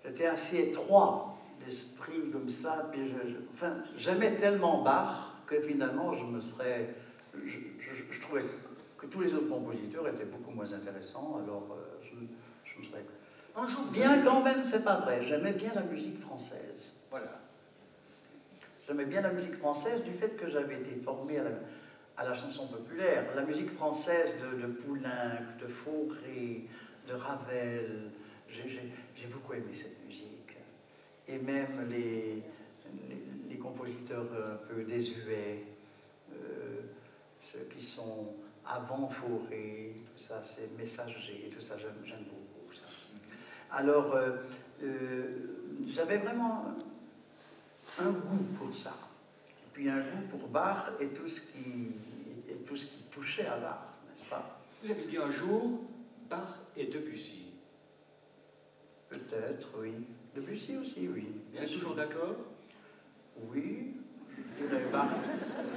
j'étais 0.03 0.27
assez 0.27 0.59
étroit 0.59 1.38
d'esprit 1.65 2.32
comme 2.32 2.47
ça, 2.47 2.89
puis 2.91 3.01
enfin, 3.53 3.77
j'aimais 3.97 4.36
tellement 4.38 4.82
Bach 4.82 5.43
que 5.45 5.59
finalement 5.61 6.15
je 6.15 6.23
me 6.23 6.39
serais, 6.39 6.95
je 7.36 8.21
trouvais 8.21 8.43
que 8.97 9.07
tous 9.07 9.21
les 9.21 9.34
autres 9.34 9.49
compositeurs 9.49 10.07
étaient 10.07 10.25
beaucoup 10.25 10.51
moins 10.51 10.71
intéressants, 10.71 11.41
alors 11.43 11.67
euh, 11.71 11.99
je, 12.01 12.80
me 12.80 12.86
serais... 12.86 13.03
Un 13.55 13.67
jour, 13.67 13.82
bien 13.91 14.21
quand 14.23 14.41
même, 14.41 14.63
c'est 14.63 14.84
pas 14.84 15.01
vrai, 15.01 15.21
j'aimais 15.25 15.53
bien 15.53 15.73
la 15.73 15.84
musique 15.84 16.21
française. 16.21 17.01
Voilà. 17.09 17.39
J'aimais 18.89 19.05
bien 19.05 19.21
la 19.21 19.31
musique 19.31 19.53
française 19.57 20.03
du 20.03 20.13
fait 20.13 20.35
que 20.35 20.49
j'avais 20.49 20.73
été 20.73 20.99
formé 21.03 21.37
à 21.37 22.23
la, 22.23 22.33
chanson 22.33 22.67
populaire. 22.67 23.23
La 23.35 23.43
musique 23.43 23.71
française 23.75 24.31
de, 24.41 24.63
de 24.63 24.65
Poulenc, 24.65 25.45
de 25.61 25.67
Fauré, 25.67 26.65
de 27.07 27.13
Ravel, 27.13 28.09
j'ai 28.49 29.27
beaucoup 29.31 29.53
aimé 29.53 29.75
cette 29.75 30.03
musique. 30.07 30.57
Et 31.27 31.37
même 31.37 31.87
les, 31.87 32.41
les, 33.47 33.57
compositeurs 33.57 34.25
un 34.25 34.73
peu 34.73 34.81
désuets, 34.81 35.65
euh, 36.33 36.81
ceux 37.41 37.67
qui 37.71 37.85
sont 37.85 38.33
avant 38.65 39.07
Forêt, 39.07 39.91
tout 40.03 40.19
ça, 40.19 40.41
c'est 40.41 40.75
messager, 40.79 41.47
tout 41.53 41.61
ça, 41.61 41.77
j'aime 41.77 42.23
beaucoup 42.23 42.73
ça. 42.73 42.87
Alors, 43.71 44.15
euh, 44.15 44.31
euh, 44.81 45.27
j'avais 45.93 46.17
vraiment 46.17 46.73
un 48.01 48.11
goût 48.11 48.43
pour 48.57 48.73
ça. 48.73 48.93
Et 49.49 49.69
puis 49.73 49.89
un 49.89 49.99
goût 49.99 50.27
pour 50.29 50.47
Bach 50.49 50.91
et 50.99 51.07
tout 51.07 51.27
ce 51.27 51.41
qui, 51.41 51.91
et 52.49 52.55
tout 52.65 52.75
ce 52.75 52.85
qui 52.85 53.03
touchait 53.11 53.47
à 53.47 53.57
Bach, 53.57 53.79
n'est-ce 54.07 54.25
pas? 54.25 54.61
Vous 54.83 54.91
avez 54.91 55.05
dit 55.05 55.17
un 55.17 55.29
jour 55.29 55.81
Bach 56.29 56.59
et 56.77 56.85
Debussy. 56.85 57.45
Peut-être, 59.09 59.67
oui. 59.79 59.93
Debussy 60.35 60.77
aussi, 60.77 61.07
oui. 61.07 61.27
Vous 61.53 61.63
êtes 61.63 61.71
toujours 61.71 61.95
d'accord? 61.95 62.35
Oui. 63.51 63.93
Je 64.57 64.65
dirais, 64.65 64.85
Bach, 64.91 65.09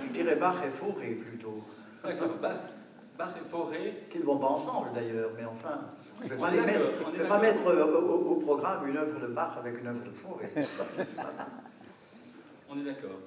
je 0.07 0.13
dirais 0.13 0.37
Bach 0.37 0.57
et 0.67 0.71
Fauré 0.71 1.15
plutôt. 1.15 1.63
D'accord. 2.05 2.37
Bach 3.19 3.35
et 3.41 3.49
Forêt. 3.49 4.05
Qui 4.11 4.19
ne 4.19 4.25
vont 4.25 4.39
pas 4.39 4.49
ensemble 4.49 4.93
d'ailleurs, 4.95 5.31
mais 5.37 5.45
enfin, 5.45 5.81
je 6.21 6.27
ne 6.27 6.31
vais 6.31 6.37
pas, 6.37 6.51
mettre, 6.51 7.29
pas 7.29 7.41
mettre 7.41 7.63
au, 7.67 8.37
programme 8.37 8.89
une 8.89 8.97
œuvre 8.97 9.21
de 9.21 9.27
Bach 9.29 9.57
avec 9.59 9.81
une 9.81 9.87
œuvre 9.87 10.05
de 10.05 10.11
Forêt. 10.11 10.53
on 12.73 12.81
est 12.81 12.85
d'accord. 12.85 13.19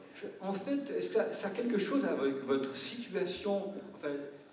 En 0.41 0.53
fait, 0.53 0.89
est-ce 0.95 1.09
que 1.09 1.33
ça, 1.33 1.47
a 1.47 1.49
quelque 1.51 1.77
chose 1.77 2.05
avec 2.05 2.43
votre 2.45 2.75
situation 2.75 3.73
enfin, 3.95 4.09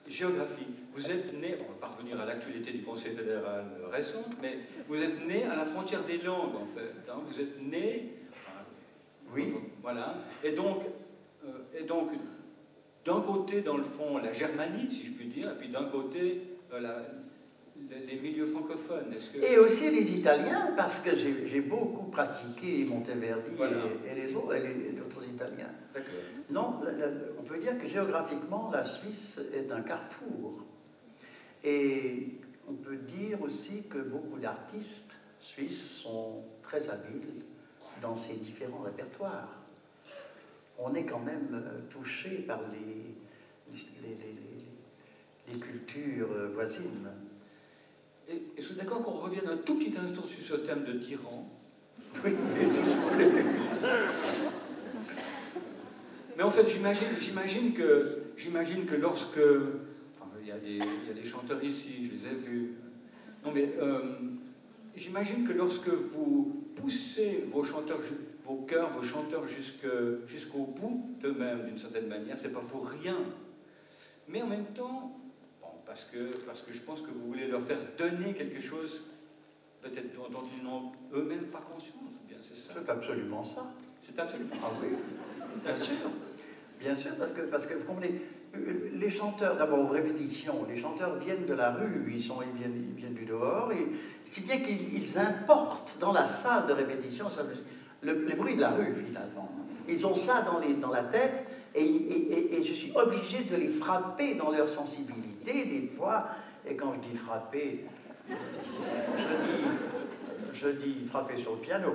géographique? 0.06 0.68
Vous 0.94 1.10
êtes 1.10 1.32
né, 1.40 1.56
on 1.60 1.72
va 1.72 1.88
parvenir 1.88 2.20
à 2.20 2.26
l'actualité 2.26 2.72
du 2.72 2.82
Conseil 2.82 3.14
fédéral 3.14 3.64
récent, 3.90 4.24
mais 4.40 4.58
vous 4.88 5.00
êtes 5.00 5.26
né 5.26 5.44
à 5.44 5.56
la 5.56 5.64
frontière 5.64 6.04
des 6.04 6.18
langues, 6.18 6.56
en 6.56 6.66
fait. 6.66 7.10
Hein. 7.10 7.20
vous 7.26 7.40
êtes 7.40 7.60
né. 7.62 8.14
oui. 9.34 9.54
Voilà. 9.82 10.16
Et 10.44 10.52
donc, 10.52 10.82
euh, 11.44 11.78
et 11.78 11.84
donc 11.84 12.10
d'un 13.04 13.20
côté, 13.20 13.62
dans 13.62 13.76
le 13.76 13.82
fond, 13.82 14.18
la 14.18 14.32
Germanie, 14.32 14.90
si 14.90 15.06
je 15.06 15.12
puis 15.12 15.26
dire, 15.26 15.50
et 15.50 15.54
puis 15.58 15.68
d'un 15.68 15.84
côté, 15.84 16.42
euh, 16.72 17.02
les 18.06 18.20
milieux 18.20 18.46
francophones. 18.46 19.14
Et 19.42 19.58
aussi 19.58 19.90
les 19.90 20.12
Italiens, 20.12 20.72
parce 20.76 20.98
que 20.98 21.10
j'ai 21.16 21.60
beaucoup 21.60 22.10
pratiqué 22.10 22.84
Monteverdi 22.84 23.50
et, 24.10 24.14
les 24.14 24.34
autres, 24.34 24.54
et 24.54 24.92
d'autres 24.92 25.24
Italiens. 25.24 25.72
Non, 26.50 26.80
on 27.38 27.42
peut 27.42 27.58
dire 27.58 27.78
que 27.78 27.86
géographiquement, 27.86 28.70
la 28.72 28.82
Suisse 28.82 29.40
est 29.54 29.70
un 29.70 29.82
carrefour. 29.82 30.64
Et 31.64 32.38
on 32.68 32.74
peut 32.74 32.96
dire 32.96 33.40
aussi 33.42 33.84
que 33.88 33.98
beaucoup 33.98 34.38
d'artistes 34.38 35.16
suisses 35.38 36.00
sont 36.00 36.42
très 36.62 36.88
habiles 36.88 37.42
dans 38.00 38.16
ces 38.16 38.34
différents 38.34 38.82
répertoires 38.82 39.62
on 40.78 40.94
est 40.94 41.04
quand 41.04 41.20
même 41.20 41.48
euh, 41.52 41.80
touché 41.90 42.44
par 42.46 42.60
les, 42.72 43.14
les, 45.48 45.58
cultures 45.58 46.32
euh, 46.32 46.48
voisines. 46.54 47.08
Et, 48.28 48.42
je 48.56 48.62
suis 48.62 48.74
d'accord 48.74 49.00
qu'on 49.00 49.12
revienne 49.12 49.48
un 49.48 49.56
tout 49.56 49.74
petit 49.74 49.96
instant 49.96 50.22
sur 50.24 50.42
ce 50.42 50.54
thème 50.62 50.84
de 50.84 50.92
tyran. 50.94 51.48
Oui, 52.24 52.32
Mais 56.36 56.42
en 56.42 56.50
fait, 56.50 56.66
j'imagine 56.66 57.72
que, 57.72 58.22
que 58.36 58.94
lorsque... 58.94 59.38
Enfin, 59.38 60.30
il 60.40 60.48
y, 60.48 60.52
a 60.52 60.58
des, 60.58 60.76
il 60.76 61.08
y, 61.08 61.10
a 61.10 61.14
des, 61.14 61.24
chanteurs 61.24 61.62
ici, 61.62 62.04
je 62.04 62.10
les 62.10 62.26
ai 62.26 62.34
vus. 62.34 62.74
Non, 63.44 63.52
mais 63.52 63.74
euh, 63.80 64.16
j'imagine 64.94 65.46
que 65.46 65.52
lorsque 65.52 65.88
vous 65.88 66.64
poussez 66.76 67.44
vos 67.50 67.62
chanteurs, 67.64 68.00
vos 68.44 68.56
chœurs, 68.62 68.90
vos 68.90 69.02
chanteurs 69.02 69.46
jusqu'au 69.46 70.66
bout 70.66 71.16
d'eux-mêmes, 71.20 71.66
d'une 71.66 71.78
certaine 71.78 72.08
manière, 72.08 72.38
c'est 72.38 72.52
pas 72.52 72.60
pour 72.60 72.88
rien. 72.88 73.18
Mais 74.28 74.42
en 74.42 74.46
même 74.46 74.66
temps, 74.66 75.21
parce, 75.92 76.04
que, 76.04 76.38
parce 76.46 76.62
que 76.62 76.72
je 76.72 76.80
pense 76.80 77.02
que 77.02 77.10
vous 77.10 77.26
voulez 77.26 77.48
leur 77.48 77.60
faire 77.60 77.76
donner 77.98 78.32
quelque 78.32 78.62
chose, 78.62 79.02
peut-être 79.82 80.14
dont, 80.14 80.30
dont 80.30 80.48
ils 80.56 80.64
n'ont 80.64 80.90
eux-mêmes 81.12 81.48
pas 81.48 81.60
conscience. 81.60 81.92
Bien, 82.26 82.38
c'est 82.40 82.56
ça. 82.56 82.80
C'est 82.80 82.90
absolument 82.90 83.44
ça. 83.44 83.74
C'est 84.00 84.18
absolument. 84.18 84.54
Ah 84.64 84.70
oui, 84.82 84.88
bien 85.62 85.76
sûr. 85.76 85.94
Bien 86.80 86.94
sûr, 86.94 87.10
parce 87.18 87.32
que, 87.32 87.42
parce 87.42 87.66
que 87.66 87.74
les, 88.94 89.10
chanteurs, 89.10 89.58
d'abord 89.58 89.80
aux 89.80 89.92
répétitions, 89.92 90.64
les 90.66 90.80
chanteurs 90.80 91.16
viennent 91.18 91.44
de 91.44 91.52
la 91.52 91.72
rue, 91.72 92.10
ils, 92.16 92.24
sont, 92.24 92.38
ils, 92.40 92.58
viennent, 92.58 92.86
ils 92.88 92.98
viennent 92.98 93.12
du 93.12 93.26
dehors, 93.26 93.70
et 93.70 93.86
si 94.24 94.40
bien 94.40 94.60
qu'ils 94.60 95.18
importent 95.18 95.98
dans 96.00 96.14
la 96.14 96.26
salle 96.26 96.66
de 96.68 96.72
répétition 96.72 97.28
ça, 97.28 97.42
le, 98.00 98.24
les 98.24 98.34
bruits 98.34 98.56
de 98.56 98.62
la 98.62 98.70
rue 98.70 98.94
finalement. 98.94 99.50
Ils 99.88 100.06
ont 100.06 100.16
ça 100.16 100.42
dans, 100.42 100.58
les, 100.58 100.74
dans 100.74 100.90
la 100.90 101.04
tête, 101.04 101.44
et, 101.74 101.84
et, 101.84 102.56
et, 102.56 102.62
je 102.62 102.72
suis 102.72 102.92
obligé 102.94 103.44
de 103.44 103.56
les 103.56 103.68
frapper 103.68 104.34
dans 104.34 104.50
leur 104.50 104.68
sensibilité, 104.68 105.31
des 105.44 105.90
fois, 105.96 106.28
et 106.66 106.76
quand 106.76 106.94
je 106.94 107.08
dis 107.08 107.16
frapper, 107.16 107.86
je 108.28 108.34
dis 108.34 109.64
je 110.54 110.68
dis 110.68 111.06
frapper 111.06 111.36
sur 111.36 111.54
le 111.54 111.60
piano 111.60 111.92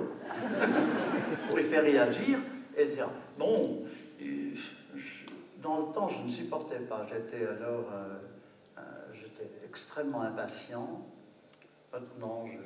pour 1.48 1.56
les 1.56 1.62
faire 1.64 1.82
réagir 1.82 2.38
et 2.76 2.86
dire 2.86 3.10
bon, 3.38 3.84
dans 5.62 5.86
le 5.86 5.92
temps 5.92 6.08
je 6.08 6.22
ne 6.22 6.28
supportais 6.28 6.80
pas, 6.80 7.06
j'étais 7.08 7.46
alors 7.46 7.86
euh, 7.92 8.18
euh, 8.78 8.82
j'étais 9.14 9.50
extrêmement 9.64 10.22
impatient. 10.22 11.02
Maintenant 11.92 12.46
je 12.46 12.58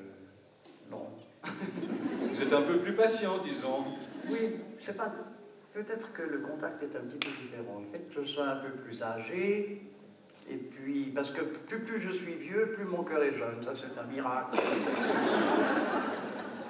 non. 0.91 1.07
Vous 1.45 2.43
êtes 2.43 2.53
un 2.53 2.63
peu 2.63 2.79
plus 2.79 2.95
patient, 2.95 3.39
disons. 3.39 3.85
Oui, 4.29 4.57
c'est 4.81 4.97
pas. 4.97 5.13
Peut-être 5.73 6.13
que 6.13 6.23
le 6.23 6.39
contact 6.39 6.83
est 6.83 6.97
un 6.97 7.01
petit 7.01 7.19
peu 7.19 7.43
différent. 7.43 7.81
Le 7.81 7.87
fait 7.87 8.05
que 8.07 8.23
je 8.23 8.27
sois 8.27 8.47
un 8.47 8.57
peu 8.57 8.71
plus 8.71 9.03
âgé, 9.03 9.83
et 10.51 10.57
puis, 10.57 11.13
parce 11.15 11.31
que 11.31 11.43
plus, 11.43 11.81
plus 11.81 12.01
je 12.01 12.13
suis 12.13 12.35
vieux, 12.35 12.73
plus 12.75 12.85
mon 12.85 13.03
cœur 13.03 13.23
est 13.23 13.35
jeune. 13.35 13.63
Ça, 13.63 13.73
c'est 13.75 13.99
un 13.99 14.05
miracle. 14.05 14.59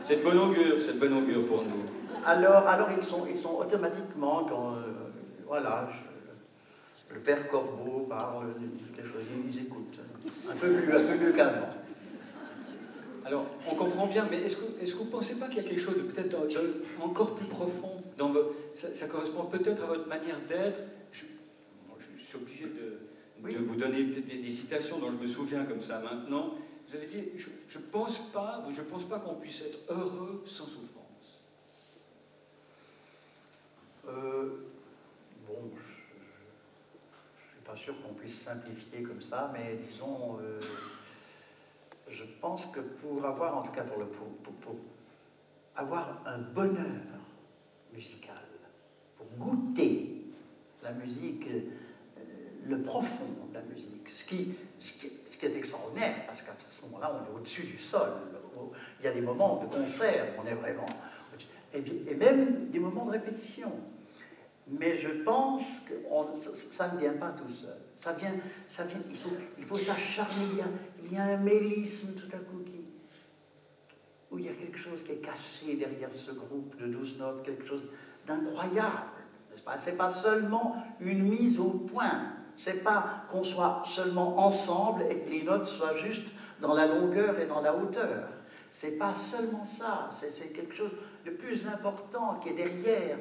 C'est 0.04 0.16
de 0.16 0.24
bon 0.24 0.36
augure, 0.36 0.80
c'est 0.80 0.94
de 0.94 0.98
bon 0.98 1.16
augure 1.16 1.46
pour 1.46 1.62
nous. 1.62 1.84
Alors, 2.26 2.66
alors 2.66 2.88
ils, 2.96 3.04
sont, 3.04 3.24
ils 3.30 3.36
sont 3.36 3.58
automatiquement, 3.60 4.44
quand, 4.48 4.72
euh, 4.74 4.80
voilà, 5.46 5.88
le 7.14 7.20
père 7.20 7.48
Corbeau 7.48 8.06
parle 8.08 8.48
des 8.48 9.02
choses, 9.02 9.22
ils 9.46 9.58
écoutent. 9.60 10.00
Un 10.50 10.56
peu 10.56 10.72
plus, 10.72 10.92
un 10.92 11.04
peu 11.04 11.24
mieux 11.24 11.32
qu'avant. 11.32 11.68
Alors, 13.24 13.46
on 13.70 13.74
comprend 13.76 14.06
bien, 14.06 14.26
mais 14.28 14.38
est-ce 14.38 14.56
que, 14.56 14.64
est 14.82 14.90
que 14.90 14.96
vous 14.96 15.04
ne 15.04 15.10
pensez 15.10 15.36
pas 15.36 15.46
qu'il 15.46 15.62
y 15.62 15.66
a 15.66 15.68
quelque 15.68 15.80
chose 15.80 15.96
de 15.96 16.02
peut-être 16.02 16.36
encore 17.00 17.36
plus 17.36 17.46
profond 17.46 17.96
dans 18.18 18.32
ça, 18.74 19.06
correspond 19.06 19.44
peut-être 19.44 19.82
à 19.84 19.86
votre 19.86 20.08
manière 20.08 20.40
d'être? 20.48 20.80
Je, 21.12 21.24
je, 22.00 22.22
suis 22.22 22.36
obligé 22.36 22.64
de, 22.64 22.98
de 23.50 23.58
vous 23.58 23.76
donner 23.76 24.04
des, 24.04 24.50
citations 24.50 24.98
dont 24.98 25.10
je 25.10 25.16
me 25.16 25.26
souviens 25.26 25.64
comme 25.64 25.80
ça 25.80 25.98
maintenant. 25.98 26.54
Vous 26.88 26.96
avez 26.96 27.06
dit, 27.06 27.30
je 27.36 27.78
ne 27.78 27.84
pense 27.84 28.18
pas, 28.32 28.64
je 28.70 28.82
pense 28.82 29.04
pas 29.04 29.18
qu'on 29.18 29.34
puisse 29.34 29.62
être 29.62 29.78
heureux 29.88 30.42
sans 30.46 30.66
souffrance. 30.66 31.40
Euh, 34.06 34.50
bon, 35.46 35.70
je 35.74 35.78
ne 37.40 37.50
suis 37.50 37.64
pas 37.64 37.76
sûr 37.76 37.94
qu'on 38.02 38.14
puisse 38.14 38.40
simplifier 38.40 39.02
comme 39.02 39.22
ça, 39.22 39.50
mais 39.52 39.76
disons, 39.76 40.38
euh, 40.40 40.60
je 42.10 42.24
pense 42.40 42.66
que 42.66 42.80
pour 42.80 43.24
avoir, 43.24 43.56
en 43.56 43.62
tout 43.62 43.72
cas 43.72 43.84
pour, 43.84 43.98
le, 43.98 44.06
pour, 44.06 44.28
pour 44.60 44.76
avoir 45.74 46.22
un 46.26 46.38
bonheur 46.38 47.00
musical, 47.94 48.36
pour 49.16 49.26
goûter 49.38 50.22
la 50.82 50.92
musique 50.92 51.46
le 52.66 52.80
profond 52.82 53.26
de 53.50 53.54
la 53.54 53.62
musique, 53.62 54.08
ce 54.10 54.24
qui, 54.24 54.54
ce 54.78 54.92
qui, 54.92 55.46
est 55.46 55.56
extraordinaire, 55.56 56.26
parce 56.26 56.42
qu'à 56.42 56.52
ce 56.68 56.82
moment-là, 56.82 57.12
on 57.12 57.32
est 57.32 57.36
au-dessus 57.36 57.64
du 57.64 57.78
sol. 57.78 58.10
Il 59.00 59.04
y 59.04 59.08
a 59.08 59.12
des 59.12 59.20
moments 59.20 59.56
de 59.56 59.66
concert 59.66 60.26
on 60.40 60.46
est 60.46 60.54
vraiment. 60.54 60.86
Et, 61.74 62.14
même 62.14 62.68
des 62.68 62.78
moments 62.78 63.06
de 63.06 63.12
répétition. 63.12 63.72
Mais 64.68 65.00
je 65.00 65.08
pense 65.08 65.80
que 65.80 65.94
ça, 66.70 66.92
ne 66.92 67.00
vient 67.00 67.14
pas 67.14 67.30
tout 67.30 67.52
seul. 67.52 67.76
Ça 67.96 68.12
vient, 68.12 68.34
ça 68.68 68.84
vient, 68.84 69.00
il 69.10 69.16
faut, 69.16 69.30
il 69.58 69.64
faut 69.64 69.78
s'acharner. 69.78 70.44
Il, 71.00 71.06
il, 71.06 71.12
y 71.14 71.16
a 71.16 71.24
un 71.24 71.36
mélisme 71.38 72.14
tout 72.14 72.28
à 72.32 72.38
coup 72.38 72.62
qui, 72.64 72.84
où 74.30 74.38
il 74.38 74.44
y 74.44 74.48
a 74.48 74.54
quelque 74.54 74.78
chose 74.78 75.02
qui 75.02 75.12
est 75.12 75.16
caché 75.16 75.74
derrière 75.76 76.12
ce 76.12 76.30
groupe 76.30 76.76
de 76.80 76.86
douze 76.86 77.18
notes, 77.18 77.42
quelque 77.42 77.66
chose 77.66 77.88
d'incroyable. 78.26 79.10
Ce 79.54 79.60
n'est 79.90 79.96
pas, 79.96 80.06
pas 80.06 80.08
seulement 80.08 80.76
une 81.00 81.22
mise 81.24 81.58
au 81.58 81.70
point 81.70 82.32
c'est 82.62 82.84
pas 82.84 83.24
qu'on 83.28 83.42
soit 83.42 83.82
seulement 83.84 84.38
ensemble 84.38 85.02
et 85.10 85.18
que 85.18 85.30
les 85.30 85.42
notes 85.42 85.66
soient 85.66 85.96
juste 85.96 86.28
dans 86.60 86.74
la 86.74 86.86
longueur 86.86 87.40
et 87.40 87.46
dans 87.46 87.60
la 87.60 87.74
hauteur. 87.74 88.28
C'est 88.70 88.98
pas 88.98 89.14
seulement 89.16 89.64
ça, 89.64 90.08
c'est 90.12 90.52
quelque 90.52 90.72
chose 90.72 90.92
de 91.26 91.32
plus 91.32 91.66
important 91.66 92.38
qui 92.40 92.50
est 92.50 92.54
derrière. 92.54 93.18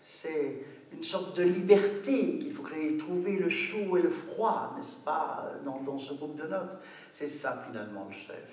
C'est 0.00 0.64
une 0.92 1.04
sorte 1.04 1.36
de 1.36 1.44
liberté 1.44 2.38
qu'il 2.40 2.52
faut 2.52 2.64
créer, 2.64 2.96
trouver 2.96 3.38
le 3.38 3.48
chaud 3.48 3.96
et 3.96 4.02
le 4.02 4.10
froid, 4.10 4.74
n'est-ce 4.76 4.96
pas, 4.96 5.52
dans, 5.64 5.80
dans, 5.82 5.98
ce 6.00 6.14
groupe 6.14 6.34
de 6.34 6.48
notes. 6.48 6.76
C'est 7.12 7.28
ça 7.28 7.62
finalement 7.68 8.08
le 8.08 8.16
chef. 8.16 8.48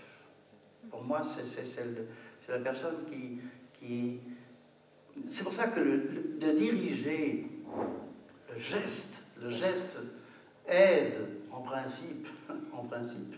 Pour 0.92 1.04
moi, 1.04 1.22
c'est 1.24 2.50
la 2.50 2.60
personne 2.60 2.98
qui. 3.10 3.42
qui 3.80 4.20
c'est 5.28 5.44
pour 5.44 5.54
ça 5.54 5.70
que 5.70 5.80
le, 5.80 6.38
de 6.40 6.52
diriger 6.52 7.48
le 8.54 8.60
geste 8.60 9.24
le 9.42 9.50
geste 9.50 9.98
aide 10.68 11.18
en 11.52 11.62
principe, 11.62 12.28
en 12.74 12.84
principe 12.84 13.36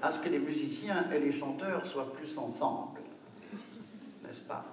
à 0.00 0.10
ce 0.10 0.20
que 0.20 0.28
les 0.28 0.38
musiciens 0.38 1.10
et 1.10 1.18
les 1.18 1.32
chanteurs 1.32 1.84
soient 1.86 2.12
plus 2.12 2.38
ensemble, 2.38 3.00
n'est-ce 4.24 4.40
pas? 4.40 4.64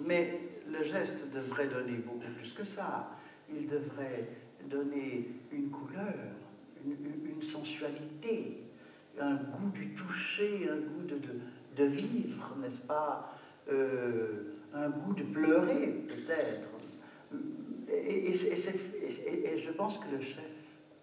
Mais 0.00 0.40
le 0.68 0.82
geste 0.84 1.32
devrait 1.32 1.68
donner 1.68 1.98
beaucoup 1.98 2.30
plus 2.36 2.52
que 2.52 2.64
ça. 2.64 3.10
Il 3.52 3.66
devrait 3.68 4.28
donner 4.68 5.28
une 5.52 5.70
couleur, 5.70 6.14
une, 6.84 7.42
sensualité, 7.42 8.64
un 9.20 9.34
goût 9.34 9.70
du 9.72 9.94
toucher, 9.94 10.68
un 10.70 10.76
goût 10.76 11.06
de, 11.76 11.84
vivre, 11.84 12.54
n'est-ce 12.60 12.86
pas? 12.86 13.36
Euh, 13.72 14.56
Un 14.74 14.90
goût 14.90 15.14
de 15.14 15.22
pleurer, 15.22 16.04
peut-être. 16.08 16.68
Et, 17.92 18.32
je 18.32 19.70
pense 19.72 19.98
que 19.98 20.08
le 20.10 20.20
chef 20.20 20.44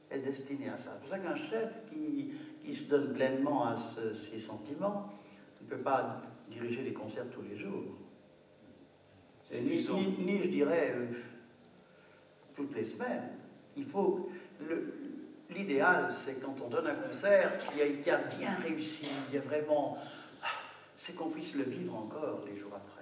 est 0.09 0.19
destiné 0.19 0.69
à 0.69 0.77
ça. 0.77 0.91
C'est 0.93 0.99
pour 1.01 1.09
ça 1.09 1.19
qu'un 1.19 1.35
chef 1.35 1.73
qui, 1.89 2.31
qui, 2.63 2.75
se 2.75 2.85
donne 2.85 3.13
pleinement 3.13 3.65
à 3.65 3.75
ses 3.77 4.39
sentiments 4.39 5.11
ne 5.61 5.67
peut 5.67 5.81
pas 5.81 6.21
diriger 6.49 6.83
des 6.83 6.93
concerts 6.93 7.29
tous 7.31 7.41
les 7.41 7.57
jours. 7.57 7.83
Ni, 9.51 9.59
ni, 9.59 10.25
ni, 10.25 10.41
je 10.41 10.49
dirais, 10.49 10.93
euh, 10.95 11.05
toutes 12.55 12.75
les 12.75 12.85
semaines. 12.85 13.29
Il 13.75 13.85
faut. 13.85 14.29
L'idéal, 15.49 16.11
c'est 16.11 16.41
quand 16.41 16.55
on 16.61 16.67
donne 16.67 16.87
un 16.87 16.95
concert 16.95 17.57
qui 17.59 17.81
a, 17.81 17.87
qui 17.87 18.09
a 18.09 18.17
bien 18.17 18.55
réussi, 18.55 19.07
il 19.29 19.35
y 19.35 19.37
a 19.37 19.41
vraiment. 19.41 19.97
Ah, 20.43 20.47
c'est 20.97 21.15
qu'on 21.15 21.29
puisse 21.29 21.55
le 21.55 21.63
vivre 21.63 21.95
encore 21.95 22.43
les 22.45 22.57
jours 22.57 22.73
après 22.75 22.97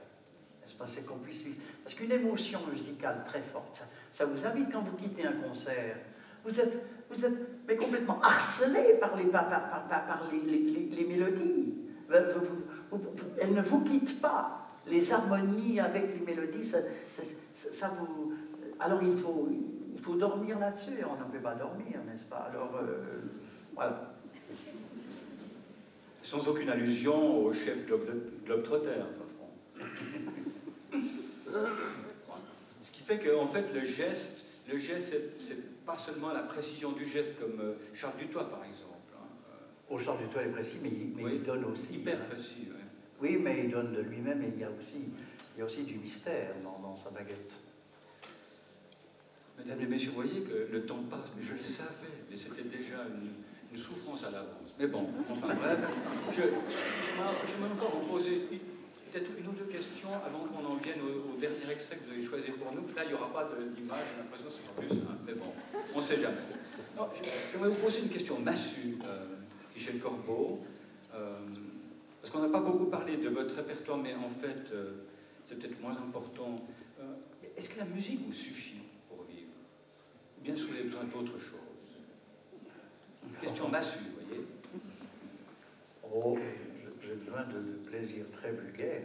n'est-ce 0.66 0.76
pas? 0.76 0.88
C'est 0.88 1.06
qu'on 1.06 1.20
puisse 1.20 1.46
Parce 1.86 1.94
qu'une 1.94 2.12
émotion 2.12 2.60
musicale 2.74 3.24
très 3.28 3.44
forte, 3.44 3.84
ça, 4.12 4.26
vous 4.26 4.44
invite 4.44 4.72
quand 4.72 4.82
vous 4.82 4.98
quittez 4.98 5.24
un 5.28 5.34
concert. 5.34 5.98
Vous 6.44 6.60
êtes, 6.60 6.80
vous 7.12 7.24
êtes 7.24 7.38
mais 7.68 7.76
complètement 7.76 8.20
harcelé 8.24 8.96
par 9.00 9.16
les, 9.16 9.26
par, 9.26 9.48
par, 9.48 9.88
par, 9.88 10.24
les, 10.32 10.40
les, 10.40 10.90
les, 10.90 11.06
mélodies. 11.06 11.76
elles 12.12 13.54
ne 13.54 13.62
vous 13.62 13.82
quittent 13.82 14.20
pas. 14.20 14.68
Les 14.88 15.14
harmonies 15.14 15.80
avec 15.80 16.20
les 16.20 16.26
mélodies, 16.26 16.64
ça, 16.64 16.80
ça, 17.54 17.92
vous. 18.00 18.34
Alors 18.80 19.04
il 19.04 19.18
faut, 19.18 19.48
il 19.94 20.02
faut 20.02 20.16
dormir 20.16 20.58
là-dessus. 20.58 20.98
On 21.08 21.24
ne 21.24 21.32
peut 21.32 21.40
pas 21.40 21.54
dormir, 21.54 22.00
n'est-ce 22.08 22.26
pas? 22.26 22.50
Alors, 22.52 22.80
euh, 22.82 23.22
voilà. 23.76 24.16
Sans 26.24 26.48
aucune 26.48 26.70
allusion 26.70 27.46
au 27.46 27.54
chef 27.54 27.86
Globetrotter, 27.86 29.04
Ce 32.82 32.92
qui 32.92 33.02
fait 33.02 33.20
qu'en 33.20 33.44
en 33.44 33.48
fait, 33.48 33.74
le 33.74 33.84
geste, 33.84 34.46
le 34.68 34.78
geste, 34.78 35.16
c'est 35.40 35.86
pas 35.86 35.98
seulement 35.98 36.34
la 36.34 36.42
précision 36.42 36.92
du 36.92 37.06
geste, 37.06 37.40
comme 37.40 37.60
euh, 37.60 37.74
Charles 37.94 38.18
Dutoit, 38.18 38.50
par 38.50 38.64
exemple. 38.64 38.94
Hein. 39.16 39.26
Oh, 39.90 40.00
Charles 40.00 40.20
Dutoit 40.20 40.44
est 40.44 40.50
précis, 40.50 40.78
mais, 40.82 40.90
il, 40.90 41.44
donne 41.44 41.66
aussi. 41.66 41.94
Hyper 41.94 42.26
précis, 42.28 42.68
oui. 42.70 42.82
Oui, 43.22 43.38
mais 43.42 43.64
il 43.66 43.72
donne 43.72 43.94
de 43.94 44.02
lui-même, 44.02 44.42
et 44.42 44.52
il 44.54 44.60
y 44.60 44.64
a 44.64 44.70
aussi, 44.70 44.98
il 45.56 45.60
y 45.60 45.62
a 45.62 45.66
aussi 45.66 45.84
du 45.84 45.96
mystère 45.96 46.56
dans, 46.64 46.96
sa 46.96 47.10
baguette. 47.12 47.54
Mesdames 49.58 49.82
et 49.82 49.86
messieurs, 49.86 50.10
vous 50.10 50.22
voyez 50.22 50.42
que 50.42 50.68
le 50.72 50.86
temps 50.86 51.04
passe, 51.10 51.32
mais 51.36 51.44
je 51.44 51.54
le 51.54 51.60
savais, 51.60 52.24
mais 52.30 52.36
c'était 52.36 52.64
déjà 52.64 53.06
une, 53.08 53.32
souffrance 53.78 54.24
à 54.24 54.32
l'avance. 54.32 54.74
Mais 54.80 54.88
bon, 54.88 55.06
enfin 55.30 55.54
bref, 55.54 55.80
je, 56.32 56.42
je 56.44 57.60
m'en 57.60 57.74
encore 57.74 58.00
vous 58.00 58.08
poser 58.08 58.48
peut-être 59.16 59.32
une 59.40 59.48
ou 59.48 59.54
deux 59.54 59.72
questions 59.72 60.10
avant 60.26 60.40
qu'on 60.40 60.66
en 60.66 60.76
vienne 60.76 61.00
au, 61.02 61.40
dernier 61.40 61.72
extrait 61.72 61.96
que 61.96 62.06
vous 62.06 62.12
avez 62.12 62.24
choisi 62.24 62.52
pour 62.52 62.74
nous. 62.74 62.82
Là, 62.94 63.04
il 63.06 63.08
n'y 63.10 63.14
aura 63.14 63.32
pas 63.32 63.46
d'image, 63.46 64.04
j'ai 64.12 64.22
l'impression 64.22 64.48
que 64.48 64.54
c'est 64.54 64.88
plus, 64.88 65.00
hein, 65.04 65.18
mais 65.26 65.34
bon, 65.34 65.54
on 65.94 66.00
ne 66.00 66.04
sait 66.04 66.20
jamais. 66.20 66.36
J'aimerais 67.52 67.70
vous 67.70 67.76
poser 67.76 68.02
une 68.02 68.10
question 68.10 68.40
massue, 68.40 68.98
euh, 69.06 69.26
Michel 69.74 70.00
Corbeau, 70.00 70.66
euh, 71.14 71.40
parce 72.22 72.34
qu'on 72.34 72.42
n'a 72.42 72.50
pas 72.50 72.60
beaucoup 72.60 72.88
parlé 72.88 73.16
de 73.16 73.30
votre 73.30 73.56
répertoire, 73.56 73.98
mais 73.98 74.14
en 74.16 74.30
fait, 74.30 74.72
euh, 74.74 75.06
c'est 75.46 75.58
peut-être 75.60 75.80
moins 75.82 75.96
important. 75.98 76.66
Est-ce 77.56 77.70
que 77.70 77.80
la 77.80 77.86
musique 77.86 78.20
vous 78.26 78.34
suffit 78.34 78.82
pour 79.08 79.24
vivre? 79.24 79.48
Ou 80.38 80.42
bien 80.42 80.54
que 80.54 80.60
vous 80.60 80.74
avez 80.74 80.84
besoin 80.84 81.06
d'autre 81.06 81.40
chose? 81.40 81.56
Une 83.24 83.36
question 83.40 83.70
massue, 83.70 84.00
vous 84.00 84.28
voyez 84.28 84.46
Oh, 86.04 86.38
besoin 87.16 87.44
de 87.44 87.90
plaisir 87.90 88.26
très 88.32 88.52
vulgaire. 88.52 89.04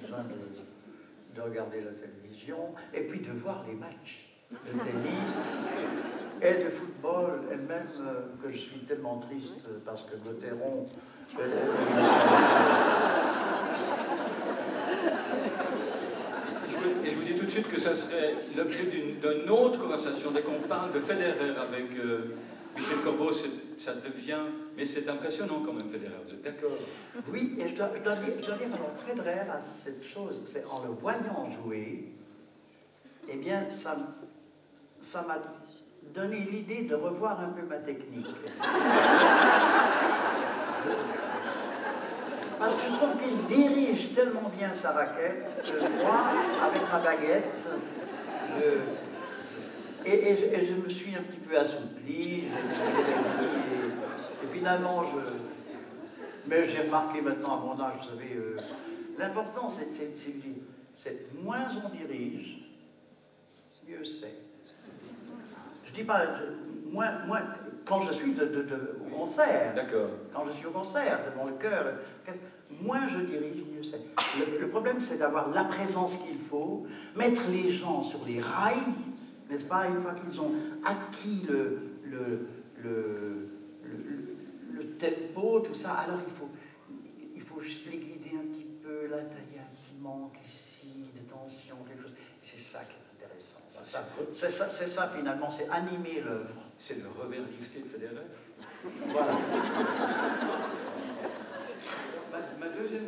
Besoin 0.00 0.24
de, 0.24 1.36
de 1.36 1.40
regarder 1.40 1.80
la 1.80 1.90
télévision 1.92 2.74
et 2.94 3.00
puis 3.02 3.20
de 3.20 3.32
voir 3.32 3.64
les 3.66 3.74
matchs 3.74 4.28
de 4.52 4.78
tennis 4.78 5.34
et 6.40 6.64
de 6.64 6.70
football, 6.70 7.40
et 7.50 7.56
même 7.56 7.86
euh, 8.00 8.26
que 8.42 8.52
je 8.52 8.58
suis 8.58 8.80
tellement 8.80 9.18
triste 9.18 9.66
parce 9.84 10.02
que 10.02 10.16
Gauthieron. 10.16 10.86
Et 17.04 17.10
je 17.10 17.14
vous 17.16 17.22
dis 17.22 17.34
tout 17.34 17.46
de 17.46 17.50
suite 17.50 17.68
que 17.68 17.78
ça 17.78 17.94
serait 17.94 18.34
l'objet 18.56 18.84
d'une 18.84 19.50
autre 19.50 19.78
conversation. 19.78 20.30
Dès 20.32 20.42
qu'on 20.42 20.60
parle 20.68 20.92
de 20.92 21.00
Federer 21.00 21.56
avec 21.56 21.96
euh, 21.98 22.34
Michel 22.76 22.98
Corbeau, 23.04 23.30
ça 23.82 23.94
devient. 23.94 24.44
Mais 24.76 24.84
c'est 24.84 25.08
impressionnant 25.08 25.62
quand 25.64 25.72
même, 25.72 25.88
Federer, 25.88 26.14
vous 26.24 26.34
êtes 26.34 26.42
d'accord? 26.42 26.78
Oui, 27.28 27.56
et 27.58 27.68
je 27.68 27.74
dois, 27.74 27.88
dire, 27.88 28.04
alors, 28.72 28.94
Federer 29.06 29.40
a 29.50 29.60
cette 29.60 30.04
chose, 30.04 30.40
c'est 30.46 30.64
en 30.64 30.84
le 30.84 30.90
voyant 30.90 31.50
jouer, 31.62 32.12
eh 33.28 33.36
bien, 33.36 33.68
ça, 33.70 33.96
ça 35.00 35.22
m'a 35.22 35.38
donné 36.14 36.48
l'idée 36.50 36.82
de 36.82 36.94
revoir 36.94 37.40
un 37.40 37.48
peu 37.48 37.62
ma 37.62 37.76
technique. 37.76 38.26
Parce 42.58 42.74
que 42.74 42.82
je 42.88 42.94
trouve 42.94 43.16
qu'il 43.20 43.44
dirige 43.46 44.14
tellement 44.14 44.50
bien 44.56 44.72
sa 44.72 44.92
raquette 44.92 45.64
que 45.64 46.02
moi, 46.02 46.20
avec 46.64 46.82
ma 46.92 46.98
baguette, 47.00 47.66
et, 50.04 50.36
je, 50.36 50.74
me 50.74 50.88
suis 50.88 51.14
un 51.14 51.22
petit 51.22 51.38
peu 51.38 51.58
assoupli, 51.58 52.44
et, 52.44 52.46
finalement, 54.52 55.04
je, 55.04 56.48
mais 56.48 56.68
j'ai 56.68 56.82
remarqué 56.82 57.20
maintenant 57.20 57.58
à 57.58 57.60
mon 57.60 57.80
âge, 57.80 57.94
vous 58.02 58.08
savez, 58.08 58.34
euh, 58.36 58.56
l'important 59.18 59.68
c'est, 59.70 59.88
c'est, 60.96 61.32
moins 61.42 61.68
on 61.84 61.88
dirige, 61.90 62.58
mieux 63.88 64.04
c'est. 64.04 64.34
Je 65.84 65.92
dis 65.92 66.04
pas, 66.04 66.22
moins, 66.90 67.24
moins, 67.26 67.42
quand 67.84 68.02
je 68.02 68.12
suis 68.12 68.32
de, 68.32 68.44
de, 68.44 68.98
au 69.04 69.16
concert, 69.16 69.74
quand 70.32 70.46
je 70.46 70.52
suis 70.52 70.66
au 70.66 70.70
concert, 70.70 71.20
devant 71.30 71.46
le 71.46 71.54
cœur, 71.54 71.94
moins 72.80 73.06
je 73.08 73.18
dirige, 73.18 73.62
mieux 73.72 73.82
c'est. 73.82 74.00
Le, 74.60 74.68
problème, 74.68 75.00
c'est 75.00 75.18
d'avoir 75.18 75.50
la 75.50 75.64
présence 75.64 76.16
qu'il 76.16 76.38
faut, 76.48 76.86
mettre 77.16 77.48
les 77.48 77.72
gens 77.72 78.02
sur 78.02 78.24
les 78.24 78.40
rails, 78.40 78.82
n'est-ce 79.52 79.64
pas, 79.64 79.86
une 79.86 80.00
fois 80.00 80.14
qu'ils 80.14 80.40
ont 80.40 80.52
acquis 80.84 81.42
le, 81.46 81.78
le, 82.04 82.48
le, 82.82 83.50
le, 84.72 84.84
tempo, 84.96 85.60
tout 85.60 85.74
ça, 85.74 85.92
alors 85.92 86.20
il 86.26 86.32
faut, 86.32 86.48
il 87.34 87.42
faut 87.42 87.60
juste 87.60 87.84
les 87.90 87.98
guider 87.98 88.30
un 88.34 88.46
petit 88.52 88.66
peu, 88.82 89.08
là, 89.08 89.18
il 89.20 89.56
y 89.56 89.58
a 89.58 89.62
un 89.62 89.74
petit 89.74 89.94
manque 90.00 90.36
ici, 90.46 90.88
de 91.14 91.20
tension, 91.28 91.76
quelque 91.86 92.02
chose. 92.02 92.16
C'est 92.40 92.58
ça 92.58 92.80
qui 92.84 92.92
est 92.92 93.24
intéressant. 93.24 93.60
C'est 94.32 94.50
ça, 94.50 94.70
ça, 94.70 94.88
ça, 94.88 95.12
finalement, 95.16 95.50
c'est 95.50 95.68
animer 95.68 96.22
l'œuvre. 96.24 96.62
C'est 96.78 97.02
le 97.02 97.08
revers 97.08 97.42
lifté 97.46 97.80
de 97.80 97.88
Federer 97.88 98.26
Voilà. 99.08 99.32
ma, 102.58 102.68
deuxième, 102.68 103.04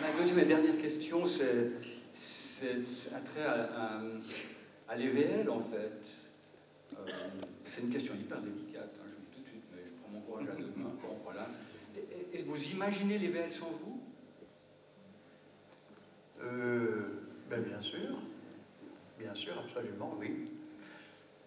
ma, 0.00 0.12
deuxième, 0.18 0.38
et 0.38 0.44
dernière 0.44 0.78
question, 0.78 1.26
c'est 1.26 1.72
un 3.14 3.20
trait 3.20 3.44
à, 3.44 3.96
à, 3.96 4.00
l'EVL, 4.96 5.50
en 5.50 5.60
fait. 5.60 6.04
Euh, 6.96 7.10
c'est 7.64 7.82
une 7.82 7.90
question 7.90 8.14
hyper 8.14 8.40
délicate, 8.40 8.90
hein, 9.00 9.06
je 9.06 9.14
vous 9.14 9.22
dis 9.22 9.36
tout 9.36 9.42
de 9.42 9.48
suite, 9.48 9.64
mais 9.74 9.82
je 9.84 9.92
prends 10.00 10.10
mon 10.12 10.20
courage 10.20 10.48
à 10.48 10.54
deux 10.54 10.72
mains. 10.76 10.92
Bon, 11.02 11.16
voilà. 11.24 11.48
Et, 12.32 12.42
vous 12.42 12.62
imaginez 12.70 13.18
l'EVL 13.18 13.52
sans 13.52 13.70
vous? 13.70 14.00
Euh, 16.42 17.28
ben 17.50 17.62
Bien 17.62 17.80
sûr. 17.80 18.18
Bien 19.18 19.34
sûr, 19.34 19.58
absolument, 19.58 20.14
oui. 20.18 20.50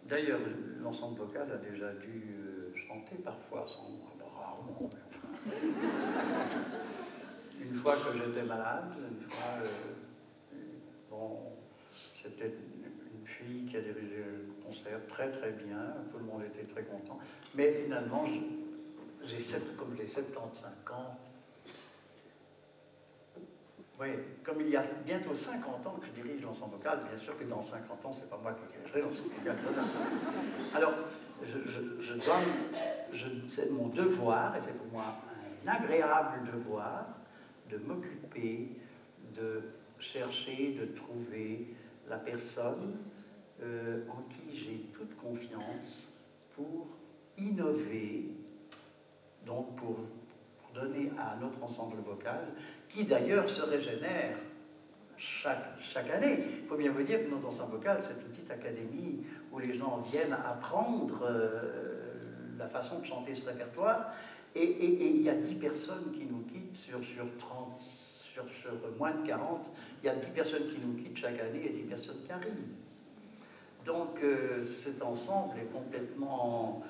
D'ailleurs, 0.04 0.40
l'ensemble 0.82 1.20
vocal 1.20 1.52
a 1.52 1.58
déjà 1.58 1.94
dû 1.94 2.24
euh, 2.40 2.74
chanter 2.88 3.16
parfois, 3.24 3.66
sans 3.68 4.00
rarement. 4.40 4.90
une 7.62 7.76
fois 7.80 7.96
que 7.98 8.18
j'étais 8.18 8.44
malade, 8.44 8.94
une 8.98 9.30
fois, 9.30 9.64
euh, 9.64 9.68
bon, 11.10 11.40
c'était 12.24 12.54
qui 13.70 13.78
a 13.78 13.82
dirigé 13.82 14.18
le 14.18 14.64
concert 14.66 15.00
très 15.10 15.32
très 15.32 15.52
bien, 15.52 15.96
tout 16.12 16.18
le 16.18 16.26
monde 16.26 16.44
était 16.44 16.66
très 16.72 16.84
content, 16.84 17.20
mais 17.56 17.74
finalement, 17.84 18.26
j'ai 19.26 19.38
comme 19.78 19.96
j'ai 19.98 20.08
75 20.08 20.72
ans, 20.92 21.18
oui, 24.00 24.10
comme 24.44 24.62
il 24.62 24.70
y 24.70 24.76
a 24.76 24.84
bientôt 25.06 25.34
50 25.34 25.88
ans 25.88 25.96
que 26.00 26.06
je 26.06 26.22
dirige 26.22 26.44
l'ensemble 26.44 26.76
vocal, 26.76 27.00
bien 27.10 27.18
sûr 27.18 27.38
que 27.38 27.44
dans 27.46 27.64
50 27.64 28.06
ans, 28.06 28.14
c'est 28.14 28.30
pas 28.30 28.38
moi 28.38 28.54
qui 28.54 28.78
dirigerai 28.78 29.02
l'ensemble 29.02 29.30
vocal. 29.40 29.56
Alors, 30.76 30.94
je, 31.44 32.14
donne, 32.14 33.50
c'est 33.50 33.72
mon 33.72 33.88
devoir, 33.88 34.56
et 34.56 34.62
c'est 34.62 34.78
pour 34.78 34.88
moi 34.92 35.16
un 35.66 35.68
agréable 35.68 36.46
devoir, 36.54 37.08
de 37.72 37.78
m'occuper, 37.78 38.70
de 39.36 39.64
chercher, 40.00 40.78
de 40.80 40.96
trouver 40.96 41.68
la 42.08 42.18
personne 42.18 42.98
euh, 43.64 44.04
en 44.10 44.22
qui 44.30 44.58
j'ai 44.58 44.86
toute 44.94 45.16
confiance 45.18 46.08
pour 46.56 46.88
innover, 47.38 48.30
donc 49.46 49.76
pour 49.76 49.98
donner 50.74 51.12
à 51.18 51.36
notre 51.42 51.64
ensemble 51.64 51.98
vocal 52.02 52.48
qui 52.90 53.04
d'ailleurs 53.04 53.50
se 53.50 53.62
régénère 53.62 54.38
chaque, 55.18 56.10
année. 56.12 56.44
Il 56.62 56.68
faut 56.68 56.78
bien 56.78 56.92
vous 56.92 57.02
dire 57.02 57.26
que 57.26 57.32
notre 57.32 57.48
ensemble 57.48 57.78
vocal, 57.78 58.00
c'est 58.04 58.22
une 58.22 58.30
petite 58.30 58.52
académie 58.52 59.24
où 59.52 59.60
les 59.60 59.76
gens 59.78 60.04
viennent 60.12 60.34
apprendre 60.34 61.24
euh, 61.24 62.14
la 62.58 62.68
façon 62.68 63.00
de 63.00 63.06
chanter 63.06 63.34
ce 63.34 63.50
répertoire. 63.50 64.14
Et, 64.56 64.86
il 64.86 65.22
y 65.22 65.30
a 65.30 65.36
10 65.36 65.56
personnes 65.56 66.12
qui 66.14 66.26
nous 66.26 66.42
quittent 66.44 66.78
sur, 66.78 67.04
sur 67.04 67.26
30, 67.38 67.82
sur, 68.34 68.44
sur, 68.62 68.72
moins 68.98 69.12
de 69.12 69.28
40. 69.28 69.72
Il 70.04 70.08
y 70.08 70.10
a 70.10 70.16
10 70.16 70.28
personnes 70.32 70.68
qui 70.68 70.80
nous 70.80 70.94
quittent 70.96 71.18
chaque 71.18 71.40
année 71.40 71.66
et 71.66 71.70
10 71.70 71.84
personnes 71.84 72.18
qui 72.26 72.32
arrivent. 72.32 72.54
Donc 73.88 74.22
euh, 74.22 74.62
cet 74.62 75.02
ensemble 75.02 75.58
est 75.60 75.72
complètement 75.72 76.84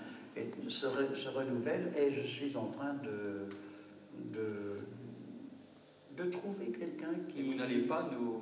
se, 0.67 0.87
se, 1.15 1.29
renouvelle 1.29 1.93
et 1.95 2.11
je 2.11 2.21
suis 2.21 2.57
en 2.57 2.65
train 2.65 2.95
de, 2.95 3.47
de, 4.33 4.79
de 6.17 6.29
trouver 6.31 6.71
quelqu'un 6.71 7.13
qui... 7.29 7.39
Et 7.41 7.43
vous 7.43 7.53
n'allez 7.53 7.81
pas 7.81 8.09
nous, 8.11 8.41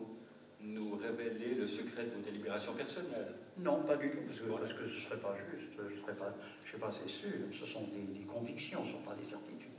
nous 0.61 0.95
révéler 0.95 1.55
le 1.55 1.67
secret 1.67 2.05
de 2.05 2.11
vos 2.11 2.21
délibérations 2.21 2.73
personnelles? 2.73 3.35
Non, 3.57 3.83
pas 3.83 3.97
du 3.97 4.09
tout, 4.09 4.19
parce 4.27 4.73
que, 4.73 4.87
ce 4.87 4.95
ne 4.95 4.99
serait 5.01 5.19
pas 5.19 5.35
juste, 5.51 5.73
je 5.77 5.95
ne 5.95 5.99
serais 5.99 6.15
pas, 6.15 6.33
je 6.65 6.71
sais 6.71 6.77
pas 6.77 6.91
c'est 6.91 7.09
sûr, 7.09 7.31
ce 7.57 7.65
sont 7.65 7.83
des, 7.83 8.23
convictions, 8.23 8.83
ce 8.83 8.87
ne 8.87 8.93
sont 8.93 9.03
pas 9.03 9.15
des 9.15 9.25
certitudes. 9.25 9.69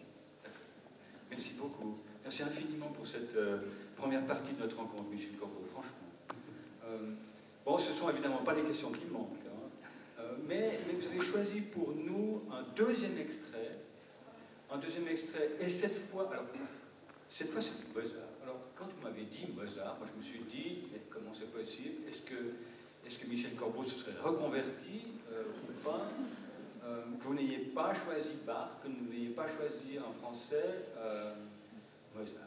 Merci 1.31 1.55
beaucoup. 1.59 1.99
Merci 2.23 2.43
infiniment 2.43 2.89
pour 2.89 3.07
cette 3.07 3.35
euh, 3.37 3.59
première 3.97 4.25
partie 4.27 4.53
de 4.53 4.61
notre 4.61 4.77
rencontre, 4.77 5.09
Michel 5.11 5.33
Corbeau, 5.39 5.65
franchement. 5.73 5.93
Euh, 6.85 7.13
bon, 7.67 7.77
ce 7.77 7.91
ne 7.91 7.95
sont 7.95 8.09
évidemment 8.09 8.39
pas 8.39 8.55
les 8.55 8.63
questions 8.63 8.91
qui 8.91 9.05
manquent, 9.07 9.45
hein. 9.47 10.21
euh, 10.21 10.37
mais, 10.49 10.81
vous 10.99 11.07
avez 11.09 11.21
choisi 11.21 11.61
pour 11.61 11.93
nous 11.95 12.43
un 12.51 12.63
deuxième 12.75 13.19
extrait, 13.19 13.81
un 14.71 14.79
deuxième 14.79 15.09
extrait, 15.09 15.51
et 15.61 15.69
cette 15.69 15.99
fois, 16.09 16.31
alors 16.33 16.45
cette 17.29 17.51
fois, 17.51 17.61
c'est 17.61 17.73
Mozart. 17.95 18.23
Alors, 18.45 18.61
quand 18.77 18.85
vous 18.85 19.03
m'avez 19.03 19.25
dit 19.25 19.49
Mozart, 19.55 19.97
moi 19.99 20.07
je 20.07 20.17
me 20.19 20.23
suis 20.23 20.45
dit, 20.49 20.85
mais 20.93 21.01
comment 21.11 21.35
c'est 21.35 21.51
possible? 21.51 22.09
Est-ce 22.09 22.23
que, 22.23 22.35
est 22.35 23.21
que 23.21 23.27
Michel 23.29 23.55
Corbeau 23.57 23.83
se 23.83 23.99
serait 23.99 24.19
reconverti 24.23 25.03
euh, 25.33 25.43
ou 25.69 25.85
pas? 25.85 26.09
Euh, 26.85 27.03
Que 27.19 27.25
vous 27.25 27.35
n'ayez 27.35 27.59
pas 27.59 27.93
choisi 27.93 28.35
Bach, 28.47 28.79
que 28.81 28.89
vous 28.89 29.13
n'ayez 29.13 29.31
pas 29.31 29.49
choisi 29.49 29.99
en 29.99 30.13
français 30.13 30.87
Mozart. 32.15 32.46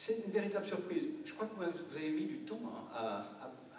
C'est 0.00 0.16
une 0.24 0.32
véritable 0.32 0.64
surprise. 0.64 1.08
Je 1.26 1.34
crois 1.34 1.46
que 1.46 1.54
vous 1.56 1.62
avez 1.62 2.08
mis 2.08 2.24
du 2.24 2.38
temps 2.38 2.88
à, 2.90 3.20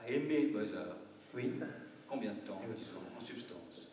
aimer 0.07 0.51
Mozart. 0.53 0.95
Oui. 1.33 1.59
Combien 2.07 2.31
de 2.33 2.39
temps, 2.41 2.61
en 3.17 3.19
substance 3.19 3.89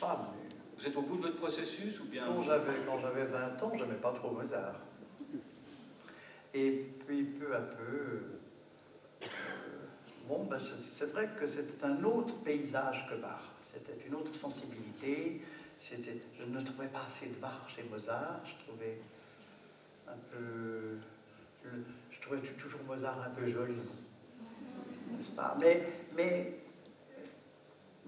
Pas, 0.00 0.34
Vous 0.76 0.84
êtes 0.84 0.96
au 0.96 1.02
bout 1.02 1.18
de 1.18 1.22
votre 1.22 1.36
processus 1.36 2.00
ou 2.00 2.06
bien 2.06 2.24
Quand 2.26 2.42
j'avais 2.42 3.26
20 3.26 3.62
ans, 3.62 3.72
je 3.76 3.84
n'aimais 3.84 4.00
pas 4.02 4.12
trop 4.12 4.32
Mozart. 4.32 4.80
Et 6.52 6.84
puis 7.06 7.22
peu 7.22 7.54
à 7.54 7.60
peu, 7.60 8.22
euh, 9.22 9.26
bon, 10.26 10.46
ben, 10.46 10.58
c'est 10.92 11.12
vrai 11.12 11.30
que 11.38 11.46
c'était 11.46 11.84
un 11.84 12.02
autre 12.02 12.34
paysage 12.42 13.06
que 13.08 13.14
Bach. 13.14 13.52
C'était 13.62 14.04
une 14.04 14.16
autre 14.16 14.34
sensibilité. 14.34 15.42
Je 15.80 16.44
ne 16.44 16.60
trouvais 16.60 16.88
pas 16.88 17.04
assez 17.04 17.28
de 17.28 17.34
Bach 17.34 17.68
chez 17.68 17.84
Mozart. 17.84 18.40
Je 18.44 18.64
trouvais 18.66 19.00
un 20.08 20.18
peu. 20.32 20.98
Je, 22.10 22.20
trouvais 22.20 22.40
toujours 22.40 22.80
Mozart 22.86 23.22
un 23.22 23.30
peu 23.30 23.48
joli. 23.48 23.74
N'est-ce 25.10 25.30
pas? 25.32 25.56
Mais, 25.60 25.82
mais, 26.14 26.60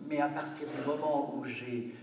mais 0.08 0.20
à 0.20 0.28
partir 0.28 0.66
du 0.68 0.86
moment 0.86 1.34
où 1.34 1.44
j'ai 1.46 1.94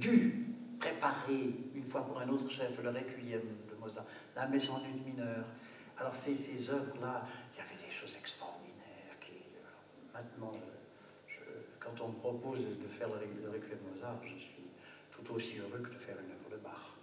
dû 0.00 0.46
préparer, 0.78 1.54
une 1.74 1.84
fois 1.90 2.04
pour 2.06 2.18
un 2.20 2.28
autre 2.28 2.50
chef, 2.50 2.82
le 2.82 2.88
requiem 2.88 3.42
de 3.70 3.74
Mozart, 3.80 4.04
la 4.34 4.46
messe 4.46 4.68
en 4.70 4.82
une 4.84 5.04
mineure, 5.04 5.44
alors 5.98 6.14
ces, 6.14 6.34
ces 6.34 6.70
œuvres-là, 6.70 7.26
il 7.52 7.58
y 7.58 7.60
avait 7.60 7.86
des 7.86 7.94
choses 7.94 8.16
extraordinaires 8.16 9.18
qui, 9.20 9.32
euh, 9.32 10.14
maintenant, 10.14 10.52
quand 11.78 12.04
on 12.04 12.08
me 12.08 12.18
propose 12.18 12.60
de 12.60 12.88
faire 12.98 13.08
le, 13.08 13.42
le 13.42 13.50
Requiem 13.50 13.78
Mozart, 13.92 14.16
je 14.22 14.38
suis 14.38 14.70
tout 15.10 15.34
aussi 15.34 15.58
heureux 15.58 15.82
que 15.82 15.90
de 15.90 15.98
faire 15.98 16.16
une 16.24 16.30
œuvre 16.32 16.50
de 16.50 16.56
Bach. 16.62 16.99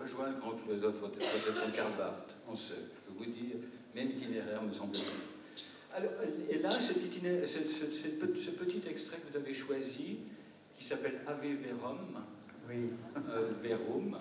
Rejoint 0.00 0.30
le 0.30 0.38
grand 0.38 0.56
philosophe 0.56 0.98
protestant 0.98 1.70
Karl 1.72 1.92
Barth, 1.96 2.36
on 2.48 2.56
se, 2.56 2.74
je 2.74 3.12
peux 3.12 3.18
vous 3.18 3.30
dire, 3.30 3.56
même 3.94 4.10
itinéraire 4.10 4.62
me 4.62 4.72
semble-t-il. 4.72 5.04
Alors, 5.94 6.12
et 6.48 6.58
là, 6.58 6.78
cet 6.78 7.04
itinéraire, 7.04 7.46
ce, 7.46 7.58
ce, 7.60 8.50
petit 8.50 8.82
extrait 8.88 9.18
que 9.18 9.30
vous 9.30 9.36
avez 9.36 9.54
choisi, 9.54 10.18
qui 10.76 10.84
s'appelle 10.84 11.20
Ave 11.26 11.42
Verum, 11.42 12.24
oui. 12.68 12.90
euh, 13.28 13.50
Verum, 13.62 14.16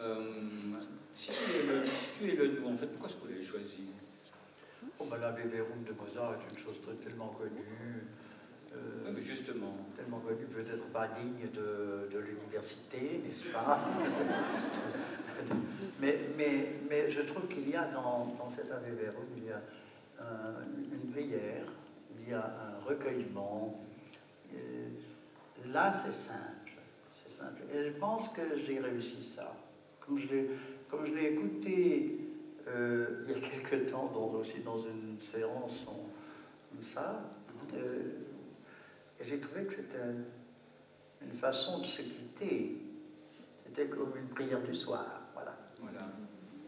euh, 0.00 0.22
Situez-le 1.18 2.60
nous, 2.60 2.68
en 2.68 2.76
fait. 2.76 2.86
Pourquoi 2.86 3.08
est-ce 3.08 3.16
que 3.16 3.22
vous 3.22 3.28
l'avez 3.32 3.42
choisi? 3.42 3.90
Oh, 5.00 5.06
ben, 5.10 5.18
La 5.18 5.30
Room 5.30 5.82
de 5.84 5.92
Mozart 5.92 6.34
est 6.34 6.56
une 6.56 6.64
chose 6.64 6.76
tellement 7.04 7.28
connue. 7.28 8.06
Euh, 8.74 9.12
mais 9.14 9.22
justement. 9.22 9.74
Tellement 9.96 10.20
connue, 10.20 10.46
peut-être 10.46 10.86
pas 10.86 11.08
digne 11.08 11.50
de, 11.52 12.08
de 12.12 12.18
l'université, 12.18 13.20
n'est-ce 13.24 13.52
pas 13.52 13.80
mais, 16.00 16.18
mais, 16.36 16.68
mais 16.88 17.10
je 17.10 17.22
trouve 17.22 17.46
qu'il 17.48 17.68
y 17.68 17.76
a 17.76 17.86
dans, 17.86 18.34
dans 18.38 18.50
cet 18.50 18.70
Ave 18.70 18.84
il 19.36 19.44
y 19.44 19.50
a 19.50 19.62
une 20.92 21.10
prière, 21.10 21.64
il 22.20 22.28
y 22.30 22.34
a 22.34 22.44
un 22.44 22.84
recueillement. 22.86 23.80
là, 25.66 25.92
c'est 25.92 26.12
simple. 26.12 26.72
C'est 27.14 27.32
simple. 27.32 27.62
Et 27.72 27.84
je 27.84 27.98
pense 27.98 28.28
que 28.28 28.58
j'ai 28.66 28.78
réussi 28.78 29.24
ça. 29.24 29.54
Comme 30.00 30.18
je 30.18 30.26
l'ai 30.26 30.50
comme 30.88 31.06
je 31.06 31.12
l'ai 31.12 31.32
écouté 31.32 32.18
euh, 32.68 33.24
il 33.26 33.32
y 33.32 33.34
a 33.34 33.48
quelque 33.48 33.90
temps, 33.90 34.10
aussi 34.38 34.60
dans 34.60 34.78
une 34.78 35.18
séance 35.18 35.86
comme 35.86 36.84
ça, 36.84 37.22
euh, 37.74 38.02
j'ai 39.24 39.40
trouvé 39.40 39.64
que 39.64 39.74
c'était 39.74 39.98
une 41.20 41.32
façon 41.32 41.80
de 41.80 41.86
se 41.86 42.02
quitter. 42.02 42.76
C'était 43.64 43.88
comme 43.88 44.16
une 44.16 44.28
prière 44.28 44.62
du 44.62 44.74
soir. 44.74 45.22
Voilà. 45.34 45.56
Voilà. 45.80 46.08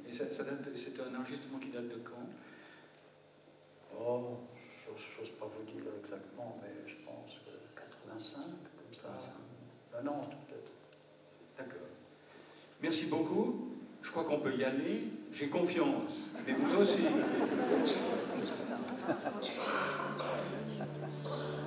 Et 0.07 0.13
ça, 0.13 0.25
c'est 0.31 1.01
un 1.01 1.15
enregistrement 1.19 1.59
qui 1.59 1.69
date 1.69 1.89
de 1.89 1.97
quand? 2.05 2.29
Oh, 3.99 4.39
je 4.87 4.93
n'ose 5.21 5.31
pas 5.33 5.47
vous 5.47 5.65
dire 5.65 5.83
exactement, 6.03 6.59
mais 6.63 6.71
je 6.87 6.95
pense 7.05 7.33
que 7.45 7.51
85, 7.79 8.43
comme 8.43 8.95
ça. 8.95 9.09
Ah, 9.97 10.03
non, 10.03 10.23
peut-être. 10.23 10.71
D'accord. 11.57 11.89
Merci 12.83 13.07
beaucoup. 13.07 13.69
Je 14.03 14.11
crois 14.11 14.25
qu'on 14.25 14.41
peut 14.41 14.57
y 14.57 14.65
aller. 14.65 15.05
J'ai 15.33 15.49
confiance. 15.49 16.19
Mais 16.47 16.55
vous 16.55 16.77
aussi. 16.77 17.03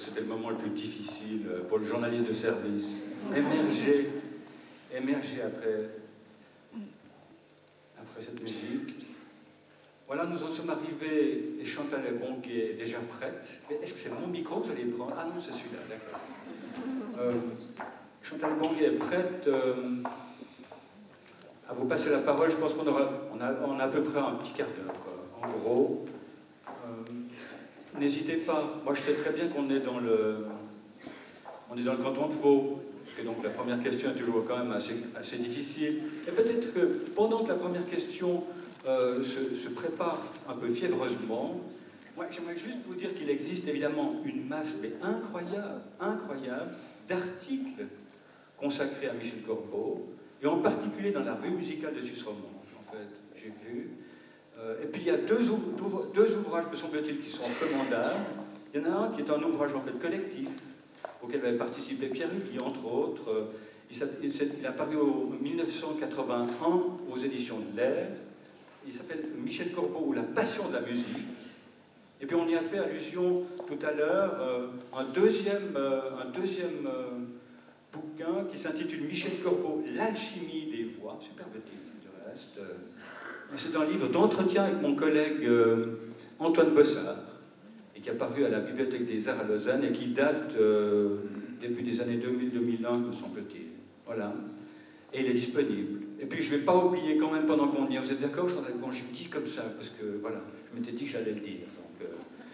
c'était 0.00 0.20
le 0.20 0.26
moment 0.26 0.50
le 0.50 0.56
plus 0.56 0.70
difficile 0.70 1.46
pour 1.68 1.78
le 1.78 1.84
journaliste 1.84 2.26
de 2.28 2.32
service. 2.32 2.96
Émerger, 3.34 4.10
émerger 4.94 5.42
après, 5.42 5.90
après 7.98 8.20
cette 8.20 8.42
musique. 8.42 9.06
Voilà, 10.06 10.24
nous 10.24 10.42
en 10.44 10.50
sommes 10.52 10.70
arrivés, 10.70 11.56
et 11.60 11.64
Chantal 11.64 12.02
Bonquet 12.20 12.70
est 12.70 12.74
déjà 12.74 12.98
prête. 13.00 13.60
Est-ce 13.82 13.92
que 13.92 13.98
c'est 13.98 14.20
mon 14.20 14.28
micro 14.28 14.60
que 14.60 14.66
vous 14.66 14.72
allez 14.72 14.84
prendre? 14.84 15.14
Ah 15.18 15.24
non, 15.24 15.40
c'est 15.40 15.50
celui-là, 15.50 15.80
d'accord. 15.88 16.20
Euh, 17.18 17.32
Chantal 18.22 18.54
Bonquet 18.54 18.84
est 18.84 18.98
prête 18.98 19.48
euh, 19.48 20.02
à 21.68 21.74
vous 21.74 21.86
passer 21.86 22.10
la 22.10 22.18
parole. 22.18 22.50
Je 22.52 22.56
pense 22.56 22.74
qu'on 22.74 22.86
aura, 22.86 23.10
on 23.34 23.40
a, 23.40 23.52
on 23.66 23.80
a, 23.80 23.84
à 23.84 23.88
peu 23.88 24.02
près 24.04 24.20
un 24.20 24.34
petit 24.34 24.52
quart 24.52 24.68
d'heure, 24.68 24.94
en 25.42 25.48
gros. 25.58 26.06
N'hésitez 27.98 28.36
pas. 28.36 28.80
Moi, 28.84 28.94
je 28.94 29.00
sais 29.00 29.14
très 29.14 29.32
bien 29.32 29.48
qu'on 29.48 29.70
est 29.70 29.80
dans 29.80 29.98
le, 29.98 30.46
on 31.70 31.76
est 31.76 31.82
dans 31.82 31.94
le 31.94 32.02
canton 32.02 32.28
de 32.28 32.34
Vaud, 32.34 32.82
que 33.16 33.22
donc 33.22 33.42
la 33.42 33.50
première 33.50 33.78
question 33.78 34.10
est 34.10 34.14
toujours 34.14 34.44
quand 34.46 34.58
même 34.58 34.72
assez, 34.72 34.94
assez 35.18 35.38
difficile. 35.38 36.02
Et 36.28 36.30
peut-être 36.30 36.74
que 36.74 37.04
pendant 37.14 37.42
que 37.42 37.48
la 37.48 37.54
première 37.54 37.86
question 37.86 38.44
euh, 38.86 39.22
se, 39.22 39.68
prépare 39.70 40.22
un 40.48 40.54
peu 40.54 40.68
fiévreusement, 40.68 41.60
moi 42.16 42.26
j'aimerais 42.30 42.56
juste 42.56 42.78
vous 42.86 42.94
dire 42.94 43.14
qu'il 43.14 43.30
existe 43.30 43.66
évidemment 43.66 44.16
une 44.24 44.46
masse, 44.46 44.74
mais 44.82 44.92
incroyable, 45.02 45.80
incroyable, 45.98 46.72
d'articles 47.08 47.86
consacrés 48.58 49.08
à 49.08 49.14
Michel 49.14 49.42
Corbeau, 49.46 50.06
et 50.42 50.46
en 50.46 50.58
particulier 50.58 51.12
dans 51.12 51.24
la 51.24 51.34
revue 51.34 51.50
musicale 51.50 51.94
de 51.94 52.00
Suisse 52.02 52.22
romande, 52.22 52.42
en 52.78 52.92
fait, 52.92 53.08
j'ai 53.34 53.52
vu. 53.66 53.90
Euh, 54.58 54.82
et 54.82 54.86
puis 54.86 55.02
il 55.02 55.06
y 55.08 55.10
a 55.10 55.16
deux, 55.16 55.40
deux 56.14 56.36
ouvrages, 56.36 56.64
me 56.70 56.76
semble-t-il, 56.76 57.20
qui 57.20 57.30
sont 57.30 57.42
recommandables. 57.44 58.24
Il 58.74 58.80
y 58.80 58.84
en 58.84 58.92
a 58.92 58.96
un 59.04 59.08
qui 59.10 59.20
est 59.20 59.30
un 59.30 59.42
ouvrage 59.42 59.74
en 59.74 59.80
fait 59.80 59.98
collectif, 59.98 60.48
auquel 61.22 61.44
avait 61.44 61.56
participé 61.56 62.06
Pierre 62.08 62.30
Hully, 62.30 62.58
entre 62.58 62.84
autres. 62.86 63.30
Euh, 63.30 63.44
il, 63.90 64.66
a 64.66 64.72
paru 64.72 64.96
en 64.96 65.30
1981 65.40 66.66
aux 67.08 67.16
éditions 67.18 67.58
de 67.58 67.76
l'Air 67.76 68.08
il 68.86 68.92
s'appelle 68.92 69.24
Michel 69.36 69.72
Corbeau 69.72 70.04
ou 70.06 70.12
La 70.12 70.22
passion 70.22 70.68
de 70.68 70.74
la 70.74 70.80
musique. 70.80 71.06
Et 72.20 72.26
puis 72.26 72.36
on 72.36 72.48
y 72.48 72.54
a 72.54 72.62
fait 72.62 72.78
allusion 72.78 73.42
tout 73.66 73.78
à 73.84 73.92
l'heure, 73.92 74.40
euh, 74.40 74.68
un 74.94 75.04
deuxième, 75.04 75.76
euh, 75.76 76.22
un 76.22 76.30
deuxième 76.30 76.88
bouquin 77.92 78.44
qui 78.50 78.56
s'intitule 78.56 79.02
Michel 79.02 79.40
Corbeau, 79.42 79.82
L'alchimie 79.94 80.70
des 80.70 80.84
voix, 80.98 81.18
superbe 81.20 81.52
titre 81.64 81.92
du 82.00 82.08
reste. 82.24 82.58
C'est 83.54 83.76
un 83.76 83.84
livre 83.84 84.08
d'entretien 84.08 84.64
avec 84.64 84.82
mon 84.82 84.94
collègue 84.94 85.48
Antoine 86.38 86.74
Bossard, 86.74 87.16
et 87.94 88.00
qui 88.00 88.10
a 88.10 88.14
paru 88.14 88.44
à 88.44 88.48
la 88.48 88.60
Bibliothèque 88.60 89.06
des 89.06 89.28
Arts 89.28 89.40
à 89.40 89.44
Lausanne 89.44 89.84
et 89.84 89.92
qui 89.92 90.08
date 90.08 90.54
depuis 91.62 91.82
des 91.82 92.00
années 92.00 92.18
2000-2001, 92.18 93.06
me 93.06 93.12
semble-t-il. 93.12 93.68
Voilà. 94.04 94.34
Et 95.12 95.20
il 95.20 95.26
est 95.26 95.34
disponible. 95.34 96.00
Et 96.20 96.26
puis 96.26 96.42
je 96.42 96.52
ne 96.52 96.58
vais 96.58 96.64
pas 96.64 96.76
oublier 96.76 97.16
quand 97.16 97.30
même 97.30 97.46
pendant 97.46 97.68
qu'on 97.68 97.88
y 97.88 97.96
est, 97.96 97.98
vous 97.98 98.12
êtes 98.12 98.20
d'accord 98.20 98.48
Quand 98.80 98.90
je 98.90 99.04
dis 99.12 99.26
comme 99.26 99.46
ça, 99.46 99.62
parce 99.62 99.90
que 99.90 100.18
voilà, 100.20 100.40
je 100.70 100.78
m'étais 100.78 100.92
dit 100.92 101.04
que 101.04 101.10
j'allais 101.10 101.32
le 101.32 101.40
dire, 101.40 101.66
donc 101.76 102.02
euh, 102.02 102.06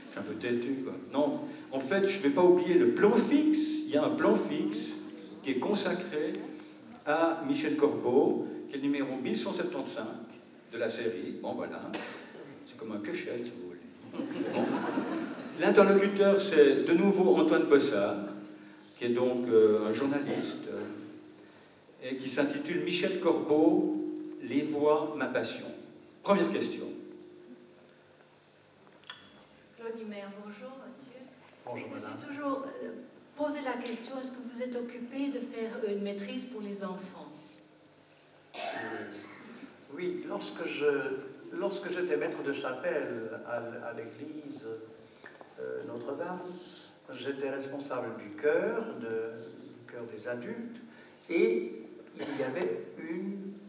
je 0.07 0.11
suis 0.11 0.21
un 0.21 0.23
peu 0.23 0.35
têtu. 0.35 0.85
Non, 1.13 1.41
en 1.71 1.79
fait, 1.79 2.07
je 2.07 2.19
ne 2.19 2.23
vais 2.25 2.31
pas 2.31 2.43
oublier 2.43 2.75
le 2.75 2.93
plan 2.93 3.13
fixe. 3.15 3.83
Il 3.87 3.91
y 3.91 3.97
a 3.97 4.05
un 4.05 4.11
plan 4.11 4.35
fixe 4.35 4.93
qui 5.43 5.51
est 5.51 5.59
consacré 5.59 6.35
à 7.07 7.43
Michel 7.47 7.77
Corbeau, 7.77 8.47
qui 8.69 8.75
est 8.75 8.79
le 8.79 8.85
numéro 8.85 9.17
1175 9.23 10.05
de 10.73 10.79
la 10.79 10.89
série. 10.89 11.37
Bon 11.43 11.53
voilà, 11.53 11.83
c'est 12.65 12.77
comme 12.77 12.93
un 12.93 13.01
cachet 13.01 13.41
si 13.45 13.51
vous 13.51 13.69
voulez. 13.69 14.67
L'interlocuteur, 15.61 16.41
c'est 16.41 16.85
de 16.85 16.93
nouveau 16.93 17.37
Antoine 17.37 17.65
Bossard, 17.65 18.17
qui 18.97 19.05
est 19.05 19.11
donc 19.11 19.47
euh, 19.49 19.89
un 19.89 19.93
journaliste 19.93 20.69
et 22.03 22.17
qui 22.17 22.29
s'intitule 22.29 22.83
Michel 22.83 23.21
Corbeau, 23.21 23.99
Les 24.43 24.63
voix, 24.63 25.15
ma 25.17 25.27
passion. 25.27 25.67
Première 26.23 26.51
question. 26.51 26.87
Claudie 29.79 30.05
Maire, 30.05 30.31
bonjour 30.45 30.73
monsieur. 30.85 31.21
Bonjour 31.65 31.89
madame. 31.91 32.11
Je 32.19 32.27
suis 32.27 32.37
toujours 32.37 32.65
euh, 32.83 32.89
posé 33.37 33.61
la 33.65 33.81
question, 33.81 34.19
est-ce 34.21 34.33
que 34.33 34.39
vous 34.53 34.63
êtes 34.63 34.75
occupé 34.75 35.29
de 35.29 35.39
faire 35.39 35.79
une 35.89 36.03
maîtrise 36.03 36.47
pour 36.47 36.63
les 36.63 36.83
enfants? 36.83 37.31
Euh, 38.57 38.59
Oui, 39.95 40.25
lorsque 40.29 40.67
je 40.67 41.33
lorsque 41.53 41.93
j'étais 41.93 42.17
maître 42.17 42.43
de 42.43 42.53
chapelle 42.53 43.31
à, 43.47 43.93
l'église 43.93 44.67
euh, 45.61 45.83
Notre-Dame, 45.87 46.41
j'étais 47.15 47.51
responsable 47.51 48.17
du 48.17 48.37
chœur, 48.37 48.85
du 48.99 49.93
chœur 49.93 50.05
des 50.15 50.29
adultes, 50.29 50.81
et 51.29 51.73
il 52.17 52.41
y 52.41 52.43
avait 52.43 52.81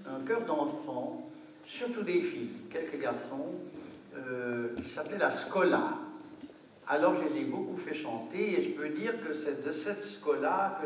un 0.05 0.25
chœur 0.25 0.41
d'enfants, 0.45 1.29
surtout 1.65 2.03
des 2.03 2.21
filles, 2.21 2.51
quelques 2.69 2.99
garçons, 2.99 3.53
euh, 4.15 4.75
qui 4.75 4.89
s'appelait 4.89 5.17
la 5.17 5.29
Scola. 5.29 5.97
Alors 6.87 7.15
je 7.15 7.33
les 7.33 7.41
ai 7.41 7.45
beaucoup 7.45 7.77
fait 7.77 7.93
chanter 7.93 8.59
et 8.59 8.63
je 8.63 8.69
peux 8.71 8.89
dire 8.89 9.13
que 9.25 9.33
c'est 9.33 9.65
de 9.65 9.71
cette 9.71 10.03
Scola 10.03 10.79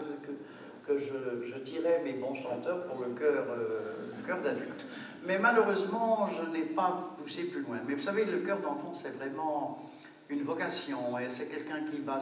que, 0.87 0.99
je, 0.99 1.57
tirais 1.59 2.01
mes 2.03 2.13
bons 2.13 2.35
chanteurs 2.35 2.85
pour 2.85 3.03
le 3.03 3.11
chœur, 3.13 3.45
euh, 3.49 4.41
d'adulte. 4.43 4.85
Mais 5.25 5.39
malheureusement, 5.39 6.29
je 6.29 6.49
n'ai 6.51 6.65
pas 6.65 7.15
poussé 7.17 7.45
plus 7.45 7.61
loin. 7.61 7.77
Mais 7.87 7.95
vous 7.95 8.01
savez, 8.01 8.25
le 8.25 8.39
chœur 8.39 8.59
d'enfant, 8.59 8.93
c'est 8.93 9.15
vraiment 9.17 9.89
une 10.29 10.43
vocation. 10.43 11.17
Et 11.19 11.29
c'est 11.29 11.47
quelqu'un 11.47 11.81
qui 11.91 11.99
va, 12.01 12.19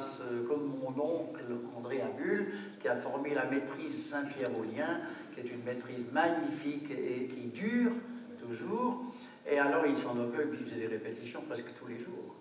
comme 0.47 0.79
mon 0.79 1.01
oncle 1.01 1.43
André 1.77 2.01
Abul, 2.01 2.53
qui 2.79 2.87
a 2.87 2.95
formé 2.97 3.33
la 3.33 3.45
maîtrise 3.45 4.09
Saint-Pierre-Aulien, 4.09 5.01
qui 5.33 5.41
est 5.41 5.51
une 5.51 5.63
maîtrise 5.63 6.05
magnifique 6.11 6.89
et 6.91 7.27
qui 7.27 7.47
dure 7.47 7.91
toujours. 8.39 9.03
Et 9.47 9.59
alors 9.59 9.85
il 9.85 9.97
s'en 9.97 10.17
occupe, 10.19 10.55
il 10.59 10.65
faisait 10.65 10.81
des 10.81 10.87
répétitions 10.87 11.41
presque 11.47 11.73
tous 11.79 11.87
les 11.87 11.99
jours. 11.99 12.35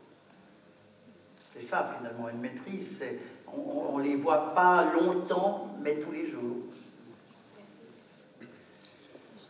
C'est 1.50 1.62
ça 1.62 1.94
finalement, 1.98 2.28
une 2.30 2.40
maîtrise, 2.40 3.00
on 3.46 3.98
ne 3.98 4.04
les 4.04 4.16
voit 4.16 4.54
pas 4.54 4.92
longtemps, 4.92 5.76
mais 5.80 5.96
tous 5.96 6.10
les 6.10 6.28
jours. 6.28 6.56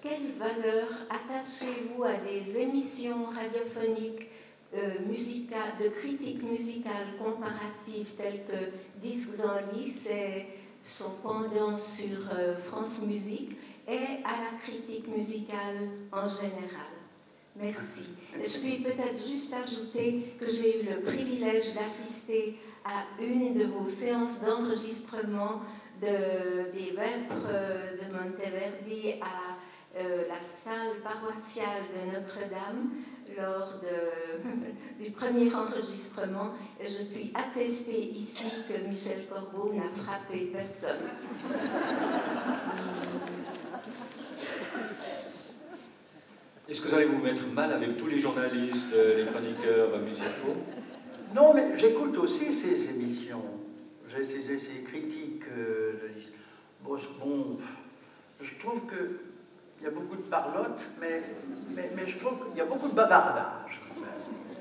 Quelle 0.05 0.33
valeur 0.33 0.87
attachez-vous 1.09 2.05
à 2.05 2.13
des 2.17 2.59
émissions 2.59 3.25
radiophoniques 3.25 4.29
euh, 4.77 4.99
de 4.99 5.89
critique 5.89 6.43
musicale 6.43 7.17
comparative 7.19 8.13
telles 8.15 8.45
que 8.47 9.01
Disques 9.01 9.41
en 9.43 9.75
lice 9.75 10.07
et 10.11 10.45
son 10.85 11.11
pendant 11.23 11.79
sur 11.79 12.19
euh, 12.39 12.55
France 12.55 13.01
Musique 13.01 13.57
et 13.89 14.21
à 14.25 14.53
la 14.53 14.59
critique 14.59 15.09
musicale 15.09 15.89
en 16.13 16.29
général? 16.29 16.93
Merci. 17.57 18.03
Je 18.35 18.59
puis 18.59 18.83
peut-être 18.83 19.27
juste 19.27 19.55
ajouter 19.55 20.35
que 20.39 20.51
j'ai 20.51 20.83
eu 20.83 20.87
le 20.87 21.01
privilège 21.01 21.73
d'assister 21.73 22.59
à 22.85 23.05
une 23.23 23.55
de 23.55 23.65
vos 23.65 23.89
séances 23.89 24.43
d'enregistrement 24.43 25.63
de, 26.03 26.73
des 26.73 26.91
Vêpres 26.91 27.47
euh, 27.49 27.93
de 27.93 28.13
Monteverdi 28.13 29.15
à 29.23 29.57
euh, 29.97 30.25
la 30.29 30.43
salle 30.43 31.01
paroissiale 31.03 31.85
de 31.95 32.13
Notre-Dame 32.13 32.91
lors 33.37 33.81
de, 33.81 35.01
du 35.05 35.11
premier 35.13 35.55
enregistrement 35.55 36.55
et 36.81 36.89
je 36.89 37.05
puis 37.05 37.33
attester 37.35 38.01
ici 38.11 38.51
que 38.69 38.89
Michel 38.89 39.27
Corbeau 39.29 39.73
n'a 39.73 39.91
frappé 39.91 40.51
personne. 40.53 41.11
Est-ce 46.67 46.81
que 46.81 46.89
vous 46.89 46.95
allez 46.95 47.05
vous 47.05 47.23
mettre 47.23 47.47
mal 47.49 47.73
avec 47.73 47.99
tous 47.99 48.07
les 48.07 48.19
journalistes, 48.19 48.93
euh, 48.95 49.23
les 49.23 49.27
chroniqueurs 49.31 49.99
musicaux? 49.99 50.57
Non, 51.35 51.53
mais 51.53 51.77
j'écoute 51.77 52.17
aussi 52.17 52.51
ces 52.53 52.89
émissions. 52.89 53.43
J'ai 54.09 54.25
ces, 54.25 54.43
ces, 54.43 54.83
critiques. 54.83 55.45
Euh, 55.57 55.93
bon, 56.83 56.97
je 58.41 58.55
trouve 58.59 58.87
que 58.87 59.19
il 59.81 59.85
y 59.85 59.87
a 59.87 59.91
beaucoup 59.91 60.17
de 60.17 60.23
parlotte, 60.23 60.85
mais, 61.01 61.23
mais, 61.75 62.07
je 62.07 62.19
trouve 62.19 62.49
qu'il 62.49 62.57
y 62.57 62.61
a 62.61 62.65
beaucoup 62.65 62.89
de 62.89 62.95
bavardage 62.95 63.81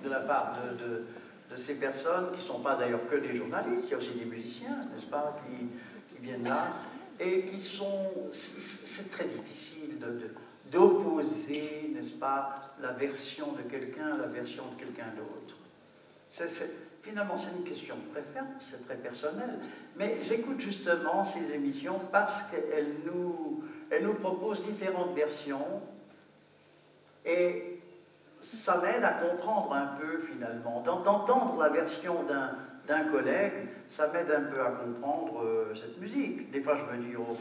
de 0.04 0.10
la 0.10 0.20
part 0.20 0.58
de, 0.78 1.06
de, 1.50 1.56
ces 1.56 1.76
personnes 1.76 2.32
qui 2.32 2.40
ne 2.40 2.48
sont 2.48 2.60
pas 2.62 2.76
d'ailleurs 2.76 3.08
que 3.08 3.16
des 3.16 3.38
journalistes, 3.38 3.84
il 3.86 3.92
y 3.92 3.94
a 3.94 3.98
aussi 3.98 4.14
des 4.14 4.26
musiciens, 4.26 4.88
n'est-ce 4.94 5.06
pas, 5.06 5.40
qui, 5.46 5.68
qui, 6.16 6.22
viennent 6.22 6.46
là, 6.46 6.74
et 7.20 7.44
qui 7.44 7.62
sont. 7.62 8.10
C'est 8.32 9.12
très 9.12 9.26
difficile 9.26 10.00
d'opposer, 10.72 11.92
n'est-ce 11.94 12.16
pas, 12.16 12.56
la 12.82 12.92
version 12.92 13.52
de 13.54 13.62
quelqu'un 13.62 14.16
à 14.16 14.18
la 14.18 14.28
version 14.28 14.64
de 14.76 14.84
quelqu'un 14.84 15.14
d'autre. 15.16 15.56
Finalement, 17.04 17.38
c'est 17.38 17.56
une 17.56 17.66
question 17.66 17.96
de 17.98 18.14
préférence, 18.14 18.64
c'est 18.72 18.86
très 18.86 18.96
personnel. 18.96 19.60
Mais 19.98 20.20
j'écoute 20.24 20.62
justement 20.62 21.26
ces 21.26 21.52
émissions 21.52 22.00
parce 22.12 22.44
qu'elles 22.44 22.96
nous, 23.06 23.64
elle 23.90 24.04
nous 24.04 24.14
propose 24.16 24.66
différentes 24.66 25.14
versions 25.16 25.82
et 27.26 27.80
ça 28.44 28.78
m'aide 28.82 29.04
à 29.04 29.14
comprendre 29.14 29.74
un 29.74 29.88
peu 30.00 30.20
finalement, 30.32 30.82
d'entendre 30.82 31.58
la 31.62 31.70
version 31.70 32.26
d'un 32.88 33.04
collègue, 33.06 33.70
ça 33.88 34.08
m'aide 34.08 34.30
un 34.32 34.42
peu 34.42 34.62
à 34.62 34.72
comprendre 34.72 35.44
euh, 35.44 35.74
cette 35.76 35.98
musique. 36.00 36.52
Des 36.52 36.62
fois, 36.62 36.78
je 36.78 36.98
me 36.98 37.04
dis, 37.04 37.16
oh, 37.16 37.38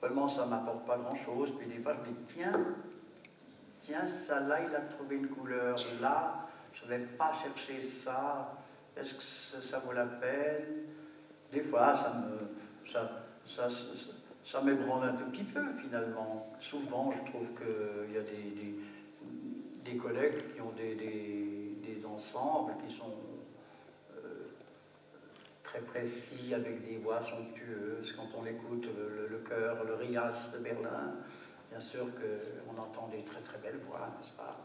vraiment, 0.00 0.28
ça 0.28 0.46
m'apporte 0.46 0.86
pas 0.86 0.96
grand-chose. 0.96 1.52
Puis 1.58 1.66
des 1.66 1.82
fois, 1.82 1.94
je 1.94 2.10
me 2.10 2.16
dis, 2.16 2.24
tiens, 2.34 2.52
tiens, 3.84 4.06
ça 4.06 4.40
là, 4.40 4.60
il 4.66 4.74
a 4.74 4.80
trouvé 4.80 5.16
une 5.16 5.28
couleur. 5.28 5.76
Là, 6.00 6.46
je 6.72 6.84
ne 6.84 6.98
vais 6.98 7.04
pas 7.04 7.32
chercher 7.42 7.82
ça. 7.82 8.54
Est-ce 8.96 9.14
que 9.14 9.62
ça, 9.62 9.78
vaut 9.80 9.92
la 9.92 10.06
peine? 10.06 10.86
Des 11.52 11.62
fois, 11.62 11.94
ça 11.94 12.14
me. 12.14 12.90
Ça, 12.90 13.10
ça, 13.46 13.68
ça, 13.68 14.12
m'ébranle 14.62 15.08
un 15.08 15.12
tout 15.12 15.26
petit 15.30 15.44
peu, 15.44 15.62
finalement. 15.82 16.50
Souvent, 16.58 17.12
je 17.12 17.30
trouve 17.30 17.46
qu'il 17.58 18.14
y 18.14 18.18
a 18.18 18.22
des, 18.22 19.90
des, 19.90 19.96
collègues 19.98 20.54
qui 20.54 20.60
ont 20.60 20.72
des, 20.72 20.94
des 20.94 22.06
ensembles 22.06 22.72
qui 22.86 22.94
sont 22.94 23.14
très 25.68 25.80
précis, 25.80 26.54
avec 26.54 26.86
des 26.86 26.96
voix 26.96 27.20
somptueuses. 27.22 28.14
Quand 28.16 28.38
on 28.38 28.46
écoute 28.46 28.88
le, 28.96 29.28
le, 29.28 29.38
chœur, 29.38 29.84
le 29.84 29.94
Rias 29.94 30.52
de 30.54 30.62
Berlin, 30.62 31.14
bien 31.70 31.80
sûr 31.80 32.06
qu'on 32.14 32.80
entend 32.80 33.08
des 33.08 33.22
très 33.22 33.40
très 33.40 33.58
belles 33.58 33.80
voix, 33.86 34.08
n'est-ce 34.18 34.36
pas? 34.36 34.56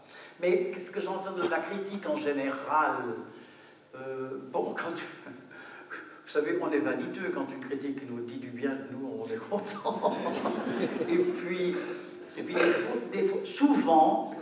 Mais 0.42 0.72
qu'est-ce 0.72 0.92
que 0.92 1.02
j'entends 1.02 1.34
de 1.34 1.48
la 1.48 1.60
critique 1.60 2.08
en 2.08 2.18
général? 2.18 3.04
Euh, 3.96 4.40
Bon, 4.52 4.74
quand 4.74 4.96
vous 6.26 6.30
savez, 6.30 6.58
on 6.62 6.72
est 6.72 6.80
vaniteux 6.80 7.32
quand 7.34 7.48
une 7.52 7.66
critique 7.66 8.10
nous 8.10 8.22
dit 8.26 8.38
du 8.38 8.50
bien 8.50 8.72
de 8.72 8.94
nous, 8.94 9.10
on 9.22 9.26
est 9.26 9.50
content. 9.50 10.18
et 11.10 11.18
puis, 11.18 11.76
et 12.38 12.44
puis 12.44 12.56
des 13.12 13.28
fois, 13.28 13.42
souvent, 13.46 14.36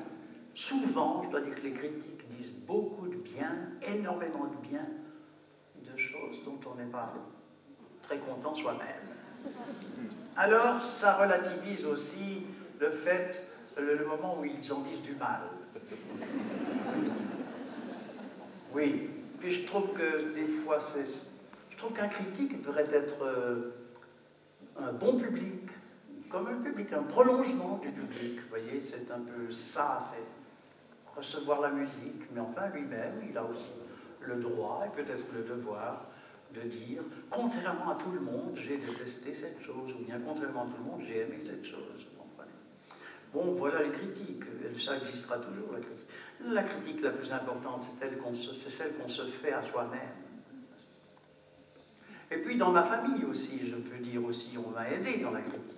souvent, 0.53 1.23
je 1.23 1.29
dois 1.29 1.41
dire 1.41 1.55
que 1.55 1.61
les 1.61 1.73
critiques 1.73 2.37
disent 2.37 2.53
beaucoup 2.67 3.07
de 3.07 3.15
bien, 3.15 3.55
énormément 3.81 4.45
de 4.45 4.67
bien, 4.67 4.85
choses 6.01 6.43
dont 6.45 6.59
on 6.71 6.75
n'est 6.75 6.89
pas 6.89 7.13
très 8.01 8.17
content 8.17 8.53
soi-même. 8.53 9.53
Alors, 10.37 10.79
ça 10.79 11.17
relativise 11.17 11.85
aussi 11.85 12.43
le 12.79 12.91
fait, 12.91 13.47
le, 13.77 14.05
moment 14.05 14.39
où 14.39 14.45
ils 14.45 14.73
en 14.73 14.81
disent 14.81 15.01
du 15.01 15.15
mal. 15.15 15.41
Oui, 18.73 19.09
puis 19.39 19.61
je 19.61 19.67
trouve 19.67 19.93
que 19.93 20.33
des 20.33 20.47
fois, 20.63 20.79
c'est, 20.79 21.05
trouve 21.81 21.93
qu'un 21.93 22.07
critique 22.07 22.61
devrait 22.61 22.87
être 22.93 23.23
euh, 23.23 23.73
un 24.79 24.93
bon 24.93 25.17
public, 25.17 25.69
comme 26.29 26.47
un 26.47 26.61
public, 26.61 26.93
un 26.93 27.03
prolongement 27.03 27.79
du 27.81 27.89
public. 27.89 28.39
Vous 28.39 28.49
voyez, 28.49 28.81
c'est 28.81 29.11
un 29.11 29.19
peu 29.19 29.51
ça, 29.51 29.99
c'est 30.11 31.19
recevoir 31.19 31.61
la 31.61 31.71
musique, 31.71 32.23
mais 32.33 32.39
enfin 32.39 32.67
lui-même, 32.69 33.21
il 33.29 33.37
a 33.37 33.43
aussi 33.43 33.73
le 34.21 34.35
droit 34.35 34.85
et 34.85 34.95
peut-être 34.95 35.25
le 35.33 35.43
devoir 35.43 36.05
de 36.53 36.61
dire, 36.61 37.01
contrairement 37.29 37.91
à 37.91 37.95
tout 37.95 38.11
le 38.11 38.19
monde, 38.19 38.55
j'ai 38.55 38.77
détesté 38.77 39.33
cette 39.33 39.61
chose, 39.61 39.93
ou 39.99 40.05
bien 40.05 40.19
contrairement 40.25 40.63
à 40.63 40.65
tout 40.65 40.77
le 40.77 40.91
monde, 40.91 41.01
j'ai 41.07 41.21
aimé 41.21 41.39
cette 41.43 41.65
chose. 41.65 42.05
Bon, 43.33 43.55
voilà 43.57 43.83
les 43.83 43.91
critiques, 43.91 44.43
ça 44.77 44.97
existera 44.97 45.37
toujours, 45.37 45.71
la 45.71 45.79
critique. 45.79 46.07
La 46.43 46.63
critique 46.63 47.01
la 47.01 47.11
plus 47.11 47.31
importante, 47.31 47.85
c'est 47.85 48.07
celle 48.07 48.17
qu'on 48.17 48.35
se, 49.07 49.21
fait 49.41 49.53
à 49.53 49.61
soi-même. 49.61 50.30
Et 52.31 52.37
puis 52.37 52.55
dans 52.55 52.71
ma 52.71 52.83
famille 52.83 53.25
aussi, 53.25 53.69
je 53.69 53.75
peux 53.75 53.97
dire 53.97 54.23
aussi, 54.23 54.57
on 54.57 54.69
m'a 54.69 54.89
aidé 54.89 55.17
dans 55.17 55.31
la 55.31 55.41
critique. 55.41 55.77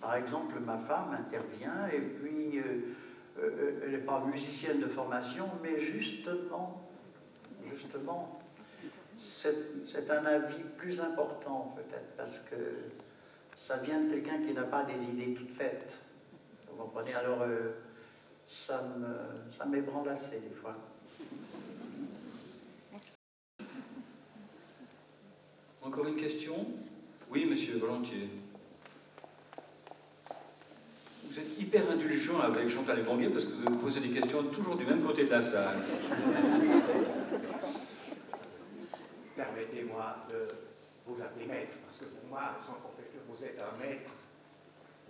Par 0.00 0.14
exemple, 0.14 0.60
ma 0.60 0.78
femme 0.78 1.16
intervient 1.18 1.88
et 1.92 2.00
puis 2.00 2.58
euh, 2.58 2.94
euh, 3.38 3.80
elle 3.84 3.90
n'est 3.90 3.98
pas 3.98 4.24
musicienne 4.24 4.80
de 4.80 4.86
formation, 4.86 5.48
mais 5.62 5.80
justement, 5.80 6.88
justement, 7.74 8.40
c'est 9.16 10.10
un 10.10 10.24
avis 10.24 10.62
plus 10.78 11.00
important 11.00 11.74
peut-être 11.76 12.16
parce 12.16 12.38
que 12.38 12.56
ça 13.54 13.76
vient 13.78 14.00
de 14.00 14.10
quelqu'un 14.10 14.40
qui 14.40 14.54
n'a 14.54 14.62
pas 14.62 14.84
des 14.84 15.02
idées 15.04 15.34
toutes 15.34 15.50
faites. 15.50 16.04
Vous 16.68 16.76
comprenez? 16.84 17.12
Alors, 17.12 17.42
euh, 17.42 17.72
ça 18.46 19.64
m'ébranle 19.66 20.08
assez 20.08 20.38
des 20.38 20.54
fois. 20.54 20.76
Encore 26.00 26.12
une 26.12 26.18
question 26.18 26.66
Oui, 27.30 27.44
monsieur, 27.44 27.76
volontiers. 27.76 28.30
Vous 31.28 31.38
êtes 31.38 31.58
hyper 31.60 31.90
indulgent 31.90 32.40
avec 32.40 32.70
Chantal 32.70 33.00
et 33.00 33.02
Banguet 33.02 33.28
parce 33.28 33.44
que 33.44 33.50
vous 33.50 33.76
posez 33.76 34.00
des 34.00 34.08
questions 34.08 34.42
toujours 34.44 34.76
du 34.76 34.86
même 34.86 35.02
côté 35.02 35.26
de 35.26 35.30
la 35.30 35.42
salle. 35.42 35.76
permettez-moi 39.36 40.24
de 40.30 40.48
vous 41.06 41.22
appeler 41.22 41.44
maître, 41.44 41.76
parce 41.84 41.98
que 41.98 42.06
pour 42.06 42.30
moi, 42.30 42.56
sans 42.58 42.76
que 42.76 42.78
vous 43.28 43.44
êtes 43.44 43.58
un 43.60 43.76
maître 43.78 44.12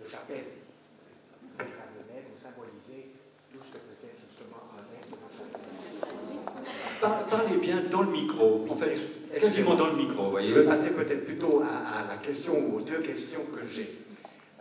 de 0.03 0.09
chapelle. 0.09 0.43
Véritable 1.57 2.03
maître, 2.13 2.27
vous 2.35 2.43
symbolisez 2.43 3.11
tout 3.49 3.63
ce 3.63 3.71
que 3.71 3.77
peut 3.77 3.95
être 4.03 4.19
justement 4.27 4.63
un 4.77 4.83
maître 4.91 5.07
de 5.07 5.15
chapelle. 5.37 6.40
Parlez 7.01 7.57
bien 7.57 7.81
dans 7.89 8.03
le 8.03 8.11
micro, 8.11 8.65
en 8.69 8.75
fait, 8.75 8.95
quasiment 9.39 9.75
dans 9.75 9.87
le 9.87 9.95
micro, 9.95 10.29
voyez. 10.29 10.47
Je 10.47 10.59
vais 10.59 10.65
passer 10.65 10.91
peut-être 10.91 11.25
plutôt 11.25 11.63
à, 11.63 12.07
la 12.07 12.17
question 12.17 12.53
ou 12.53 12.77
aux 12.77 12.81
deux 12.81 12.99
questions 12.99 13.41
que 13.53 13.65
j'ai. 13.65 13.97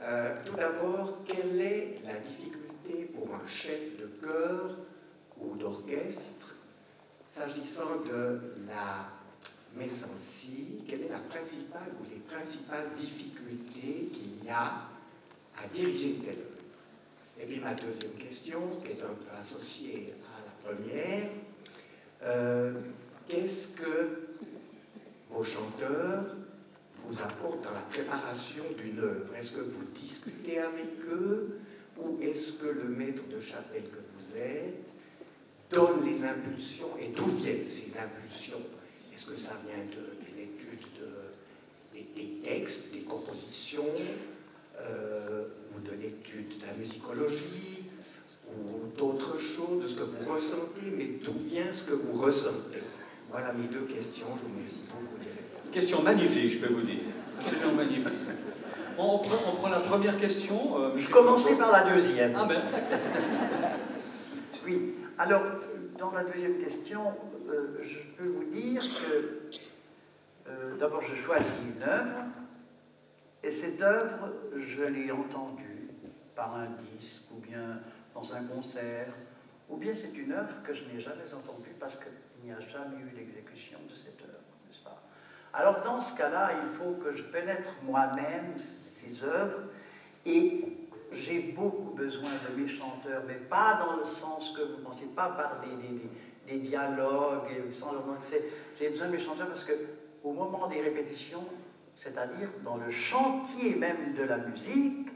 Euh, 0.03 0.35
tout 0.47 0.55
d'abord, 0.55 1.19
quelle 1.27 1.61
est 1.61 2.01
la 2.07 2.15
difficulté 2.15 3.11
pour 3.15 3.35
un 3.35 3.47
chef 3.47 3.99
de 3.99 4.07
chœur 4.27 4.79
ou 5.39 5.55
d'orchestre 5.57 6.55
s'agissant 7.29 8.01
de 8.07 8.41
la 8.67 9.11
aussi 10.15 10.83
quelle 10.89 11.03
est 11.03 11.09
la 11.09 11.19
principale 11.19 11.93
ou 12.01 12.05
les 12.11 12.19
principales 12.19 12.89
difficultés 12.97 14.11
qu'il 14.13 14.45
y 14.45 14.51
a 14.51 14.89
à 15.57 15.69
diriger 15.73 16.17
une 16.17 16.25
telle 16.25 16.39
œuvre? 16.39 17.41
Et 17.41 17.47
puis 17.47 17.61
ma 17.61 17.75
deuxième 17.75 18.13
question, 18.13 18.61
qui 18.83 18.93
est 18.93 19.03
un 19.03 19.15
peu 19.15 19.39
associée 19.39 20.15
à 20.27 20.69
la 20.71 20.75
première, 20.75 21.31
euh, 22.23 22.73
qu'est-ce 23.29 23.77
que 23.77 24.29
vos 25.31 25.45
chanteurs 25.45 26.37
vous 26.99 27.21
apportent 27.21 27.65
dans 27.65 27.73
la 27.73 27.81
préparation 27.91 28.65
d'une 28.77 28.99
œuvre? 28.99 29.35
Est-ce 29.37 29.53
que 29.53 29.61
vous 29.61 29.85
discutez 29.95 30.59
avec 30.59 30.89
eux? 31.11 31.59
Ou 31.99 32.19
est-ce 32.23 32.53
que 32.53 32.67
le 32.67 32.85
maître 32.85 33.23
de 33.29 33.41
chapelle 33.41 33.83
que 33.83 33.99
vous 34.17 34.37
êtes 34.37 34.93
donne 35.71 36.05
les 36.05 36.25
impulsions? 36.25 36.97
Et 37.01 37.09
d'où 37.09 37.27
viennent 37.27 37.67
ces 37.67 37.99
impulsions? 37.99 38.63
Est-ce 39.13 39.27
que 39.27 39.37
ça 39.37 39.55
vient 39.67 39.85
de, 39.85 40.25
des 40.25 40.43
études, 40.43 40.87
de, 40.99 41.99
des, 42.15 42.41
textes, 42.43 42.93
des 42.93 43.01
compositions, 43.01 43.85
euh, 44.81 45.45
ou 45.75 45.81
de 45.81 45.93
l'étude 45.93 46.59
de 46.59 46.67
la 46.67 46.73
musicologie, 46.73 47.80
ou 48.59 48.99
d'autres 48.99 49.39
choses, 49.39 49.83
de 49.83 49.87
ce 49.89 49.97
que 49.97 50.03
vous 50.03 50.33
ressentez, 50.33 50.93
mais 50.97 51.19
d'où 51.23 51.33
vient 51.49 51.71
ce 51.71 51.85
que 51.85 51.95
vous 51.95 52.21
ressentez? 52.21 52.83
Voilà 53.31 53.53
mes 53.53 53.67
deux 53.67 53.87
questions, 53.87 54.27
je 54.37 54.43
vous 54.43 54.55
remercie 54.55 54.83
beaucoup 54.91 55.71
Question 55.73 56.03
magnifique, 56.03 56.51
je 56.51 56.59
peux 56.59 56.73
vous 56.73 56.83
dire. 56.83 56.99
Absolument 57.39 57.73
magnifique. 57.75 58.09
On 58.99 59.19
prend, 59.19 59.37
on 59.49 59.57
prend 59.57 59.69
la 59.69 59.81
première 59.81 60.17
question. 60.17 60.77
Euh, 60.79 60.99
je 60.99 61.09
commencerai 61.09 61.55
par 61.55 61.71
la 61.71 61.89
deuxième. 61.95 62.35
Ah 62.37 62.45
ben, 62.45 62.61
Oui, 64.67 64.95
alors, 65.17 65.43
dans 65.97 66.11
la 66.11 66.25
deuxième 66.25 66.59
question, 66.59 67.03
euh, 67.49 67.79
je 67.83 67.99
peux 68.17 68.29
vous 68.29 68.45
dire 68.51 68.83
que 68.83 69.51
euh, 70.49 70.77
d'abord 70.79 71.03
je 71.03 71.15
choisis 71.23 71.53
une 71.63 71.83
œuvre, 71.83 72.25
et 73.43 73.51
cette 73.51 73.81
œuvre, 73.81 74.33
je 74.57 74.83
l'ai 74.85 75.11
entendue 75.11 75.89
par 76.35 76.57
un 76.57 76.67
disque, 76.99 77.23
ou 77.35 77.41
bien 77.41 77.81
dans 78.21 78.35
un 78.35 78.45
concert, 78.45 79.07
ou 79.69 79.77
bien 79.77 79.93
c'est 79.95 80.17
une 80.17 80.33
œuvre 80.33 80.63
que 80.63 80.75
je 80.75 80.85
n'ai 80.85 81.01
jamais 81.01 81.33
entendue 81.33 81.75
parce 81.79 81.97
qu'il 81.97 82.45
n'y 82.45 82.53
a 82.53 82.61
jamais 82.61 82.99
eu 82.99 83.15
d'exécution 83.17 83.79
de 83.89 83.95
cette 83.95 84.21
œuvre, 84.23 84.45
n'est-ce 84.67 84.83
pas? 84.83 85.01
Alors 85.55 85.83
dans 85.83 86.01
ce 86.01 86.15
cas-là, 86.17 86.51
il 86.63 86.77
faut 86.77 86.93
que 87.03 87.17
je 87.17 87.23
pénètre 87.23 87.71
moi-même 87.83 88.55
ces 88.59 89.25
œuvres, 89.25 89.63
et 90.27 90.65
j'ai 91.13 91.53
beaucoup 91.57 91.95
besoin 91.95 92.31
de 92.49 92.61
mes 92.61 92.69
chanteurs, 92.69 93.23
mais 93.27 93.35
pas 93.35 93.81
dans 93.85 93.97
le 93.97 94.05
sens 94.05 94.53
que 94.55 94.61
vous 94.61 94.83
pensez, 94.83 95.07
pas 95.07 95.31
par 95.31 95.61
des, 95.61 95.75
des, 95.89 96.11
des 96.47 96.59
dialogues, 96.59 97.73
sans 97.73 97.93
j'ai 98.79 98.89
besoin 98.91 99.07
de 99.07 99.13
mes 99.13 99.19
chanteurs 99.19 99.49
parce 99.49 99.65
que 99.65 99.73
au 100.23 100.33
moment 100.33 100.69
des 100.69 100.81
répétitions, 100.81 101.45
c'est-à-dire 101.97 102.49
dans 102.65 102.77
le 102.77 102.91
chantier 102.91 103.75
même 103.75 104.13
de 104.15 104.23
la 104.23 104.37
musique, 104.37 105.09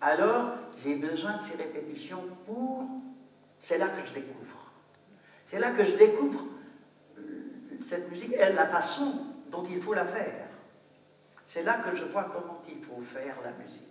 alors 0.00 0.54
j'ai 0.82 0.94
besoin 0.94 1.38
de 1.38 1.42
ces 1.42 1.56
répétitions 1.56 2.22
pour... 2.46 2.84
C'est 3.58 3.78
là 3.78 3.88
que 3.88 4.06
je 4.06 4.14
découvre. 4.14 4.72
C'est 5.46 5.58
là 5.58 5.72
que 5.72 5.84
je 5.84 5.96
découvre 5.96 6.44
euh, 7.18 7.22
cette 7.82 8.10
musique, 8.10 8.32
et 8.32 8.52
la 8.52 8.66
façon 8.66 9.26
dont 9.50 9.64
il 9.64 9.82
faut 9.82 9.94
la 9.94 10.06
faire. 10.06 10.46
C'est 11.46 11.62
là 11.62 11.78
que 11.78 11.96
je 11.96 12.04
vois 12.04 12.30
comment 12.32 12.62
il 12.68 12.82
faut 12.84 13.02
faire 13.12 13.34
la 13.42 13.50
musique. 13.62 13.86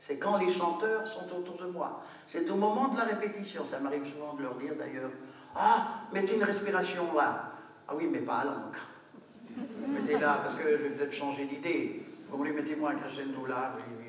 C'est 0.00 0.16
quand 0.16 0.38
les 0.38 0.52
chanteurs 0.52 1.06
sont 1.08 1.30
autour 1.36 1.56
de 1.58 1.66
moi. 1.66 2.02
C'est 2.26 2.50
au 2.50 2.56
moment 2.56 2.88
de 2.88 2.98
la 2.98 3.04
répétition. 3.04 3.64
Ça 3.64 3.78
m'arrive 3.78 4.10
souvent 4.12 4.34
de 4.34 4.42
leur 4.42 4.54
dire 4.56 4.74
d'ailleurs, 4.76 5.10
ah, 5.54 6.00
mettez 6.12 6.34
une 6.34 6.44
respiration 6.44 7.14
là. 7.14 7.52
Ah 7.86 7.94
oui, 7.94 8.08
mais 8.10 8.20
pas 8.20 8.38
à 8.38 8.44
l'encre. 8.44 8.88
Mettez 9.88 10.18
là, 10.18 10.40
parce 10.42 10.56
que 10.56 10.62
je 10.62 10.82
vais 10.82 10.90
peut-être 10.90 11.12
changer 11.12 11.44
d'idée. 11.44 12.02
Vous 12.28 12.38
voulez, 12.38 12.52
mettez-moi 12.52 12.90
un 12.90 12.94
crescendo 12.96 13.46
là, 13.46 13.76
oui, 13.76 13.94
oui. 13.98 14.06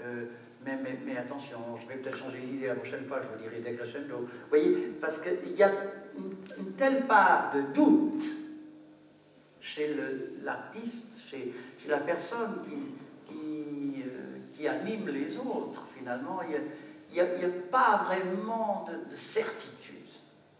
Euh, 0.00 0.26
mais, 0.64 1.16
attention, 1.16 1.58
je 1.80 1.88
vais 1.88 1.96
peut-être 1.96 2.18
changer 2.18 2.40
d'idée 2.40 2.66
la 2.66 2.74
prochaine 2.74 3.06
fois, 3.06 3.20
je 3.22 3.28
vous 3.28 3.42
dirai 3.42 3.60
des 3.60 3.76
crescendo. 3.76 4.18
Vous 4.18 4.48
voyez, 4.48 4.92
parce 5.00 5.18
qu'il 5.18 5.56
y 5.56 5.62
a 5.62 5.70
une, 6.16 6.72
telle 6.72 7.06
part 7.06 7.52
de 7.54 7.62
doute 7.72 8.22
chez 9.60 9.96
l'artiste, 10.42 11.06
chez, 11.30 11.54
la 11.88 11.98
personne 11.98 12.62
euh, 12.68 14.38
qui, 14.54 14.68
anime 14.68 15.08
les 15.08 15.36
autres, 15.38 15.86
finalement. 15.96 16.40
Il 16.42 17.14
n'y 17.14 17.20
a, 17.20 17.24
a, 17.24 17.50
pas 17.70 18.04
vraiment 18.04 18.86
de, 19.10 19.16
certitude. 19.16 19.96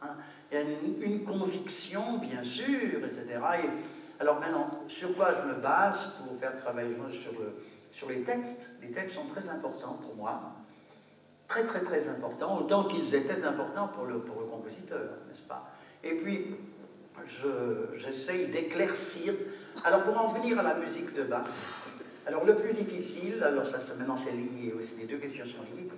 Hein. 0.01 0.15
Il 0.51 0.59
y 0.59 0.61
a 0.61 0.65
une, 1.05 1.25
conviction, 1.25 2.19
bien 2.19 2.43
sûr, 2.43 3.05
etc. 3.05 3.39
alors 4.19 4.41
maintenant, 4.41 4.81
sur 4.89 5.15
quoi 5.15 5.35
je 5.43 5.49
me 5.49 5.55
base 5.61 6.17
pour 6.19 6.39
faire 6.39 6.57
travailler 6.57 6.97
sur 7.13 7.33
le 7.39 7.55
sur 7.93 8.09
les 8.09 8.23
textes. 8.23 8.71
Les 8.83 8.91
textes 8.91 9.15
sont 9.15 9.27
très 9.27 9.49
importants 9.49 9.99
pour 10.03 10.15
moi, 10.15 10.41
très 11.49 11.65
très 11.65 11.81
très 11.81 12.09
importants, 12.09 12.59
autant 12.59 12.85
qu'ils 12.85 13.15
étaient 13.15 13.43
importants 13.43 13.89
pour 13.89 14.07
le, 14.07 14.19
pour 14.21 14.41
le 14.41 14.47
compositeur, 14.47 15.11
n'est-ce 15.29 15.47
pas? 15.47 15.71
Et 16.03 16.15
puis, 16.15 16.57
j'essaye 17.99 18.47
d'éclaircir. 18.49 19.35
Alors 19.85 20.05
pour 20.05 20.19
en 20.19 20.33
venir 20.33 20.59
à 20.59 20.63
la 20.63 20.75
musique 20.75 21.15
de 21.15 21.23
Bach, 21.23 21.49
alors 22.27 22.45
le 22.45 22.57
plus 22.57 22.73
difficile, 22.73 23.43
alors 23.43 23.67
ça, 23.67 23.79
maintenant 23.97 24.17
c'est 24.17 24.33
lié 24.33 24.73
aussi, 24.79 24.97
les 24.97 25.07
deux 25.07 25.19
questions 25.19 25.47
sont 25.47 25.63
liées, 25.75 25.89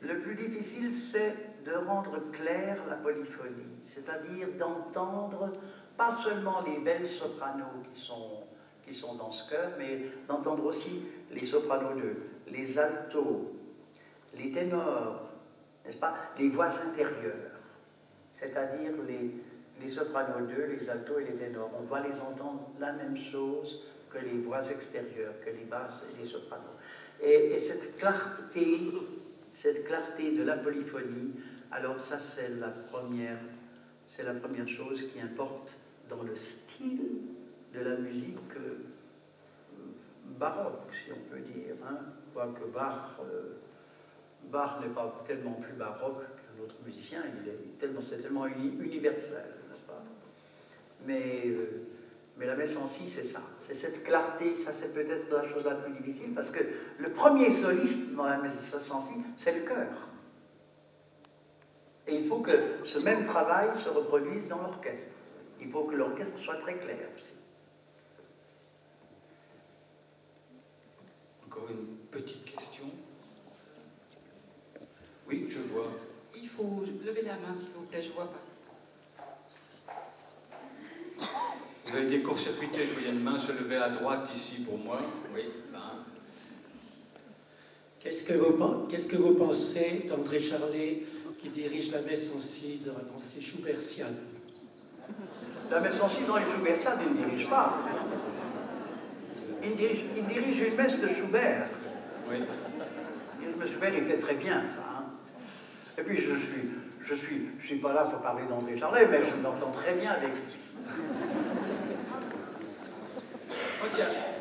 le 0.00 0.18
plus 0.20 0.34
difficile 0.34 0.92
c'est 0.92 1.34
de 1.64 1.72
rendre 1.72 2.18
claire 2.32 2.78
la 2.88 2.96
polyphonie, 2.96 3.78
c'est-à-dire 3.86 4.48
d'entendre 4.58 5.52
pas 5.96 6.10
seulement 6.10 6.62
les 6.66 6.78
belles 6.78 7.08
sopranos 7.08 7.66
qui 7.92 8.00
sont 8.00 8.44
qui 8.84 8.94
sont 8.94 9.14
dans 9.14 9.30
ce 9.30 9.48
chœur, 9.48 9.72
mais 9.78 10.06
d'entendre 10.28 10.64
aussi 10.64 11.02
les 11.30 11.44
sopranos 11.44 11.94
2, 12.00 12.16
les 12.52 12.78
altos, 12.78 13.52
les 14.36 14.50
ténors, 14.50 15.28
n'est-ce 15.84 15.98
pas, 15.98 16.14
les 16.38 16.48
voix 16.48 16.68
intérieures, 16.68 17.52
c'est-à-dire 18.32 18.92
les, 19.06 19.30
les 19.80 19.88
sopranos 19.88 20.46
2, 20.48 20.66
les 20.78 20.90
altos 20.90 21.18
et 21.18 21.24
les 21.24 21.36
ténors. 21.36 21.70
On 21.78 21.84
va 21.84 22.00
les 22.00 22.18
entendre 22.20 22.70
la 22.78 22.92
même 22.92 23.16
chose 23.16 23.84
que 24.10 24.18
les 24.18 24.38
voix 24.38 24.68
extérieures, 24.70 25.34
que 25.44 25.50
les 25.50 25.64
basses 25.64 26.04
et 26.12 26.20
les 26.20 26.26
sopranos. 26.26 26.64
Et, 27.20 27.54
et 27.54 27.58
cette 27.58 27.96
clarté, 27.98 28.92
cette 29.52 29.84
clarté 29.84 30.32
de 30.32 30.42
la 30.42 30.56
polyphonie, 30.56 31.34
alors 31.70 31.98
ça 31.98 32.18
c'est 32.18 32.50
la 32.60 32.68
première, 32.68 33.38
c'est 34.08 34.24
la 34.24 34.34
première 34.34 34.68
chose 34.68 35.02
qui 35.12 35.20
importe 35.20 35.74
dans 36.10 36.22
le 36.22 36.36
style 36.36 37.00
de 37.82 37.88
la 37.90 37.96
musique 37.96 38.56
euh, 38.56 38.84
baroque, 40.38 40.92
si 40.92 41.12
on 41.12 41.30
peut 41.30 41.40
dire. 41.40 41.74
Hein. 41.86 41.98
Quoique 42.32 42.64
Bach, 42.72 43.18
euh, 43.20 43.58
Bach 44.44 44.80
n'est 44.80 44.94
pas 44.94 45.22
tellement 45.26 45.54
plus 45.54 45.74
baroque 45.74 46.20
qu'un 46.20 46.62
autre 46.62 46.76
musicien, 46.84 47.22
il 47.42 47.48
est 47.48 47.78
tellement, 47.78 48.00
c'est 48.00 48.22
tellement 48.22 48.46
universel, 48.46 49.54
n'est-ce 49.70 49.86
pas? 49.86 50.02
Mais, 51.04 51.42
euh, 51.46 51.88
mais 52.36 52.46
la 52.46 52.54
messe 52.54 52.76
en 52.76 52.86
si, 52.86 53.08
c'est 53.08 53.24
ça. 53.24 53.40
C'est 53.60 53.74
cette 53.74 54.02
clarté, 54.04 54.56
ça 54.56 54.72
c'est 54.72 54.94
peut-être 54.94 55.30
la 55.30 55.48
chose 55.48 55.64
la 55.64 55.74
plus 55.74 55.92
difficile, 55.92 56.34
parce 56.34 56.50
que 56.50 56.62
le 56.98 57.10
premier 57.10 57.52
soliste 57.52 58.14
dans 58.14 58.26
la 58.26 58.38
messe 58.38 58.74
en 58.90 59.00
si, 59.02 59.14
c'est 59.36 59.60
le 59.60 59.62
cœur. 59.62 60.08
Et 62.06 62.16
il 62.16 62.28
faut 62.28 62.40
que 62.40 62.84
ce 62.84 62.98
même 62.98 63.26
travail 63.26 63.68
se 63.78 63.88
reproduise 63.88 64.48
dans 64.48 64.58
l'orchestre. 64.58 65.12
Il 65.60 65.70
faut 65.70 65.84
que 65.84 65.94
l'orchestre 65.94 66.36
soit 66.38 66.56
très 66.56 66.74
clair 66.74 67.08
aussi. 67.16 67.32
Encore 71.62 71.76
une 71.76 71.96
petite 72.10 72.44
question. 72.44 72.84
Oui, 75.28 75.46
je 75.48 75.60
vois. 75.72 75.92
Il 76.34 76.48
faut 76.48 76.82
lever 77.04 77.22
la 77.22 77.34
main, 77.34 77.54
s'il 77.54 77.68
vous 77.68 77.82
plaît, 77.82 78.02
je 78.02 78.08
ne 78.08 78.14
vois 78.14 78.28
pas. 78.32 78.40
Vous 81.86 81.96
avez 81.96 82.06
été 82.06 82.20
court-circuité, 82.22 82.84
je 82.84 82.94
voyais 82.94 83.10
une 83.10 83.22
main 83.22 83.38
se 83.38 83.52
lever 83.52 83.76
à 83.76 83.90
droite 83.90 84.28
ici 84.34 84.62
pour 84.62 84.76
moi. 84.76 85.02
Oui, 85.32 85.42
là. 85.72 85.92
Qu'est-ce 88.00 88.24
que 88.24 88.32
vous, 88.32 88.86
qu'est-ce 88.88 89.06
que 89.06 89.16
vous 89.16 89.34
pensez 89.34 90.06
d'André 90.08 90.40
Charlet 90.40 91.04
qui 91.38 91.48
dirige 91.48 91.92
la 91.92 92.00
messe 92.02 92.32
en 92.34 92.40
si 92.40 92.78
dans 92.78 93.20
ses 93.20 93.40
Schubertiades 93.40 94.22
La 95.70 95.78
messe 95.80 96.00
en 96.00 96.08
si 96.08 96.24
dans 96.26 96.38
les 96.38 96.50
Schubertiades, 96.50 96.98
il 97.06 97.20
ne 97.20 97.24
dirige 97.24 97.48
pas. 97.48 97.78
Il 99.64 99.76
dirige, 99.76 100.58
une 100.60 100.76
messe 100.76 100.98
de 101.00 101.08
Schubert. 101.08 101.68
Oui. 102.28 102.38
Le 103.60 103.66
Schubert, 103.66 103.94
il 103.94 104.04
fait 104.04 104.18
très 104.18 104.34
bien 104.34 104.62
ça. 104.64 104.84
Hein. 104.98 105.04
Et 105.98 106.02
puis, 106.02 106.16
je 106.16 106.36
suis, 106.36 106.70
je 107.04 107.14
suis, 107.14 107.48
je 107.60 107.66
suis 107.66 107.76
pas 107.76 107.92
là 107.92 108.02
pour 108.04 108.20
parler 108.20 108.44
d'André 108.48 108.78
Charlet, 108.78 109.06
mais 109.10 109.20
je 109.22 109.36
m'entends 109.36 109.70
très 109.70 109.94
bien 109.94 110.12
avec 110.12 110.30
lui. 110.30 110.42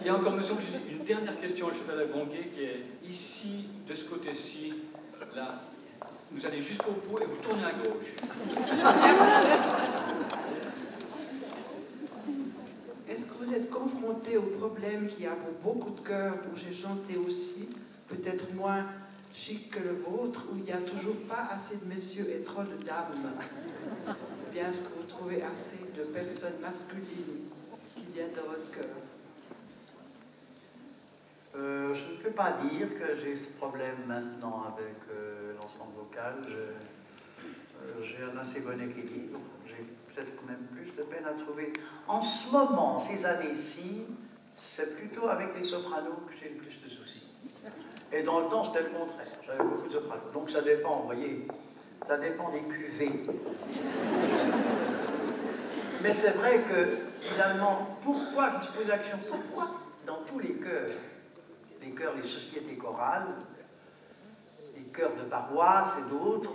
Il 0.01 0.07
y, 0.07 0.09
a, 0.09 0.15
encore, 0.15 0.33
monsieur, 0.33 0.55
une 0.89 1.03
dernière 1.05 1.39
question 1.39 1.67
au 1.67 1.71
cheval 1.71 1.99
à 1.99 2.05
Bonguet 2.05 2.49
qui 2.53 2.63
est 2.63 2.85
ici, 3.03 3.67
de 3.87 3.93
ce 3.93 4.05
côté-ci, 4.05 4.73
là. 5.35 5.61
Vous 6.31 6.45
allez 6.45 6.61
jusqu'au 6.61 6.91
bout 6.91 7.19
et 7.19 7.25
vous 7.25 7.35
tournez 7.37 7.65
à 7.65 7.73
gauche. 7.73 8.15
Est-ce 13.11 13.25
que 13.25 13.33
vous 13.43 13.53
êtes 13.53 13.69
confronté 13.69 14.37
au 14.37 14.43
problème 14.43 15.07
qu'il 15.07 15.25
y 15.25 15.27
a 15.27 15.35
beaucoup 15.61 15.89
de 15.89 15.99
chœurs 15.99 16.37
où 16.49 16.55
j'ai 16.55 16.71
chanté 16.71 17.17
aussi, 17.17 17.67
peut-être 18.07 18.53
moins 18.53 18.85
chic 19.33 19.69
que 19.69 19.79
le 19.79 19.95
vôtre, 19.95 20.47
où 20.49 20.55
il 20.55 20.63
n'y 20.63 20.71
a 20.71 20.77
toujours 20.77 21.17
pas 21.27 21.49
assez 21.51 21.85
de 21.85 21.93
messieurs 21.93 22.29
et 22.29 22.41
trop 22.41 22.63
de 22.63 22.81
dames? 22.85 23.33
Ou 24.07 24.53
bien 24.53 24.69
est-ce 24.69 24.83
que 24.83 24.93
vous 24.93 25.03
trouvez 25.09 25.43
assez 25.43 25.91
de 25.91 26.03
personnes 26.03 26.61
masculines 26.61 27.49
qui 27.93 28.05
viennent 28.13 28.31
dans 28.33 28.49
votre 28.49 28.71
cœur? 28.71 28.95
Euh, 31.57 31.93
je 31.93 32.13
ne 32.13 32.17
peux 32.23 32.31
pas 32.31 32.61
dire 32.63 32.87
que 32.97 33.19
j'ai 33.21 33.35
ce 33.35 33.51
problème 33.57 34.05
maintenant 34.07 34.63
avec 34.73 34.95
euh, 35.11 35.51
l'ensemble 35.59 35.95
vocal. 35.97 36.35
Euh, 36.47 36.71
j'ai 38.03 38.23
un 38.23 38.37
assez 38.37 38.61
bon 38.61 38.79
équilibre 38.81 39.39
peut-être 40.13 40.43
même 40.47 40.65
plus 40.71 40.91
de 40.95 41.03
peine 41.03 41.25
à 41.25 41.33
trouver. 41.33 41.73
En 42.07 42.21
ce 42.21 42.51
moment, 42.51 42.99
ces 42.99 43.25
années-ci, 43.25 44.03
c'est 44.55 44.95
plutôt 44.97 45.27
avec 45.27 45.55
les 45.55 45.63
sopranos 45.63 46.17
que 46.27 46.33
j'ai 46.39 46.49
le 46.49 46.55
plus 46.55 46.81
de 46.81 46.89
soucis. 46.89 47.27
Et 48.11 48.23
dans 48.23 48.41
le 48.41 48.47
temps, 48.47 48.63
c'était 48.65 48.83
le 48.83 48.89
contraire. 48.89 49.27
J'avais 49.45 49.63
beaucoup 49.63 49.87
de 49.87 49.93
sopranos. 49.93 50.31
Donc 50.33 50.49
ça 50.49 50.61
dépend, 50.61 50.97
vous 50.97 51.05
voyez, 51.05 51.47
ça 52.05 52.17
dépend 52.17 52.49
des 52.49 52.61
cuvées. 52.61 53.25
Mais 56.03 56.13
c'est 56.13 56.31
vrai 56.31 56.61
que 56.61 56.97
finalement, 57.19 57.97
pourquoi, 58.03 58.53
je 58.61 58.77
pose 58.77 58.87
la 58.87 58.97
question, 58.97 59.19
pourquoi 59.29 59.69
dans 60.05 60.23
tous 60.27 60.39
les 60.39 60.53
chœurs, 60.53 60.89
les 61.81 61.91
chœurs 61.91 62.15
les 62.15 62.27
sociétés 62.27 62.75
chorales, 62.75 63.27
les 64.75 64.81
chœurs 64.91 65.15
de 65.15 65.23
paroisse 65.29 65.93
et 65.99 66.09
d'autres, 66.09 66.53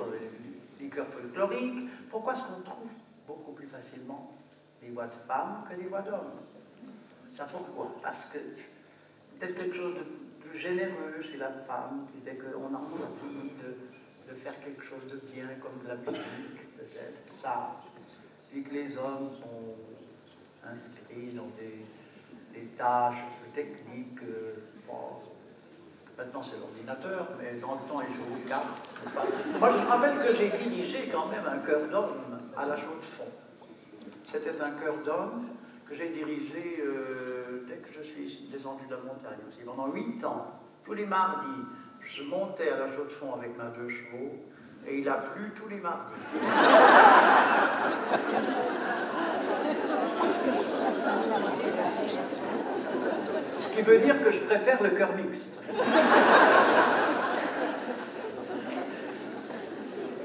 les 0.81 0.89
chœurs 0.89 1.07
folkloriques, 1.07 1.89
pourquoi 2.11 2.35
est-ce 2.35 2.43
qu'on 2.43 2.61
trouve 2.63 2.91
beaucoup 3.27 3.53
plus 3.53 3.67
facilement 3.67 4.37
des 4.81 4.89
voix 4.91 5.07
de 5.07 5.15
femmes 5.27 5.65
que 5.69 5.75
des 5.75 5.89
voix 5.89 6.03
d'hommes. 6.03 6.41
Ça 7.31 7.45
pourquoi? 7.45 7.95
Parce 8.03 8.25
que 8.27 8.39
peut-être 8.39 9.55
quelque 9.55 9.77
chose 9.77 9.95
de 9.97 10.05
plus 10.47 10.59
généreux 10.59 11.21
chez 11.21 11.37
la 11.37 11.51
femme, 11.51 12.07
qui 12.13 12.21
fait 12.21 12.37
qu'on 12.37 12.75
a 12.75 12.79
envie 12.79 13.51
de, 13.63 14.33
de, 14.33 14.39
faire 14.39 14.59
quelque 14.61 14.83
chose 14.83 15.07
de 15.11 15.21
bien, 15.33 15.49
comme 15.61 15.83
de 15.83 15.89
la 15.89 15.97
musique, 15.97 16.77
peut-être, 16.77 17.27
ça. 17.27 17.77
Et 18.55 18.63
que 18.63 18.73
les 18.73 18.97
hommes 18.97 19.31
sont 19.33 19.75
inscrits 20.65 21.35
dans 21.35 21.51
des, 21.59 21.85
des 22.59 22.67
tâches 22.77 23.25
techniques. 23.55 24.23
Euh, 24.23 24.55
maintenant 26.17 26.43
c'est 26.43 26.59
l'ordinateur, 26.59 27.29
mais 27.39 27.55
dans 27.61 27.75
le 27.75 27.89
temps 27.89 28.01
ils 28.01 28.15
jouaient 28.15 28.45
aux 28.45 28.49
cartes. 28.49 28.97
Moi 29.59 29.71
je 29.71 29.87
rappelle 29.87 30.19
que 30.19 30.35
j'ai 30.35 30.51
dirigé 30.51 31.09
quand 31.11 31.27
même 31.27 31.45
un 31.47 31.59
chœur 31.59 31.87
d'homme 31.89 32.41
à 32.57 32.67
la 32.67 32.77
chaux 32.77 32.97
de 33.01 33.07
fond. 33.17 33.31
C'était 34.23 34.61
un 34.61 34.71
chœur 34.71 34.97
d'homme 35.05 35.47
que 35.89 35.95
j'ai 35.95 36.09
dirigé 36.09 36.81
euh, 36.81 37.65
dès 37.69 37.77
que 37.77 37.93
je 37.93 38.03
suis 38.03 38.49
descendu 38.51 38.87
de 38.87 38.93
la 38.93 39.03
montagne 39.03 39.39
aussi. 39.49 39.61
Pendant 39.65 39.89
huit 39.89 40.25
ans, 40.25 40.61
tous 40.85 40.95
les 40.95 41.07
mardis, 41.07 41.63
je 42.01 42.23
montais 42.23 42.71
à 42.71 42.79
la 42.79 42.97
chaux 42.97 43.05
de 43.05 43.11
fond 43.11 43.35
avec 43.35 43.57
ma 43.57 43.67
deux 43.67 43.89
chevaux 43.89 44.33
et 44.87 44.99
il 44.99 45.09
a 45.09 45.15
plu 45.15 45.53
tous 45.55 45.69
les 45.69 45.79
mardis. 45.79 46.15
Ce 53.59 53.66
qui 53.77 53.83
veut 53.83 53.99
dire 53.99 54.25
que 54.25 54.31
je 54.31 54.39
préfère 54.39 54.83
le 54.83 54.91
cœur 54.91 55.11
mixte. 55.15 55.59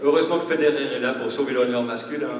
Heureusement 0.01 0.39
que 0.39 0.45
Federer 0.45 0.95
est 0.95 0.99
là 0.99 1.13
pour 1.13 1.29
sauver 1.29 1.53
l'honneur 1.53 1.83
masculin. 1.83 2.39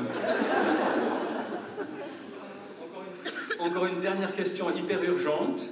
encore 3.59 3.85
une 3.85 3.99
dernière 3.99 4.33
question 4.33 4.75
hyper 4.75 5.03
urgente. 5.03 5.69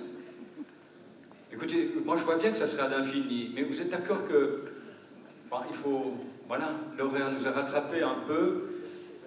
Écoutez, 1.52 1.91
moi 2.06 2.16
je 2.18 2.24
vois 2.24 2.38
bien 2.38 2.52
que 2.52 2.57
ça 2.57 2.68
sera 2.68 2.84
à 2.84 2.90
l'infini, 2.90 3.52
mais 3.56 3.64
vous 3.64 3.82
êtes 3.82 3.90
d'accord 3.90 4.24
que 4.24 4.66
il 5.68 5.76
faut, 5.76 6.14
voilà, 6.48 6.70
l'horaire 6.95 7.32
nous 7.32 7.48
a 7.48 7.52
rattrapé 7.52 8.03
un 8.03 8.18
peu. 8.28 8.66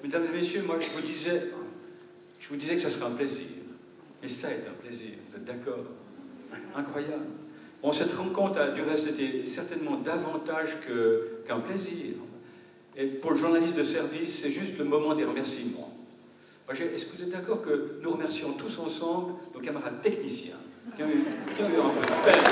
Mesdames 0.04 0.24
et 0.32 0.36
messieurs, 0.36 0.62
moi 0.64 0.76
je 0.78 0.90
vous 0.90 1.00
disais, 1.00 1.50
je 2.38 2.48
vous 2.48 2.56
disais 2.56 2.76
que 2.76 2.80
ça 2.80 2.90
serait 2.90 3.06
un 3.06 3.16
plaisir. 3.16 3.46
Et 4.22 4.28
ça 4.28 4.50
est 4.50 4.64
un 4.68 4.80
plaisir, 4.80 5.14
vous 5.28 5.36
êtes 5.36 5.44
d'accord? 5.44 5.84
Incroyable. 6.74 7.26
Bon, 7.82 7.92
cette 7.92 8.12
rencontre 8.12 8.60
a 8.60 8.68
du 8.68 8.82
reste 8.82 9.08
été 9.08 9.44
certainement 9.46 9.96
davantage 9.96 10.78
qu'un 11.46 11.60
plaisir. 11.60 12.14
Et 12.96 13.06
pour 13.06 13.32
le 13.32 13.36
journaliste 13.36 13.76
de 13.76 13.82
service, 13.82 14.40
c'est 14.40 14.50
juste 14.50 14.78
le 14.78 14.84
moment 14.84 15.14
des 15.14 15.24
remerciements. 15.24 15.92
Est-ce 16.70 17.06
que 17.06 17.16
vous 17.16 17.22
êtes 17.24 17.30
d'accord 17.30 17.60
que 17.60 17.98
nous 18.02 18.12
remercions 18.12 18.52
tous 18.52 18.78
ensemble 18.78 19.34
nos 19.54 19.60
camarades 19.60 20.00
techniciens 20.00 20.56
qui 20.96 21.02
ont 21.02 21.08
eu, 21.08 21.24
qui 21.54 21.62
ont 21.62 21.68
eu 21.68 21.80
un 21.80 21.90
peine? 22.24 22.42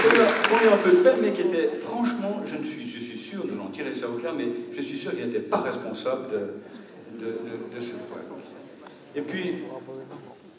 Qui 0.00 0.54
ont 0.54 0.64
eu 0.64 0.72
un 0.72 0.76
peu 0.78 0.90
de 0.90 0.96
peine, 0.96 1.18
mais 1.20 1.32
qui 1.32 1.42
étaient, 1.42 1.76
franchement, 1.76 2.40
je, 2.44 2.56
ne 2.56 2.64
suis, 2.64 2.84
je 2.84 2.98
suis 2.98 3.18
sûr, 3.18 3.44
nous 3.46 3.52
allons 3.52 3.68
tirer 3.68 3.92
ça 3.92 4.08
au 4.08 4.14
clair, 4.14 4.32
mais 4.36 4.48
je 4.72 4.80
suis 4.80 4.98
sûr 4.98 5.12
qu'ils 5.12 5.26
n'étaient 5.26 5.38
pas 5.38 5.58
responsables 5.58 6.28
de, 6.28 6.38
de, 7.22 7.80
ce 7.80 7.92
problème. 7.92 8.26
Et 9.14 9.22
puis, 9.22 9.64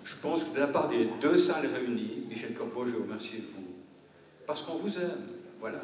je 0.04 0.16
pense 0.22 0.44
que 0.44 0.56
de 0.56 0.60
la 0.60 0.68
part 0.68 0.88
des 0.88 1.10
deux 1.22 1.38
salles 1.38 1.68
réunies, 1.68 2.26
Michel 2.30 2.54
Corbeau, 2.54 2.86
je 2.86 2.92
vous 2.92 3.04
remercie 3.04 3.38
vous, 3.38 3.66
parce 4.46 4.62
qu'on 4.62 4.76
vous 4.76 4.98
aime. 4.98 5.28
Voilà. 5.60 5.82